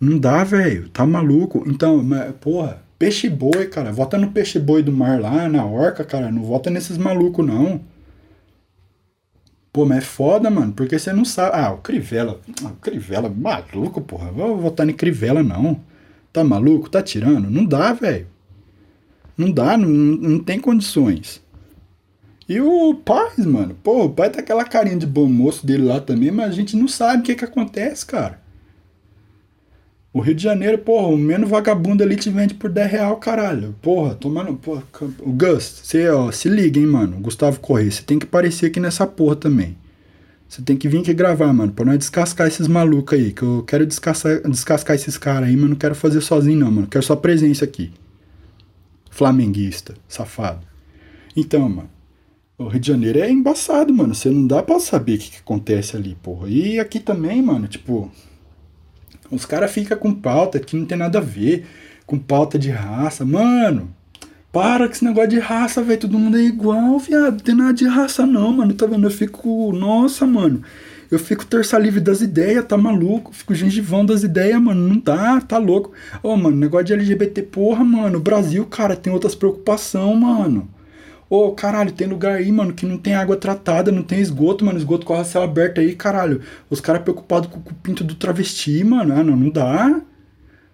Não 0.00 0.18
dá, 0.20 0.44
velho, 0.44 0.88
tá 0.88 1.04
maluco. 1.04 1.64
Então, 1.66 2.00
mas, 2.00 2.32
porra, 2.40 2.80
peixe 2.96 3.28
boi, 3.28 3.66
cara, 3.66 3.90
vota 3.90 4.16
no 4.16 4.30
peixe 4.30 4.60
boi 4.60 4.84
do 4.84 4.92
mar 4.92 5.20
lá, 5.20 5.48
na 5.48 5.66
orca, 5.66 6.04
cara, 6.04 6.30
não 6.30 6.44
vota 6.44 6.70
nesses 6.70 6.96
malucos, 6.96 7.44
não. 7.44 7.80
Pô, 9.72 9.86
mas 9.86 9.98
é 9.98 10.00
foda, 10.02 10.50
mano, 10.50 10.72
porque 10.72 10.98
você 10.98 11.12
não 11.12 11.24
sabe. 11.24 11.56
Ah, 11.56 11.72
o 11.72 11.78
Crivella. 11.78 12.38
O 12.62 12.70
Crivella, 12.76 13.30
maluco, 13.30 14.02
porra. 14.02 14.30
Vou 14.30 14.58
votar 14.58 14.86
em 14.88 14.92
Crivella, 14.92 15.42
não. 15.42 15.80
Tá 16.30 16.44
maluco? 16.44 16.90
Tá 16.90 17.02
tirando? 17.02 17.48
Não 17.50 17.64
dá, 17.64 17.92
velho. 17.94 18.26
Não 19.36 19.50
dá, 19.50 19.78
não, 19.78 19.88
não 19.88 20.38
tem 20.38 20.60
condições. 20.60 21.42
E 22.46 22.60
o 22.60 22.94
Paz, 22.96 23.46
mano. 23.46 23.74
Pô, 23.82 24.04
o 24.04 24.10
pai 24.10 24.28
tá 24.28 24.40
aquela 24.40 24.64
carinha 24.64 24.98
de 24.98 25.06
bom 25.06 25.26
moço 25.26 25.66
dele 25.66 25.84
lá 25.84 26.00
também, 26.00 26.30
mas 26.30 26.50
a 26.50 26.52
gente 26.52 26.76
não 26.76 26.86
sabe 26.86 27.22
o 27.22 27.24
que 27.24 27.34
que 27.34 27.44
acontece, 27.44 28.04
cara. 28.04 28.41
O 30.12 30.20
Rio 30.20 30.34
de 30.34 30.42
Janeiro, 30.42 30.76
porra, 30.76 31.06
o 31.06 31.16
menos 31.16 31.48
vagabundo 31.48 32.02
ali 32.02 32.16
te 32.16 32.28
vende 32.28 32.52
por 32.52 32.68
10 32.68 32.90
real, 32.90 33.16
caralho. 33.16 33.74
Porra, 33.80 34.14
tomando. 34.14 34.54
Porra, 34.54 34.82
o 35.20 35.32
Gus, 35.32 35.80
você, 35.82 36.06
ó, 36.10 36.30
se 36.30 36.50
liga, 36.50 36.78
hein, 36.78 36.86
mano. 36.86 37.18
Gustavo 37.18 37.58
Correia, 37.60 37.90
você 37.90 38.02
tem 38.02 38.18
que 38.18 38.26
aparecer 38.26 38.66
aqui 38.66 38.78
nessa 38.78 39.06
porra 39.06 39.36
também. 39.36 39.76
Você 40.46 40.60
tem 40.60 40.76
que 40.76 40.86
vir 40.86 41.00
aqui 41.00 41.14
gravar, 41.14 41.50
mano, 41.54 41.72
pra 41.72 41.86
nós 41.86 41.96
descascar 41.96 42.46
esses 42.46 42.68
malucos 42.68 43.18
aí. 43.18 43.32
Que 43.32 43.42
eu 43.42 43.64
quero 43.66 43.86
descascar, 43.86 44.42
descascar 44.42 44.94
esses 44.94 45.16
caras 45.16 45.48
aí, 45.48 45.56
mas 45.56 45.70
não 45.70 45.76
quero 45.76 45.94
fazer 45.94 46.20
sozinho, 46.20 46.58
não, 46.58 46.70
mano. 46.70 46.86
Quero 46.86 47.02
sua 47.02 47.16
presença 47.16 47.64
aqui. 47.64 47.90
Flamenguista, 49.10 49.94
safado. 50.06 50.66
Então, 51.34 51.66
mano. 51.70 51.90
O 52.58 52.68
Rio 52.68 52.80
de 52.80 52.88
Janeiro 52.88 53.18
é 53.18 53.30
embaçado, 53.30 53.94
mano. 53.94 54.14
Você 54.14 54.28
não 54.28 54.46
dá 54.46 54.62
pra 54.62 54.78
saber 54.78 55.14
o 55.14 55.18
que, 55.18 55.30
que 55.30 55.38
acontece 55.38 55.96
ali, 55.96 56.18
porra. 56.22 56.50
E 56.50 56.78
aqui 56.78 57.00
também, 57.00 57.40
mano, 57.40 57.66
tipo. 57.66 58.12
Os 59.32 59.46
caras 59.46 59.72
ficam 59.72 59.96
com 59.96 60.12
pauta 60.12 60.60
que 60.60 60.76
não 60.76 60.84
tem 60.84 60.98
nada 60.98 61.18
a 61.18 61.22
ver, 61.22 61.64
com 62.06 62.18
pauta 62.18 62.58
de 62.58 62.70
raça. 62.70 63.24
Mano, 63.24 63.88
para 64.52 64.86
com 64.86 64.92
esse 64.92 65.04
negócio 65.04 65.30
de 65.30 65.38
raça, 65.38 65.82
velho. 65.82 66.00
Todo 66.00 66.18
mundo 66.18 66.36
é 66.36 66.42
igual, 66.42 66.98
viado. 66.98 67.32
Não 67.32 67.40
tem 67.40 67.54
nada 67.54 67.72
de 67.72 67.86
raça, 67.86 68.26
não, 68.26 68.52
mano. 68.52 68.74
Tá 68.74 68.86
vendo? 68.86 69.06
Eu 69.06 69.10
fico. 69.10 69.72
Nossa, 69.72 70.26
mano. 70.26 70.62
Eu 71.10 71.18
fico 71.18 71.44
terça 71.44 71.78
livre 71.78 72.00
das 72.00 72.20
ideias, 72.20 72.64
tá 72.64 72.76
maluco? 72.76 73.32
Fico 73.34 73.54
gengivão 73.54 74.04
das 74.04 74.22
ideias, 74.22 74.60
mano. 74.60 74.88
Não 74.88 74.98
dá, 74.98 75.40
tá 75.40 75.56
louco. 75.58 75.92
Ô, 76.22 76.30
oh, 76.30 76.36
mano, 76.36 76.56
negócio 76.56 76.86
de 76.86 76.92
LGBT, 76.92 77.42
porra, 77.42 77.82
mano. 77.82 78.18
O 78.18 78.22
Brasil, 78.22 78.64
cara, 78.66 78.94
tem 78.94 79.12
outras 79.12 79.34
preocupações, 79.34 80.18
mano. 80.18 80.68
Ô, 81.32 81.46
oh, 81.46 81.52
caralho, 81.52 81.90
tem 81.90 82.06
lugar 82.06 82.34
aí, 82.34 82.52
mano, 82.52 82.74
que 82.74 82.84
não 82.84 82.98
tem 82.98 83.14
água 83.14 83.38
tratada, 83.38 83.90
não 83.90 84.02
tem 84.02 84.20
esgoto, 84.20 84.66
mano. 84.66 84.76
Esgoto 84.76 85.06
com 85.06 85.14
a 85.14 85.24
céu 85.24 85.42
aberto 85.42 85.80
aí, 85.80 85.94
caralho. 85.94 86.42
Os 86.68 86.78
caras 86.78 87.00
preocupados 87.00 87.48
com 87.48 87.58
o 87.58 87.74
pinto 87.82 88.04
do 88.04 88.14
travesti, 88.14 88.84
mano. 88.84 89.14
Ah, 89.14 89.24
não, 89.24 89.34
não 89.34 89.48
dá. 89.48 90.02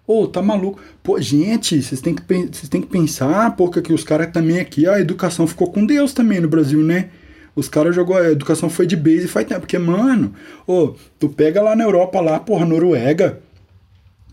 Ô, 0.05 0.23
oh, 0.23 0.27
tá 0.27 0.41
maluco. 0.41 0.77
Pô, 1.01 1.17
gente, 1.21 1.81
vocês 1.81 2.01
têm 2.01 2.13
que, 2.13 2.21
vocês 2.21 2.67
têm 2.67 2.81
que 2.81 2.89
pensar, 2.89 3.55
pô, 3.55 3.69
que 3.69 3.93
os 3.93 4.03
caras 4.03 4.33
também 4.33 4.59
aqui, 4.59 4.85
a 4.85 4.99
educação 4.99 5.47
ficou 5.47 5.71
com 5.71 5.85
Deus 5.85 6.11
também 6.11 6.41
no 6.41 6.49
Brasil, 6.49 6.83
né? 6.83 7.07
Os 7.55 7.69
caras 7.69 7.95
jogou, 7.95 8.17
a 8.17 8.29
educação 8.29 8.69
foi 8.69 8.85
de 8.85 8.97
base 8.97 9.29
faz 9.29 9.47
tempo. 9.47 9.61
Porque, 9.61 9.77
mano, 9.77 10.33
ô, 10.67 10.73
oh, 10.73 10.95
tu 11.17 11.29
pega 11.29 11.61
lá 11.61 11.73
na 11.73 11.85
Europa, 11.85 12.19
lá, 12.19 12.37
porra, 12.37 12.65
Noruega 12.65 13.39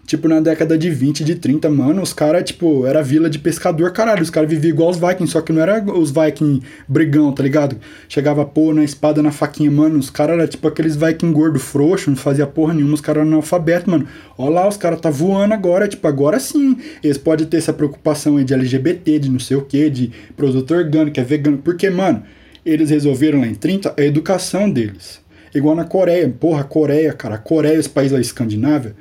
Tipo, 0.06 0.28
na 0.28 0.38
década 0.38 0.78
de 0.78 0.88
20, 0.88 1.24
de 1.24 1.34
30, 1.34 1.68
mano, 1.68 2.00
os 2.00 2.12
caras, 2.12 2.44
tipo, 2.44 2.86
era 2.86 3.02
vila 3.02 3.28
de 3.28 3.40
pescador, 3.40 3.90
caralho. 3.90 4.22
Os 4.22 4.30
caras 4.30 4.48
viviam 4.48 4.70
igual 4.70 4.90
os 4.90 4.98
vikings, 4.98 5.32
só 5.32 5.40
que 5.40 5.52
não 5.52 5.60
era 5.60 5.82
os 5.82 6.12
vikings 6.12 6.64
brigão, 6.86 7.32
tá 7.32 7.42
ligado? 7.42 7.76
Chegava 8.08 8.44
pô 8.44 8.72
na 8.72 8.84
espada, 8.84 9.20
na 9.20 9.32
faquinha, 9.32 9.68
mano. 9.68 9.98
Os 9.98 10.08
caras 10.08 10.38
eram 10.38 10.46
tipo 10.46 10.68
aqueles 10.68 10.94
vikings 10.94 11.34
gordo 11.34 11.58
frouxo, 11.58 12.08
não 12.08 12.16
fazia 12.16 12.46
porra 12.46 12.72
nenhuma, 12.72 12.94
os 12.94 13.00
caras 13.00 13.22
eram 13.22 13.32
analfabetos, 13.32 13.88
mano. 13.88 14.06
Olha 14.38 14.50
lá, 14.50 14.68
os 14.68 14.76
caras 14.76 15.00
tá 15.00 15.10
voando 15.10 15.54
agora, 15.54 15.88
tipo, 15.88 16.06
agora 16.06 16.38
sim. 16.38 16.76
Eles 17.02 17.18
podem 17.18 17.44
ter 17.44 17.56
essa 17.56 17.72
preocupação 17.72 18.36
aí 18.36 18.44
de 18.44 18.54
LGBT, 18.54 19.18
de 19.18 19.28
não 19.28 19.40
sei 19.40 19.56
o 19.56 19.62
que, 19.62 19.90
de 19.90 20.12
produto 20.36 20.72
orgânico, 20.72 21.18
é 21.18 21.24
vegano. 21.24 21.58
Porque, 21.58 21.90
mano, 21.90 22.22
eles 22.64 22.90
resolveram 22.90 23.40
lá 23.40 23.48
em 23.48 23.56
30 23.56 23.92
a 23.98 24.02
educação 24.04 24.70
deles. 24.70 25.20
Igual 25.52 25.74
na 25.74 25.84
Coreia, 25.84 26.32
porra, 26.38 26.62
Coreia, 26.62 27.12
cara, 27.12 27.38
Coreia, 27.38 27.80
os 27.80 27.88
países 27.88 28.12
da 28.12 28.20
Escandinávia 28.20 28.94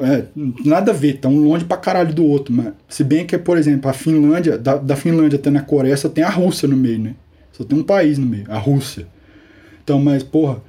é, 0.00 0.24
nada 0.64 0.92
a 0.92 0.94
ver, 0.94 1.18
tão 1.18 1.36
longe 1.36 1.64
pra 1.64 1.76
caralho 1.76 2.14
do 2.14 2.24
outro, 2.24 2.54
mas 2.54 2.72
se 2.88 3.02
bem 3.04 3.26
que, 3.26 3.36
por 3.36 3.56
exemplo, 3.58 3.90
a 3.90 3.92
Finlândia, 3.92 4.56
da, 4.56 4.76
da 4.76 4.96
Finlândia 4.96 5.38
até 5.38 5.50
na 5.50 5.62
Coreia, 5.62 5.96
só 5.96 6.08
tem 6.08 6.24
a 6.24 6.30
Rússia 6.30 6.68
no 6.68 6.76
meio, 6.76 6.98
né? 6.98 7.14
Só 7.52 7.64
tem 7.64 7.78
um 7.78 7.82
país 7.82 8.18
no 8.18 8.26
meio, 8.26 8.44
a 8.48 8.58
Rússia. 8.58 9.06
Então, 9.82 9.98
mas, 9.98 10.22
porra, 10.22 10.62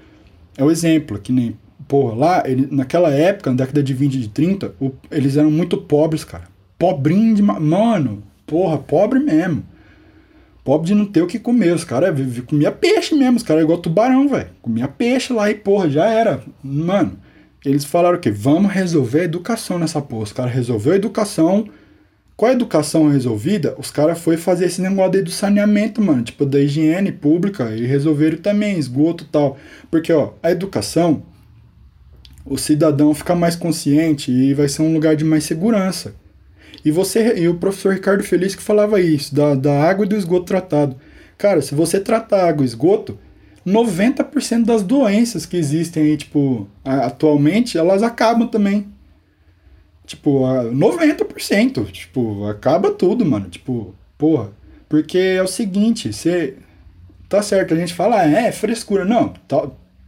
é 0.58 0.64
o 0.64 0.72
exemplo, 0.72 1.20
que 1.20 1.32
nem, 1.32 1.56
porra, 1.88 2.16
lá, 2.16 2.44
ele, 2.46 2.68
naquela 2.72 3.12
época, 3.12 3.50
na 3.52 3.58
década 3.58 3.82
de 3.82 3.94
20 3.94 4.16
e 4.16 4.20
de 4.20 4.30
30, 4.30 4.74
o, 4.80 4.92
eles 5.12 5.38
eram 5.38 5.52
muito 5.52 5.78
pobres, 5.78 6.24
cara. 6.24 6.46
Pobrinho 6.78 7.36
de. 7.36 7.42
Mano, 7.42 8.24
porra, 8.46 8.78
pobre 8.78 9.20
mesmo. 9.20 9.64
Pobre 10.64 10.88
de 10.88 10.96
não 10.96 11.06
ter 11.06 11.22
o 11.22 11.28
que 11.28 11.40
comer. 11.40 11.74
Os 11.74 11.84
caras 11.84 12.16
comia 12.46 12.72
peixe 12.72 13.16
mesmo, 13.16 13.38
os 13.38 13.44
caras 13.44 13.62
é 13.62 13.64
igual 13.64 13.78
tubarão, 13.78 14.28
velho. 14.28 14.50
Comia 14.62 14.88
peixe 14.88 15.34
lá 15.34 15.50
e, 15.50 15.56
porra, 15.56 15.90
já 15.90 16.06
era. 16.06 16.42
Mano, 16.64 17.18
eles 17.66 17.86
falaram 17.86 18.20
que 18.20 18.30
vamos 18.30 18.72
resolver 18.72 19.22
a 19.22 19.26
educação 19.26 19.80
nessa 19.80 20.02
porra. 20.02 20.24
Os 20.24 20.34
caras 20.34 20.54
resolveram 20.54 20.96
a 20.96 20.98
educação. 20.98 21.70
Com 22.36 22.48
a 22.48 22.52
educação 22.52 23.08
resolvida, 23.10 23.76
os 23.78 23.92
caras 23.92 24.20
foi 24.20 24.38
fazer 24.38 24.66
esse 24.66 24.82
negócio 24.82 25.16
aí 25.16 25.22
do 25.22 25.30
saneamento, 25.32 26.02
mano. 26.02 26.24
Tipo, 26.24 26.46
da 26.46 26.60
higiene 26.60 27.12
pública. 27.12 27.72
E 27.76 27.86
resolveram 27.86 28.38
também, 28.38 28.78
esgoto 28.78 29.26
tal. 29.32 29.58
Porque, 29.90 30.12
ó, 30.12 30.34
a 30.42 30.52
educação, 30.52 31.24
o 32.46 32.58
cidadão 32.58 33.14
fica 33.14 33.36
mais 33.36 33.56
consciente 33.56 34.32
e 34.32 34.54
vai 34.54 34.68
ser 34.68 34.82
um 34.82 34.94
lugar 34.94 35.16
de 35.16 35.24
mais 35.24 35.46
segurança. 35.46 36.16
E 36.84 36.92
você 36.92 37.40
e 37.40 37.48
o 37.48 37.56
professor 37.56 37.94
Ricardo 37.94 38.24
Feliz 38.24 38.56
que 38.56 38.62
falava 38.62 39.00
isso, 39.00 39.34
da, 39.34 39.56
da 39.56 39.82
água 39.82 40.06
e 40.06 40.10
do 40.10 40.18
esgoto 40.18 40.46
tratado. 40.46 40.98
Cara, 41.38 41.62
se 41.62 41.74
você 41.74 42.00
tratar 42.00 42.48
água 42.48 42.64
e 42.64 42.68
esgoto, 42.68 43.18
90% 43.66 44.66
das 44.66 44.84
doenças 44.84 45.46
que 45.46 45.56
existem 45.56 46.04
aí, 46.04 46.18
tipo, 46.18 46.68
atualmente, 46.84 47.78
elas 47.78 48.04
acabam 48.04 48.48
também. 48.48 48.88
Tipo, 50.06 50.42
90%, 50.42 51.90
tipo, 51.92 52.46
acaba 52.46 52.92
tudo, 52.92 53.26
mano. 53.26 53.50
Tipo, 53.50 53.96
porra. 54.18 54.52
Porque 54.90 55.18
é 55.18 55.42
o 55.42 55.48
seguinte, 55.48 56.12
você. 56.12 56.56
Tá 57.30 57.42
certo, 57.42 57.74
a 57.74 57.78
gente 57.78 57.94
fala, 57.94 58.20
ah, 58.20 58.28
é, 58.28 58.52
frescura. 58.52 59.06
Não, 59.06 59.34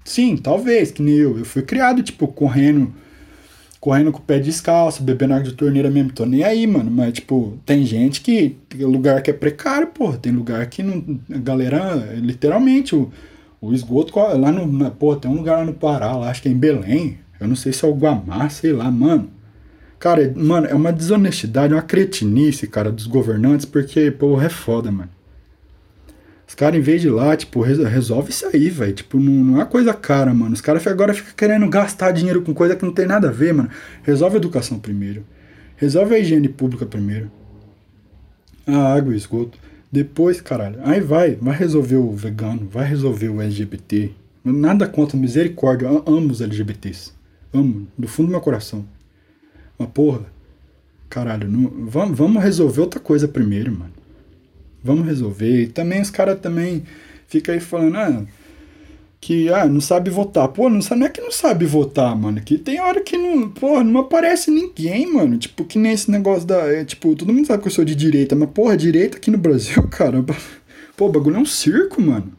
sim, 0.04 0.38
talvez, 0.38 0.92
que 0.92 1.02
nem 1.02 1.16
eu. 1.16 1.40
Eu 1.40 1.46
fui 1.46 1.62
criado, 1.62 2.04
tipo, 2.04 2.28
correndo. 2.28 2.94
Correndo 3.80 4.12
com 4.12 4.20
o 4.20 4.22
pé 4.22 4.40
descalço, 4.40 5.04
bebendo 5.04 5.34
água 5.34 5.46
de 5.46 5.54
torneira 5.54 5.90
mesmo. 5.90 6.12
Tô 6.12 6.26
nem 6.26 6.44
aí, 6.44 6.68
mano. 6.68 6.92
Mas, 6.92 7.14
tipo, 7.14 7.58
tem 7.66 7.86
gente 7.86 8.20
que. 8.22 8.58
Tem 8.68 8.82
lugar 8.82 9.22
que 9.22 9.30
é 9.30 9.34
precário, 9.34 9.88
porra. 9.88 10.18
Tem 10.18 10.32
lugar 10.32 10.66
que 10.68 10.84
não. 10.84 11.20
A 11.34 11.38
galera, 11.38 11.96
literalmente, 12.18 12.96
o 12.96 13.12
o 13.68 13.74
esgoto 13.74 14.18
lá 14.18 14.52
no. 14.52 14.92
Pô, 14.92 15.16
tem 15.16 15.30
um 15.30 15.36
lugar 15.36 15.60
lá 15.60 15.66
no 15.66 15.74
Pará, 15.74 16.16
lá, 16.16 16.30
acho 16.30 16.42
que 16.42 16.48
é 16.48 16.52
em 16.52 16.58
Belém. 16.58 17.20
Eu 17.40 17.48
não 17.48 17.56
sei 17.56 17.74
se 17.74 17.84
é 17.84 17.88
o 17.88 17.94
Guamá, 17.94 18.50
sei 18.50 18.72
lá, 18.72 18.90
mano. 18.90 19.30
Cara, 20.00 20.34
mano, 20.36 20.68
é 20.68 20.74
uma 20.74 20.94
desonestidade, 20.94 21.74
uma 21.74 21.82
cretinice, 21.82 22.68
cara, 22.68 22.92
dos 22.92 23.08
governantes, 23.08 23.66
porque, 23.66 24.12
pô, 24.12 24.40
é 24.42 24.50
foda, 24.50 24.92
mano. 24.92 25.10
Os 26.48 26.54
caras, 26.54 26.78
em 26.78 26.82
vez 26.82 27.02
de 27.02 27.08
ir 27.08 27.12
lá, 27.12 27.36
tipo, 27.36 27.62
resolve 27.62 28.30
isso 28.30 28.46
aí, 28.46 28.70
velho. 28.70 28.94
Tipo, 28.94 29.20
não, 29.20 29.44
não 29.44 29.62
é 29.62 29.66
coisa 29.66 29.94
cara, 29.94 30.34
mano. 30.34 30.54
Os 30.54 30.62
caras 30.62 30.86
agora 30.86 31.14
ficam 31.14 31.34
querendo 31.36 31.68
gastar 31.68 32.12
dinheiro 32.12 32.42
com 32.42 32.54
coisa 32.54 32.76
que 32.76 32.86
não 32.86 32.94
tem 32.94 33.08
nada 33.08 33.30
a 33.30 33.32
ver, 33.32 33.54
mano. 33.54 33.70
Resolve 34.04 34.36
a 34.36 34.38
educação 34.38 34.78
primeiro. 34.78 35.26
Resolve 35.76 36.14
a 36.14 36.20
higiene 36.20 36.48
pública 36.48 36.86
primeiro. 36.86 37.32
A 38.68 38.94
água 38.94 39.14
e 39.14 39.18
esgoto. 39.18 39.58
Depois, 39.96 40.42
caralho, 40.42 40.78
aí 40.84 41.00
vai, 41.00 41.36
vai 41.36 41.56
resolver 41.56 41.96
o 41.96 42.12
vegano, 42.12 42.68
vai 42.70 42.86
resolver 42.86 43.30
o 43.30 43.42
LGBT. 43.42 44.12
Nada 44.44 44.90
contra, 44.90 45.18
misericórdia, 45.18 45.88
amo 46.06 46.34
os 46.34 46.42
LGBTs. 46.42 47.14
Amo, 47.54 47.88
do 47.98 48.06
fundo 48.06 48.28
do 48.28 48.32
meu 48.32 48.42
coração. 48.42 48.86
Mas 49.80 49.88
porra, 49.94 50.26
caralho, 51.10 51.50
não, 51.50 51.88
vamos, 51.88 52.18
vamos 52.18 52.44
resolver 52.44 52.82
outra 52.82 53.00
coisa 53.00 53.26
primeiro, 53.26 53.72
mano. 53.72 53.94
Vamos 54.84 55.06
resolver. 55.06 55.62
E 55.62 55.68
também 55.68 56.02
os 56.02 56.10
caras 56.10 56.42
também 56.42 56.84
ficam 57.26 57.56
aí 57.56 57.62
falando, 57.62 57.96
ah, 57.96 58.26
que 59.26 59.50
ah, 59.50 59.66
não 59.66 59.82
sabe 59.82 60.12
votar. 60.12 60.48
Pô, 60.50 60.70
não, 60.70 60.80
não 60.96 61.08
é 61.08 61.10
que 61.10 61.20
não 61.20 61.32
sabe 61.32 61.66
votar, 61.66 62.16
mano. 62.16 62.40
Que 62.42 62.60
tem 62.60 62.80
hora 62.80 63.02
que 63.02 63.18
não, 63.18 63.50
porra, 63.50 63.84
não 63.84 64.02
aparece 64.02 64.52
ninguém, 64.52 65.12
mano. 65.12 65.36
Tipo, 65.36 65.66
que 65.66 65.80
nem 65.80 65.94
esse 65.94 66.12
negócio 66.12 66.46
da. 66.46 66.58
É, 66.72 66.86
tipo, 66.86 67.16
todo 67.16 67.34
mundo 67.34 67.48
sabe 67.48 67.64
que 67.64 67.68
eu 67.68 67.72
sou 67.72 67.84
de 67.84 67.96
direita, 67.96 68.36
mas, 68.36 68.48
porra, 68.52 68.78
direita 68.78 69.18
aqui 69.18 69.32
no 69.32 69.40
Brasil, 69.40 69.82
cara. 69.90 70.24
Pô, 70.96 71.08
o 71.08 71.12
bagulho 71.12 71.38
é 71.38 71.40
um 71.40 71.46
circo, 71.46 72.00
mano. 72.00 72.34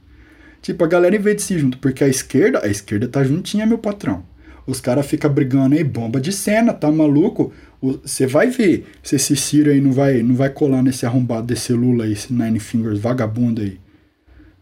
Tipo, 0.62 0.84
a 0.84 0.86
galera 0.86 1.16
em 1.16 1.18
vez 1.18 1.34
de 1.34 1.42
se 1.42 1.58
junto, 1.58 1.76
porque 1.78 2.04
a 2.04 2.08
esquerda, 2.08 2.60
a 2.62 2.68
esquerda 2.68 3.08
tá 3.08 3.24
juntinha, 3.24 3.66
meu 3.66 3.78
patrão. 3.78 4.22
Os 4.64 4.80
caras 4.80 5.06
ficam 5.08 5.32
brigando 5.32 5.74
aí, 5.74 5.82
bomba 5.82 6.20
de 6.20 6.30
cena, 6.30 6.72
tá 6.72 6.88
maluco? 6.92 7.52
Você 7.82 8.28
vai 8.28 8.46
ver 8.48 8.86
se 9.02 9.16
esse 9.16 9.34
Ciro 9.34 9.72
aí 9.72 9.80
não 9.80 9.90
vai, 9.90 10.22
não 10.22 10.36
vai 10.36 10.50
colar 10.50 10.84
nesse 10.84 11.04
arrombado 11.04 11.48
desse 11.48 11.72
Lula 11.72 12.04
aí, 12.04 12.12
esse 12.12 12.32
Nine 12.32 12.60
Fingers 12.60 13.00
vagabundo 13.00 13.60
aí. 13.60 13.80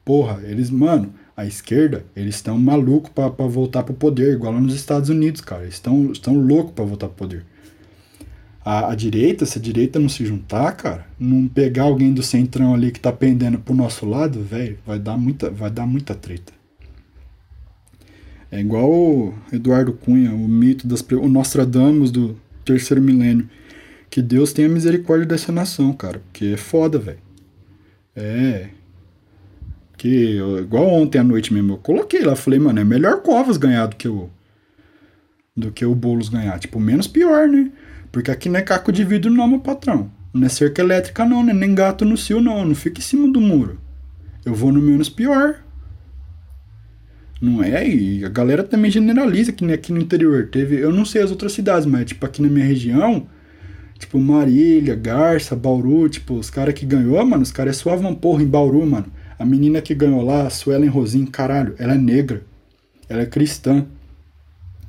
Porra, 0.02 0.40
eles, 0.42 0.70
mano, 0.70 1.12
a 1.36 1.44
esquerda, 1.44 2.04
eles 2.14 2.36
estão 2.36 2.56
malucos 2.58 3.10
para 3.10 3.28
voltar 3.46 3.82
pro 3.82 3.94
poder, 3.94 4.34
igual 4.34 4.52
nos 4.60 4.74
Estados 4.74 5.08
Unidos, 5.08 5.40
cara. 5.40 5.62
Eles 5.62 5.74
estão 5.74 6.12
estão 6.12 6.34
loucos 6.34 6.72
para 6.72 6.84
voltar 6.84 7.08
pro 7.08 7.16
poder. 7.26 7.44
A, 8.64 8.92
a, 8.92 8.94
direita, 8.94 9.44
se 9.44 9.58
a 9.58 9.60
direita 9.60 9.98
não 9.98 10.08
se 10.08 10.24
juntar, 10.24 10.72
cara, 10.72 11.06
não 11.18 11.46
pegar 11.46 11.82
alguém 11.82 12.14
do 12.14 12.22
centrão 12.22 12.72
ali 12.72 12.90
que 12.90 13.00
tá 13.00 13.12
pendendo 13.12 13.58
pro 13.58 13.74
nosso 13.74 14.06
lado, 14.06 14.42
velho, 14.42 14.78
vai 14.86 14.98
dar 14.98 15.18
muita, 15.18 15.50
vai 15.50 15.70
dar 15.70 15.86
muita 15.86 16.14
treta. 16.14 16.52
É 18.50 18.60
igual 18.60 18.90
o 18.90 19.34
Eduardo 19.52 19.92
Cunha, 19.92 20.32
o 20.32 20.48
mito 20.48 20.86
das 20.86 21.02
o 21.02 21.28
Nostradamus 21.28 22.10
do 22.10 22.36
terceiro 22.64 23.02
milênio. 23.02 23.48
Que 24.08 24.22
Deus 24.22 24.52
tenha 24.52 24.68
misericórdia 24.68 25.26
dessa 25.26 25.50
nação, 25.50 25.92
cara, 25.92 26.20
porque 26.20 26.46
é 26.54 26.56
foda, 26.56 26.98
velho. 26.98 27.18
É, 28.14 28.68
igual 30.08 30.86
ontem 30.86 31.18
à 31.18 31.24
noite 31.24 31.52
mesmo, 31.52 31.74
eu 31.74 31.78
coloquei 31.78 32.22
lá, 32.22 32.36
falei, 32.36 32.58
mano, 32.58 32.80
é 32.80 32.84
melhor 32.84 33.22
Covas 33.22 33.56
ganhar 33.56 33.86
do 33.86 33.96
que 33.96 34.08
o 34.08 34.28
do 35.56 35.70
que 35.70 35.84
o 35.84 35.94
Boulos 35.94 36.28
ganhar. 36.28 36.58
Tipo, 36.58 36.80
menos 36.80 37.06
pior, 37.06 37.48
né? 37.48 37.70
Porque 38.10 38.30
aqui 38.30 38.48
não 38.48 38.58
é 38.58 38.62
caco 38.62 38.90
de 38.92 39.04
vidro 39.04 39.30
não, 39.30 39.46
meu 39.46 39.60
patrão. 39.60 40.10
Não 40.32 40.46
é 40.46 40.48
cerca 40.48 40.82
elétrica 40.82 41.24
não, 41.24 41.44
né? 41.44 41.52
Nem 41.52 41.74
gato 41.74 42.04
no 42.04 42.16
cio 42.16 42.40
não, 42.40 42.64
não 42.64 42.74
fica 42.74 42.98
em 42.98 43.02
cima 43.02 43.28
do 43.28 43.40
muro. 43.40 43.78
Eu 44.44 44.54
vou 44.54 44.72
no 44.72 44.82
menos 44.82 45.08
pior. 45.08 45.56
Não 47.40 47.62
é? 47.62 47.86
E 47.88 48.24
a 48.24 48.28
galera 48.28 48.64
também 48.64 48.90
generaliza 48.90 49.52
que 49.52 49.64
nem 49.64 49.74
aqui 49.74 49.92
no 49.92 50.00
interior. 50.00 50.48
Teve, 50.50 50.76
eu 50.76 50.92
não 50.92 51.04
sei 51.04 51.22
as 51.22 51.30
outras 51.30 51.52
cidades, 51.52 51.86
mas 51.86 52.06
tipo 52.06 52.24
aqui 52.26 52.42
na 52.42 52.48
minha 52.48 52.64
região, 52.66 53.26
tipo 53.98 54.18
Marília, 54.18 54.94
Garça, 54.94 55.54
Bauru, 55.54 56.08
tipo, 56.08 56.34
os 56.34 56.50
caras 56.50 56.74
que 56.74 56.86
ganhou, 56.86 57.24
mano, 57.24 57.42
os 57.42 57.52
caras 57.52 57.76
suavam 57.76 58.14
porra 58.14 58.42
em 58.42 58.46
Bauru, 58.46 58.84
mano. 58.86 59.06
A 59.38 59.44
menina 59.44 59.80
que 59.80 59.94
ganhou 59.94 60.22
lá, 60.22 60.46
a 60.46 60.50
Suelen 60.50 60.88
Rosin, 60.88 61.26
caralho, 61.26 61.74
ela 61.78 61.94
é 61.94 61.98
negra. 61.98 62.42
Ela 63.08 63.22
é 63.22 63.26
cristã. 63.26 63.84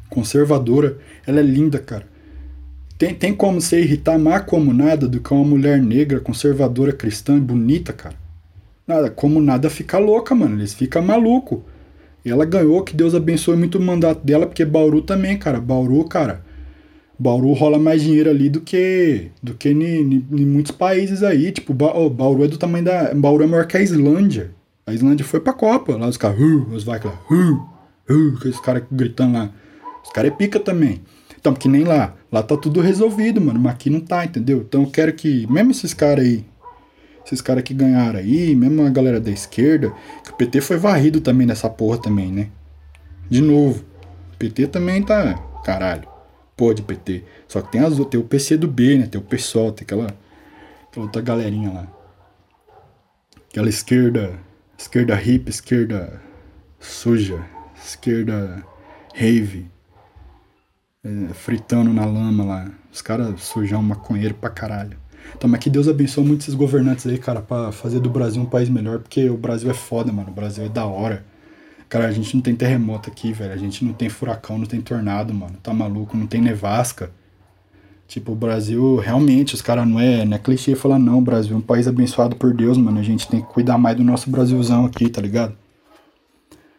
Conservadora. 0.09 0.97
Ela 1.25 1.39
é 1.39 1.43
linda, 1.43 1.79
cara. 1.79 2.05
Tem, 2.97 3.13
tem 3.13 3.33
como 3.33 3.59
você 3.59 3.81
irritar 3.81 4.17
mais 4.17 4.45
como 4.45 4.73
nada 4.73 5.07
do 5.07 5.19
que 5.19 5.33
uma 5.33 5.43
mulher 5.43 5.81
negra, 5.81 6.19
conservadora, 6.19 6.93
cristã, 6.93 7.37
bonita, 7.37 7.91
cara. 7.91 8.15
Nada, 8.87 9.09
como 9.09 9.41
nada 9.41 9.69
fica 9.69 9.97
louca, 9.97 10.33
mano. 10.35 10.55
Eles 10.55 10.73
ficam 10.73 11.01
maluco. 11.01 11.63
E 12.23 12.29
ela 12.29 12.45
ganhou, 12.45 12.83
que 12.83 12.95
Deus 12.95 13.13
abençoe 13.13 13.57
muito 13.57 13.77
o 13.77 13.81
mandato 13.81 14.23
dela, 14.23 14.45
porque 14.45 14.63
Bauru 14.63 15.01
também, 15.01 15.37
cara. 15.37 15.59
Bauru, 15.59 16.03
cara, 16.05 16.44
Bauru 17.17 17.53
rola 17.53 17.79
mais 17.79 18.01
dinheiro 18.01 18.29
ali 18.29 18.49
do 18.49 18.59
que 18.59 19.31
do 19.41 19.53
que 19.53 19.69
em, 19.69 20.25
muitos 20.29 20.71
países 20.71 21.23
aí. 21.23 21.51
Tipo, 21.51 21.73
ba 21.73 21.93
oh, 21.95 22.09
Bauru 22.09 22.43
é 22.43 22.47
do 22.47 22.57
tamanho 22.57 22.83
da. 22.83 23.13
Bauru 23.13 23.43
é 23.43 23.47
maior 23.47 23.65
que 23.65 23.77
a 23.77 23.81
Islândia. 23.81 24.51
A 24.85 24.93
Islândia 24.93 25.25
foi 25.25 25.39
pra 25.39 25.53
Copa. 25.53 25.95
Lá 25.95 26.07
os 26.07 26.17
caras, 26.17 26.37
os 26.39 26.83
vai 26.83 26.99
lá, 26.99 27.19
os 28.45 28.59
caras 28.59 28.83
gritando 28.91 29.33
lá. 29.33 29.49
Os 30.03 30.11
caras 30.11 30.31
é 30.31 30.35
pica 30.35 30.59
também. 30.59 31.01
Então, 31.39 31.53
porque 31.53 31.69
nem 31.69 31.83
lá. 31.83 32.13
Lá 32.31 32.43
tá 32.43 32.57
tudo 32.57 32.81
resolvido, 32.81 33.39
mano. 33.39 33.59
Mas 33.59 33.73
aqui 33.73 33.89
não 33.89 34.01
tá, 34.01 34.25
entendeu? 34.25 34.65
Então 34.67 34.81
eu 34.81 34.89
quero 34.89 35.13
que, 35.13 35.47
mesmo 35.49 35.71
esses 35.71 35.93
caras 35.93 36.25
aí, 36.25 36.45
esses 37.25 37.41
caras 37.41 37.63
que 37.63 37.73
ganharam 37.73 38.19
aí, 38.19 38.53
mesmo 38.55 38.85
a 38.85 38.89
galera 38.89 39.21
da 39.21 39.31
esquerda, 39.31 39.93
que 40.23 40.31
o 40.31 40.35
PT 40.35 40.61
foi 40.61 40.77
varrido 40.77 41.21
também 41.21 41.47
nessa 41.47 41.69
porra 41.69 41.97
também, 41.97 42.31
né? 42.31 42.49
De 43.29 43.41
novo. 43.41 43.83
O 44.33 44.37
PT 44.37 44.67
também 44.67 45.01
tá. 45.01 45.33
Caralho 45.63 46.14
pode 46.55 46.81
PT. 46.81 47.23
Só 47.47 47.61
que 47.61 47.71
tem, 47.71 47.81
as, 47.81 47.97
tem 48.07 48.19
o 48.19 48.23
PC 48.23 48.57
do 48.57 48.67
B, 48.67 48.97
né? 48.97 49.07
Tem 49.07 49.19
o 49.19 49.23
PSOL, 49.23 49.71
tem 49.71 49.83
aquela, 49.83 50.07
aquela 50.89 51.05
outra 51.05 51.21
galerinha 51.21 51.71
lá. 51.71 51.87
Aquela 53.49 53.69
esquerda, 53.69 54.39
esquerda 54.77 55.21
hip, 55.21 55.49
esquerda 55.49 56.21
suja, 56.79 57.45
esquerda 57.75 58.63
rave, 59.13 59.69
é, 61.03 61.33
fritando 61.33 61.93
na 61.93 62.05
lama 62.05 62.43
lá. 62.43 62.71
Os 62.91 63.01
caras 63.01 63.41
sujam 63.43 63.81
maconheiro 63.81 64.35
pra 64.35 64.49
caralho. 64.49 64.97
Então, 65.35 65.49
mas 65.49 65.59
que 65.59 65.69
Deus 65.69 65.87
abençoe 65.87 66.23
muito 66.23 66.41
esses 66.41 66.53
governantes 66.53 67.07
aí, 67.07 67.17
cara, 67.17 67.41
pra 67.41 67.71
fazer 67.71 67.99
do 67.99 68.09
Brasil 68.09 68.41
um 68.41 68.45
país 68.45 68.69
melhor, 68.69 68.99
porque 68.99 69.29
o 69.29 69.37
Brasil 69.37 69.69
é 69.69 69.73
foda, 69.73 70.11
mano. 70.11 70.29
O 70.29 70.33
Brasil 70.33 70.65
é 70.65 70.69
da 70.69 70.85
hora. 70.85 71.25
Cara, 71.87 72.07
a 72.07 72.11
gente 72.11 72.35
não 72.35 72.41
tem 72.41 72.55
terremoto 72.55 73.09
aqui, 73.09 73.31
velho. 73.31 73.53
A 73.53 73.57
gente 73.57 73.85
não 73.85 73.93
tem 73.93 74.09
furacão, 74.09 74.57
não 74.57 74.65
tem 74.65 74.81
tornado, 74.81 75.33
mano. 75.33 75.57
Tá 75.61 75.73
maluco? 75.73 76.17
Não 76.17 76.27
tem 76.27 76.41
nevasca. 76.41 77.11
Tipo, 78.07 78.33
o 78.33 78.35
Brasil, 78.35 78.97
realmente, 78.97 79.55
os 79.55 79.61
caras 79.61 79.87
não 79.87 79.99
é, 79.99 80.23
não 80.25 80.35
é 80.35 80.39
clichê 80.39 80.75
falar, 80.75 80.99
não, 80.99 81.17
o 81.17 81.21
Brasil 81.21 81.55
é 81.55 81.57
um 81.57 81.61
país 81.61 81.87
abençoado 81.87 82.35
por 82.35 82.53
Deus, 82.53 82.77
mano. 82.77 82.99
A 82.99 83.03
gente 83.03 83.27
tem 83.27 83.41
que 83.41 83.47
cuidar 83.47 83.77
mais 83.77 83.97
do 83.97 84.03
nosso 84.03 84.29
Brasilzão 84.29 84.85
aqui, 84.85 85.09
tá 85.09 85.21
ligado? 85.21 85.55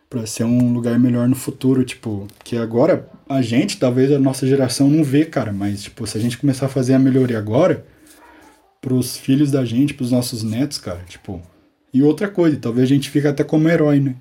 Pra 0.08 0.24
ser 0.24 0.44
um 0.44 0.72
lugar 0.72 0.98
melhor 1.00 1.28
no 1.28 1.34
futuro, 1.34 1.84
tipo, 1.84 2.28
que 2.44 2.56
agora 2.56 3.08
a 3.28 3.42
gente, 3.42 3.76
talvez 3.78 4.12
a 4.12 4.20
nossa 4.20 4.46
geração 4.46 4.88
não 4.88 5.02
vê, 5.02 5.24
cara, 5.24 5.52
mas, 5.52 5.82
tipo, 5.82 6.06
se 6.06 6.16
a 6.16 6.20
gente 6.20 6.38
começar 6.38 6.66
a 6.66 6.68
fazer 6.68 6.94
a 6.94 6.98
melhoria 6.98 7.38
agora, 7.38 7.84
pros 8.80 9.16
filhos 9.16 9.50
da 9.50 9.64
gente, 9.64 9.94
pros 9.94 10.12
nossos 10.12 10.44
netos, 10.44 10.78
cara, 10.78 11.00
tipo. 11.08 11.42
E 11.92 12.02
outra 12.02 12.28
coisa, 12.28 12.56
talvez 12.56 12.84
a 12.84 12.94
gente 12.94 13.10
fique 13.10 13.26
até 13.26 13.42
como 13.42 13.68
herói, 13.68 13.98
né? 13.98 14.14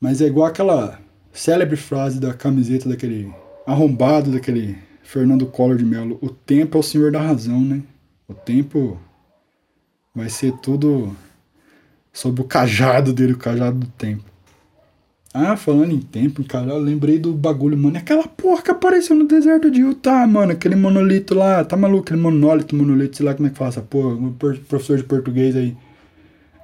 Mas 0.00 0.22
é 0.22 0.26
igual 0.26 0.46
aquela 0.46 0.98
célebre 1.30 1.76
frase 1.76 2.18
da 2.18 2.32
camiseta 2.32 2.88
daquele 2.88 3.30
arrombado, 3.66 4.32
daquele 4.32 4.78
Fernando 5.02 5.46
Collor 5.46 5.76
de 5.76 5.84
Mello: 5.84 6.18
o 6.22 6.30
tempo 6.30 6.78
é 6.78 6.80
o 6.80 6.82
senhor 6.82 7.12
da 7.12 7.20
razão, 7.20 7.60
né? 7.60 7.82
O 8.26 8.32
tempo 8.32 8.98
vai 10.14 10.30
ser 10.30 10.52
tudo 10.58 11.14
sob 12.12 12.40
o 12.40 12.44
cajado 12.44 13.12
dele, 13.12 13.34
o 13.34 13.38
cajado 13.38 13.78
do 13.78 13.86
tempo. 13.88 14.24
Ah, 15.32 15.56
falando 15.56 15.92
em 15.92 16.00
tempo, 16.00 16.42
cara, 16.42 16.72
eu 16.72 16.78
lembrei 16.78 17.18
do 17.18 17.32
bagulho, 17.32 17.78
mano. 17.78 17.96
Aquela 17.96 18.26
porra 18.26 18.62
que 18.62 18.70
apareceu 18.70 19.14
no 19.14 19.28
deserto 19.28 19.70
de 19.70 19.80
Utah, 19.80 20.26
mano. 20.26 20.52
Aquele 20.52 20.74
monolito 20.74 21.34
lá, 21.34 21.64
tá 21.64 21.76
maluco? 21.76 22.02
Aquele 22.02 22.20
monólito, 22.20 22.74
monolito, 22.74 23.16
sei 23.16 23.26
lá 23.26 23.34
como 23.34 23.46
é 23.46 23.50
que 23.50 23.56
fala 23.56 23.68
essa 23.68 23.80
porra. 23.80 24.14
O 24.14 24.32
professor 24.32 24.96
de 24.96 25.04
português 25.04 25.54
aí 25.54 25.76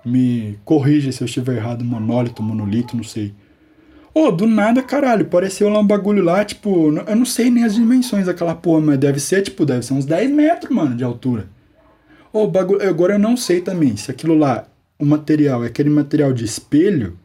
me 0.07 0.57
corrija 0.65 1.11
se 1.11 1.21
eu 1.21 1.27
estiver 1.27 1.57
errado, 1.57 1.85
monólito, 1.85 2.43
monolito, 2.43 2.97
não 2.97 3.03
sei. 3.03 3.35
Ô, 4.15 4.29
oh, 4.29 4.31
do 4.31 4.47
nada, 4.47 4.83
caralho, 4.83 5.27
pareceu 5.27 5.69
lá 5.69 5.81
um 5.81 5.87
bagulho 5.87 6.23
lá, 6.23 6.45
tipo, 6.45 6.97
eu 7.07 7.17
não 7.17 7.27
sei 7.27 7.51
nem 7.51 7.65
as 7.65 7.75
dimensões 7.75 8.27
daquela 8.27 8.55
porra, 8.55 8.81
mas 8.81 8.99
deve 8.99 9.21
ser, 9.21 9.43
tipo, 9.43 9.67
deve 9.67 9.85
ser 9.85 9.95
uns 9.95 10.07
10 10.07 10.31
metros, 10.31 10.75
mano, 10.75 10.97
de 10.97 11.05
altura. 11.05 11.49
Ô, 12.33 12.45
oh, 12.45 12.49
bagulho, 12.49 12.89
agora 12.89 13.15
eu 13.15 13.19
não 13.19 13.37
sei 13.37 13.61
também 13.61 13.97
se 13.97 14.11
aquilo 14.11 14.39
lá, 14.39 14.69
o 14.99 15.05
material 15.05 15.65
é 15.65 15.67
aquele 15.67 15.91
material 15.91 16.33
de 16.33 16.45
espelho, 16.45 17.19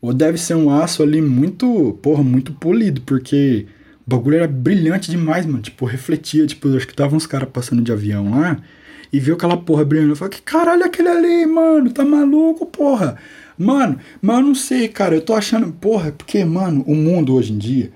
ou 0.00 0.12
deve 0.12 0.36
ser 0.36 0.54
um 0.54 0.68
aço 0.68 1.02
ali 1.02 1.22
muito, 1.22 1.98
porra, 2.02 2.22
muito 2.22 2.52
polido, 2.52 3.00
porque 3.02 3.66
o 4.06 4.10
bagulho 4.10 4.36
era 4.36 4.48
brilhante 4.48 5.10
demais, 5.10 5.46
mano, 5.46 5.62
tipo, 5.62 5.86
refletia, 5.86 6.46
tipo, 6.46 6.68
acho 6.76 6.86
que 6.86 6.94
tava 6.94 7.14
uns 7.14 7.26
caras 7.26 7.48
passando 7.48 7.80
de 7.80 7.92
avião 7.92 8.32
lá, 8.32 8.60
e 9.12 9.20
viu 9.20 9.34
aquela 9.34 9.56
porra 9.56 9.84
brilhando. 9.84 10.12
Eu 10.12 10.16
falei, 10.16 10.32
que 10.32 10.42
caralho 10.42 10.82
é 10.82 10.86
aquele 10.86 11.08
ali, 11.08 11.46
mano? 11.46 11.90
Tá 11.90 12.04
maluco, 12.04 12.64
porra? 12.66 13.18
Mano, 13.58 13.98
mas 14.20 14.38
eu 14.38 14.42
não 14.42 14.54
sei, 14.54 14.88
cara. 14.88 15.14
Eu 15.14 15.20
tô 15.20 15.34
achando, 15.34 15.70
porra, 15.72 16.12
porque, 16.12 16.44
mano, 16.44 16.82
o 16.86 16.94
mundo 16.94 17.34
hoje 17.34 17.52
em 17.52 17.58
dia, 17.58 17.92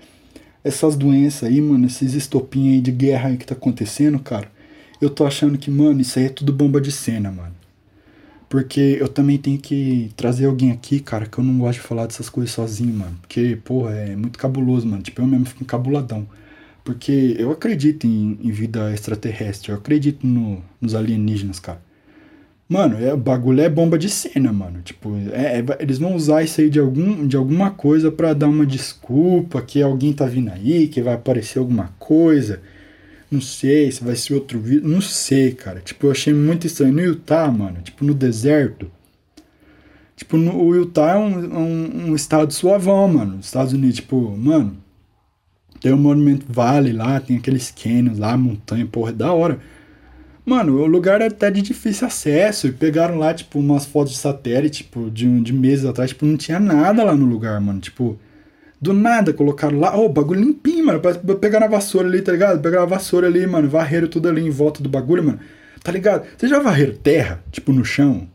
essas 0.63 0.97
doenças 0.97 1.49
aí, 1.49 1.61
mano, 1.61 1.87
esses 1.87 2.15
estopinhos 2.15 2.75
aí 2.75 2.81
de 2.81 2.93
guerra 2.93 3.31
aí 3.31 3.37
que 3.37 3.47
tá 3.47 3.55
acontecendo, 3.55 4.19
cara. 4.19 4.51
Eu 5.01 5.11
tô 5.11 5.27
achando 5.27 5.57
que, 5.57 5.71
mano, 5.71 6.01
isso 6.01 6.19
aí 6.19 6.27
é 6.27 6.29
tudo 6.29 6.53
bomba 6.53 6.81
de 6.81 6.93
cena, 6.93 7.31
mano. 7.31 7.55
Porque 8.49 8.97
eu 9.01 9.09
também 9.09 9.39
tenho 9.39 9.59
que 9.59 10.11
trazer 10.17 10.47
alguém 10.47 10.71
aqui, 10.71 11.01
cara, 11.01 11.27
que 11.27 11.39
eu 11.39 11.45
não 11.45 11.59
gosto 11.59 11.81
de 11.81 11.87
falar 11.87 12.07
dessas 12.07 12.29
coisas 12.29 12.55
sozinho, 12.55 12.95
mano. 12.95 13.17
Porque, 13.21 13.59
porra, 13.65 13.93
é 13.93 14.17
muito 14.17 14.39
cabuloso, 14.39 14.87
mano. 14.87 15.03
Tipo, 15.03 15.23
eu 15.23 15.27
mesmo 15.27 15.47
fico 15.47 15.65
encabuladão. 15.65 16.27
Porque 16.87 17.35
eu 17.37 17.51
acredito 17.51 18.07
em, 18.07 18.39
em 18.41 18.51
vida 18.53 18.93
extraterrestre, 18.93 19.73
eu 19.73 19.77
acredito 19.77 20.25
no, 20.25 20.63
nos 20.81 20.95
alienígenas, 20.95 21.59
cara. 21.59 21.83
Mano, 22.69 22.97
é, 23.05 23.13
o 23.13 23.17
bagulho 23.17 23.61
é 23.61 23.69
bomba 23.69 23.99
de 23.99 24.09
cena, 24.09 24.53
mano. 24.53 24.83
Tipo, 24.83 25.17
é, 25.33 25.59
é- 25.59 25.65
eles 25.81 25.99
vão 25.99 26.15
usar 26.15 26.45
isso 26.45 26.61
aí 26.61 26.71
de, 26.71 26.79
algum, 26.79 27.27
de 27.27 27.37
alguma 27.37 27.73
coisa 27.73 28.13
pra 28.13 28.33
dar 28.35 28.47
uma 28.49 28.65
desculpa 28.65 29.61
que 29.63 29.83
alguém 29.83 30.13
tá 30.13 30.27
vindo 30.27 30.49
aí, 30.53 30.87
que 30.87 31.03
vai 31.03 31.15
aparecer 31.15 31.59
alguma 31.59 31.93
coisa. 31.99 32.61
Não 33.29 33.41
sei 33.41 33.91
se 33.91 34.05
vai 34.05 34.15
ser 34.15 34.35
outro 34.35 34.61
vídeo. 34.61 34.89
Não 34.89 35.01
sei, 35.01 35.53
cara. 35.55 35.81
Tipo, 35.81 36.07
eu 36.07 36.13
achei 36.13 36.33
muito 36.33 36.69
estranho. 36.69 36.93
No 36.95 37.03
Utah, 37.03 37.51
mano, 37.51 37.81
tipo, 37.83 38.05
no 38.05 38.15
deserto. 38.15 38.89
Tipo, 40.17 40.37
no, 40.37 40.57
o 40.57 40.75
Utah 40.75 41.15
é 41.15 41.17
um, 41.19 41.59
um, 41.59 42.11
um 42.11 42.15
estado 42.15 42.53
suavão, 42.53 43.09
mano. 43.09 43.41
Estados 43.41 43.73
Unidos, 43.73 43.97
tipo, 43.97 44.37
mano. 44.37 44.77
Tem 45.81 45.93
o 45.93 45.97
Monument 45.97 46.41
Valley 46.49 46.93
lá, 46.93 47.21
tem 47.21 47.37
aqueles 47.37 47.71
canyons 47.71 48.19
lá, 48.19 48.37
montanha, 48.37 48.87
porra, 48.87 49.11
é 49.11 49.15
da 49.15 49.33
hora. 49.33 49.59
Mano, 50.45 50.81
o 50.81 50.87
lugar 50.87 51.21
é 51.21 51.27
até 51.27 51.51
de 51.51 51.61
difícil 51.61 52.07
acesso. 52.07 52.69
E 52.69 52.73
pegaram 52.73 53.19
lá, 53.19 53.35
tipo, 53.35 53.59
umas 53.59 53.85
fotos 53.85 54.13
de 54.13 54.19
satélite, 54.19 54.85
tipo, 54.85 55.11
de, 55.11 55.41
de 55.41 55.53
meses 55.53 55.85
atrás, 55.85 56.11
tipo, 56.11 56.25
não 56.25 56.37
tinha 56.37 56.61
nada 56.61 57.03
lá 57.03 57.15
no 57.17 57.27
lugar, 57.27 57.61
mano. 57.61 57.81
Tipo, 57.81 58.17
do 58.81 58.93
nada 58.93 59.33
colocaram 59.33 59.81
lá, 59.81 59.97
ô, 59.97 60.09
bagulho 60.09 60.41
limpinho, 60.41 60.87
mano. 60.87 61.01
Pegaram 61.41 61.67
a 61.67 61.71
vassoura 61.71 62.07
ali, 62.07 62.23
tá 62.23 62.31
ligado? 62.31 62.61
Pegaram 62.63 62.85
a 62.85 62.87
vassoura 62.87 63.27
ali, 63.27 63.45
mano, 63.47 63.69
varreram 63.69 64.07
tudo 64.07 64.29
ali 64.29 64.43
em 64.47 64.51
volta 64.51 64.83
do 64.83 64.89
bagulho, 64.89 65.25
mano. 65.25 65.41
Tá 65.83 65.91
ligado? 65.91 66.27
Você 66.37 66.47
já 66.47 66.61
varreram 66.61 66.95
terra, 66.95 67.43
tipo, 67.51 67.73
no 67.73 67.85
chão? 67.85 68.29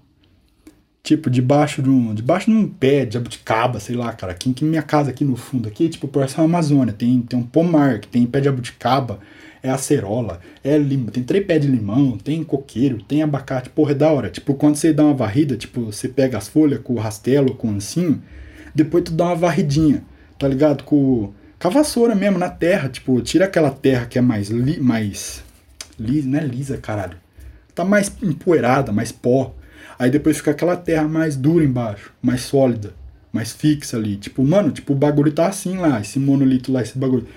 Tipo, 1.03 1.31
debaixo 1.31 1.81
de 1.81 1.89
um, 1.89 2.13
debaixo 2.13 2.51
de 2.51 2.55
um 2.55 2.67
pé 2.67 3.05
de 3.05 3.15
jabuticaba, 3.15 3.79
sei 3.79 3.95
lá, 3.95 4.13
cara. 4.13 4.33
Aqui, 4.33 4.51
aqui 4.51 4.63
minha 4.63 4.83
casa, 4.83 5.09
aqui 5.09 5.25
no 5.25 5.35
fundo, 5.35 5.67
aqui, 5.67 5.89
tipo, 5.89 6.07
parece 6.07 6.37
uma 6.37 6.45
Amazônia. 6.45 6.93
Tem, 6.93 7.21
tem 7.21 7.39
um 7.39 7.43
pomar, 7.43 7.99
que 7.99 8.07
tem 8.07 8.25
pé 8.27 8.39
de 8.39 8.45
jabuticaba, 8.45 9.19
é 9.63 9.69
acerola, 9.69 10.39
é 10.63 10.77
lima, 10.77 11.11
tem 11.11 11.23
três 11.23 11.45
pés 11.45 11.61
de 11.61 11.67
limão, 11.67 12.17
tem 12.17 12.43
coqueiro, 12.43 13.01
tem 13.01 13.23
abacate. 13.23 13.69
Porra, 13.69 13.91
é 13.91 13.95
da 13.95 14.11
hora. 14.11 14.29
Tipo, 14.29 14.53
quando 14.53 14.75
você 14.75 14.93
dá 14.93 15.03
uma 15.03 15.13
varrida, 15.13 15.57
tipo, 15.57 15.85
você 15.85 16.07
pega 16.07 16.37
as 16.37 16.47
folhas 16.47 16.79
com 16.83 16.93
o 16.93 16.99
rastelo, 16.99 17.55
com 17.55 17.67
o 17.67 17.71
ancinho, 17.71 18.21
depois 18.73 19.03
tu 19.03 19.11
dá 19.11 19.25
uma 19.25 19.35
varridinha, 19.35 20.03
tá 20.37 20.47
ligado? 20.47 20.83
Com, 20.83 21.33
com 21.59 21.67
a 21.67 21.71
vassoura 21.71 22.13
mesmo, 22.13 22.37
na 22.37 22.49
terra. 22.49 22.89
Tipo, 22.89 23.19
tira 23.21 23.45
aquela 23.45 23.71
terra 23.71 24.05
que 24.05 24.19
é 24.19 24.21
mais, 24.21 24.49
li, 24.49 24.79
mais 24.79 25.43
lisa, 25.99 26.27
não 26.29 26.39
é 26.39 26.43
lisa, 26.43 26.77
caralho. 26.77 27.17
Tá 27.73 27.83
mais 27.83 28.11
empoeirada, 28.21 28.91
mais 28.91 29.11
pó. 29.11 29.55
Aí 30.01 30.09
depois 30.09 30.37
fica 30.37 30.49
aquela 30.49 30.75
terra 30.75 31.07
mais 31.07 31.35
dura 31.35 31.63
embaixo, 31.63 32.11
mais 32.23 32.41
sólida, 32.41 32.91
mais 33.31 33.51
fixa 33.51 33.97
ali. 33.97 34.15
Tipo, 34.15 34.43
mano, 34.43 34.71
tipo, 34.71 34.93
o 34.93 34.95
bagulho 34.95 35.31
tá 35.31 35.45
assim 35.45 35.77
lá, 35.77 36.01
esse 36.01 36.17
monolito 36.17 36.71
lá, 36.71 36.81
esse 36.81 36.97
bagulho. 36.97 37.27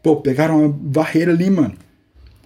Pô, 0.00 0.14
pegaram 0.14 0.60
uma 0.60 0.68
barreira 0.68 1.32
ali, 1.32 1.50
mano. 1.50 1.74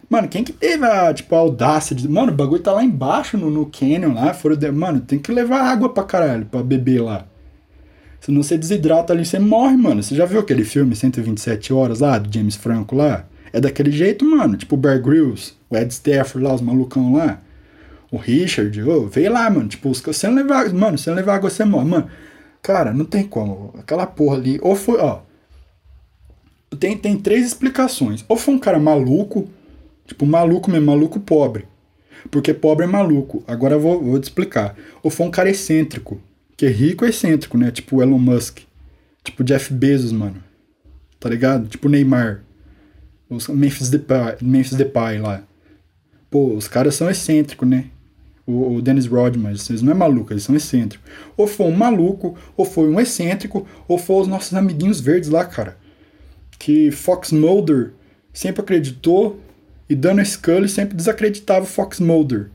Mano, 0.08 0.28
quem 0.28 0.42
que 0.42 0.50
teve 0.54 0.82
a, 0.82 1.12
tipo, 1.12 1.34
a 1.34 1.40
audácia 1.40 1.94
de. 1.94 2.08
Mano, 2.08 2.32
o 2.32 2.34
bagulho 2.34 2.62
tá 2.62 2.72
lá 2.72 2.82
embaixo 2.82 3.36
no, 3.36 3.50
no 3.50 3.66
canyon 3.66 4.14
lá. 4.14 4.32
Foram 4.32 4.56
de... 4.56 4.70
Mano, 4.70 5.00
tem 5.00 5.18
que 5.18 5.30
levar 5.30 5.60
água 5.60 5.90
pra 5.90 6.04
caralho 6.04 6.46
pra 6.46 6.62
beber 6.62 7.02
lá. 7.02 7.26
Senão 8.18 8.42
você 8.42 8.56
desidrata 8.56 9.12
ali, 9.12 9.26
você 9.26 9.38
morre, 9.38 9.76
mano. 9.76 10.02
Você 10.02 10.14
já 10.14 10.24
viu 10.24 10.40
aquele 10.40 10.64
filme 10.64 10.96
127 10.96 11.74
Horas 11.74 12.00
lá, 12.00 12.18
do 12.18 12.32
James 12.32 12.56
Franco 12.56 12.96
lá? 12.96 13.26
É 13.52 13.60
daquele 13.60 13.90
jeito, 13.90 14.24
mano. 14.24 14.56
Tipo 14.56 14.74
o 14.74 14.78
Bear 14.78 15.02
Grylls, 15.02 15.52
o 15.68 15.76
Ed 15.76 15.92
Stafford 15.92 16.48
lá, 16.48 16.54
os 16.54 16.62
malucão 16.62 17.12
lá. 17.12 17.42
O 18.16 18.18
Richard, 18.18 18.82
ô, 18.82 19.06
veio 19.06 19.30
lá, 19.32 19.48
mano. 19.50 19.68
Tipo, 19.68 19.90
os- 19.90 20.00
você 20.00 20.26
não 20.26 20.36
levar. 20.36 20.72
Mano, 20.72 20.96
se 20.96 21.08
não 21.08 21.16
levar 21.16 21.34
água, 21.36 21.50
você 21.50 21.64
morre. 21.64 21.88
Mano, 21.88 22.08
cara, 22.62 22.92
não 22.92 23.04
tem 23.04 23.24
como. 23.24 23.74
Aquela 23.78 24.06
porra 24.06 24.36
ali. 24.36 24.58
Ou 24.62 24.74
foi, 24.74 24.98
ó. 24.98 25.20
Tem, 26.78 26.96
tem 26.96 27.16
três 27.16 27.46
explicações. 27.46 28.24
Ou 28.28 28.36
foi 28.36 28.54
um 28.54 28.58
cara 28.58 28.78
maluco, 28.78 29.48
tipo, 30.06 30.26
maluco 30.26 30.70
mesmo, 30.70 30.86
maluco 30.86 31.20
pobre. 31.20 31.66
Porque 32.30 32.52
pobre 32.52 32.84
é 32.84 32.88
maluco. 32.88 33.44
Agora 33.46 33.74
eu 33.74 33.80
vou, 33.80 34.02
vou 34.02 34.18
te 34.18 34.24
explicar. 34.24 34.76
Ou 35.02 35.10
foi 35.10 35.26
um 35.26 35.30
cara 35.30 35.48
excêntrico. 35.50 36.20
Que 36.56 36.66
é 36.66 36.70
rico 36.70 37.04
é 37.04 37.10
excêntrico, 37.10 37.56
né? 37.58 37.70
Tipo 37.70 38.02
Elon 38.02 38.18
Musk. 38.18 38.60
Tipo 39.22 39.44
Jeff 39.44 39.72
Bezos, 39.72 40.10
mano. 40.12 40.42
Tá 41.20 41.28
ligado? 41.28 41.68
Tipo 41.68 41.88
Neymar. 41.88 42.42
Os 43.28 43.46
Memphis 43.48 43.90
Depay, 43.90 44.36
Memphis 44.40 44.74
Depay 44.76 45.18
lá. 45.18 45.42
Pô, 46.30 46.54
os 46.54 46.66
caras 46.66 46.94
são 46.94 47.10
excêntricos, 47.10 47.68
né? 47.68 47.86
O, 48.46 48.76
o 48.76 48.82
Dennis 48.82 49.06
Rodman, 49.06 49.50
eles 49.50 49.82
não 49.82 49.92
é 49.92 49.94
maluco, 49.94 50.32
eles 50.32 50.44
são 50.44 50.54
excêntricos. 50.54 51.10
Ou 51.36 51.46
foi 51.46 51.66
um 51.66 51.76
maluco, 51.76 52.36
ou 52.56 52.64
foi 52.64 52.88
um 52.88 53.00
excêntrico, 53.00 53.66
ou 53.88 53.98
foi 53.98 54.22
os 54.22 54.28
nossos 54.28 54.54
amiguinhos 54.54 55.00
verdes 55.00 55.28
lá, 55.28 55.44
cara. 55.44 55.76
Que 56.58 56.90
Fox 56.90 57.32
Mulder 57.32 57.92
sempre 58.32 58.62
acreditou 58.62 59.40
e 59.88 59.94
Dana 59.94 60.24
Scully 60.24 60.68
sempre 60.68 60.96
desacreditava 60.96 61.66
Fox 61.66 62.00
Mulder 62.00 62.50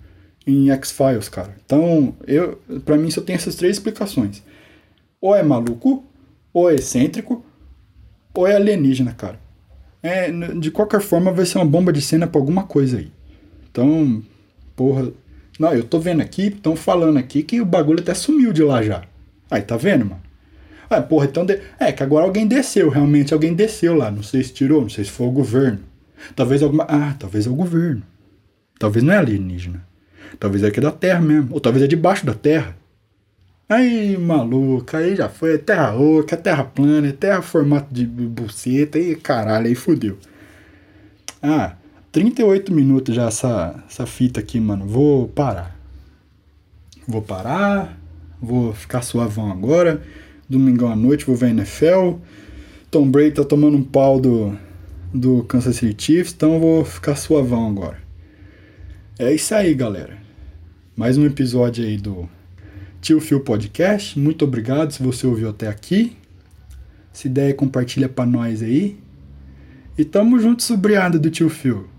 em 0.46 0.72
X-Files, 0.72 1.30
cara. 1.30 1.56
Então, 1.66 2.16
eu, 2.26 2.60
para 2.86 2.98
mim 2.98 3.12
só 3.12 3.22
tem 3.22 3.36
essas 3.36 3.56
três 3.56 3.78
explicações. 3.78 4.42
Ou 5.20 5.36
é 5.36 5.44
maluco, 5.44 6.04
ou 6.54 6.70
é 6.70 6.76
excêntrico, 6.76 7.44
ou 8.34 8.48
é 8.48 8.56
alienígena, 8.56 9.14
cara. 9.14 9.39
É, 10.04 10.32
de 10.32 10.72
qualquer 10.72 11.02
forma 11.02 11.32
vai 11.32 11.46
ser 11.46 11.60
uma 11.60 11.66
bomba 11.66 11.94
de 11.94 12.02
cena 12.02 12.26
pra 12.26 12.42
alguma 12.42 12.64
coisa 12.64 12.98
aí. 12.98 13.12
Então, 13.70 14.22
porra. 14.76 15.12
Não, 15.62 15.74
eu 15.76 15.84
tô 15.84 15.99
vendo 15.99 16.22
aqui, 16.22 16.47
estão 16.47 16.76
falando 16.76 17.18
aqui 17.18 17.43
que 17.43 17.62
o 17.62 17.66
bagulho 17.66 17.99
até 17.99 18.16
sumiu 18.16 18.51
de 18.51 18.64
lá 18.64 18.82
já. 18.82 19.03
Aí, 19.49 19.62
tá 19.62 19.78
vendo, 19.78 20.05
mano? 20.05 20.22
Ah, 20.89 20.99
porra, 21.01 21.26
então. 21.26 21.45
de- 21.45 21.59
É, 21.80 21.91
que 21.91 22.01
agora 22.01 22.26
alguém 22.26 22.47
desceu, 22.47 22.89
realmente 22.89 23.32
alguém 23.32 23.53
desceu 23.53 23.95
lá. 23.95 24.09
Não 24.09 24.24
sei 24.24 24.43
se 24.43 24.51
tirou, 24.53 24.82
não 24.82 24.89
sei 24.89 25.03
se 25.05 25.12
foi 25.12 25.28
o 25.28 25.32
governo. 25.32 25.80
Talvez 26.36 26.64
alguma. 26.64 26.86
Ah, 26.89 27.16
talvez 27.20 27.45
é 27.45 27.49
o 27.51 27.53
governo. 27.53 28.01
Talvez 28.80 29.03
não 29.03 29.14
é 29.14 29.18
alienígena. 29.18 29.86
Talvez 30.39 30.64
é 30.64 30.68
aqui 30.70 30.82
da 30.82 30.91
Terra 30.91 31.22
mesmo. 31.22 31.49
Ou 31.53 31.59
talvez 31.62 31.84
é 31.86 31.88
debaixo 31.88 32.26
da 32.26 32.34
Terra. 32.34 32.76
Aí, 33.70 34.18
maluco, 34.18 34.97
aí 34.97 35.16
já 35.16 35.30
foi. 35.30 35.53
É 35.53 35.57
terra 35.59 35.95
oca, 35.95 36.36
é 36.36 36.38
terra 36.39 36.64
plana, 36.64 37.07
é 37.07 37.12
terra 37.12 37.41
formato 37.43 37.93
de 37.93 38.03
buceta. 38.05 38.97
Aí, 38.97 39.16
caralho, 39.16 39.68
aí 39.68 39.76
fudeu. 39.76 40.18
Ah, 41.41 41.76
38 42.12 42.74
minutos 42.74 43.16
já 43.16 43.28
essa, 43.28 43.84
essa 43.88 44.05
fita 44.05 44.41
aqui, 44.41 44.59
mano. 44.59 44.86
Vou 44.86 45.30
parar. 45.30 45.80
Vou 47.07 47.22
parar. 47.22 47.97
Vou 48.41 48.74
ficar 48.74 49.01
suavão 49.01 49.49
agora. 49.49 50.01
Domingão 50.49 50.91
à 50.91 50.95
noite 50.95 51.26
vou 51.26 51.36
ver 51.36 51.47
a 51.47 51.49
NFL. 51.51 52.16
Tom 52.89 53.09
Brady 53.09 53.36
tá 53.36 53.45
tomando 53.45 53.78
um 53.78 53.84
pau 53.84 54.20
do, 54.20 54.57
do 55.14 55.43
Kansas 55.45 55.78
City 55.78 56.03
Chiefs, 56.05 56.34
então 56.34 56.59
vou 56.59 56.84
ficar 56.84 57.16
suavão 57.16 57.70
agora. 57.70 57.97
É 59.18 59.34
isso 59.34 59.55
aí, 59.55 59.74
galera. 59.74 60.18
Mais 60.97 61.18
um 61.18 61.26
episódio 61.26 61.86
aí 61.86 61.95
do 61.95 62.28
Tio 62.99 63.22
Phil 63.22 63.39
Podcast. 63.39 64.20
Muito 64.20 64.43
obrigado 64.43 64.91
se 64.91 65.01
você 65.01 65.26
ouviu 65.26 65.49
até 65.49 65.68
aqui. 65.68 66.18
Se 67.14 67.30
der, 67.30 67.53
compartilha 67.53 68.09
pra 68.09 68.26
nós 68.26 68.62
aí. 68.62 68.99
E 69.97 70.03
tamo 70.03 70.38
junto, 70.39 70.64
sobreado 70.64 71.18
do 71.18 71.30
Tio 71.30 71.49
Phil. 71.49 71.91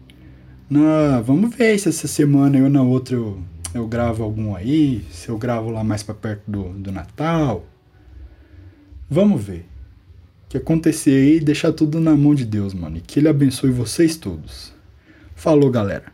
Na, 0.73 1.21
vamos 1.21 1.55
ver 1.55 1.79
se 1.79 1.91
essa 1.91 2.09
semana 2.09 2.57
eu 2.57 2.71
na 2.71 2.83
outra 2.83 3.15
eu, 3.15 3.39
eu 3.75 3.87
gravo 3.87 4.25
algum 4.25 4.57
aí. 4.57 5.05
Se 5.11 5.29
eu 5.29 5.37
gravo 5.37 5.69
lá 5.69 5.85
mais 5.85 6.03
pra 6.03 6.15
perto 6.15 6.51
do, 6.51 6.71
do 6.71 6.91
Natal. 6.91 7.67
Vamos 9.11 9.45
ver. 9.45 9.67
O 10.47 10.49
que 10.49 10.57
acontecer 10.57 11.11
aí, 11.11 11.41
deixar 11.41 11.75
tudo 11.75 12.01
na 12.01 12.17
mão 12.17 12.35
de 12.35 12.47
Deus, 12.47 12.73
mano. 12.73 12.97
E 12.97 13.03
que 13.03 13.21
Ele 13.21 13.29
abençoe 13.29 13.71
vocês 13.71 14.17
todos. 14.17 14.73
Falou, 15.35 15.71
galera. 15.71 16.11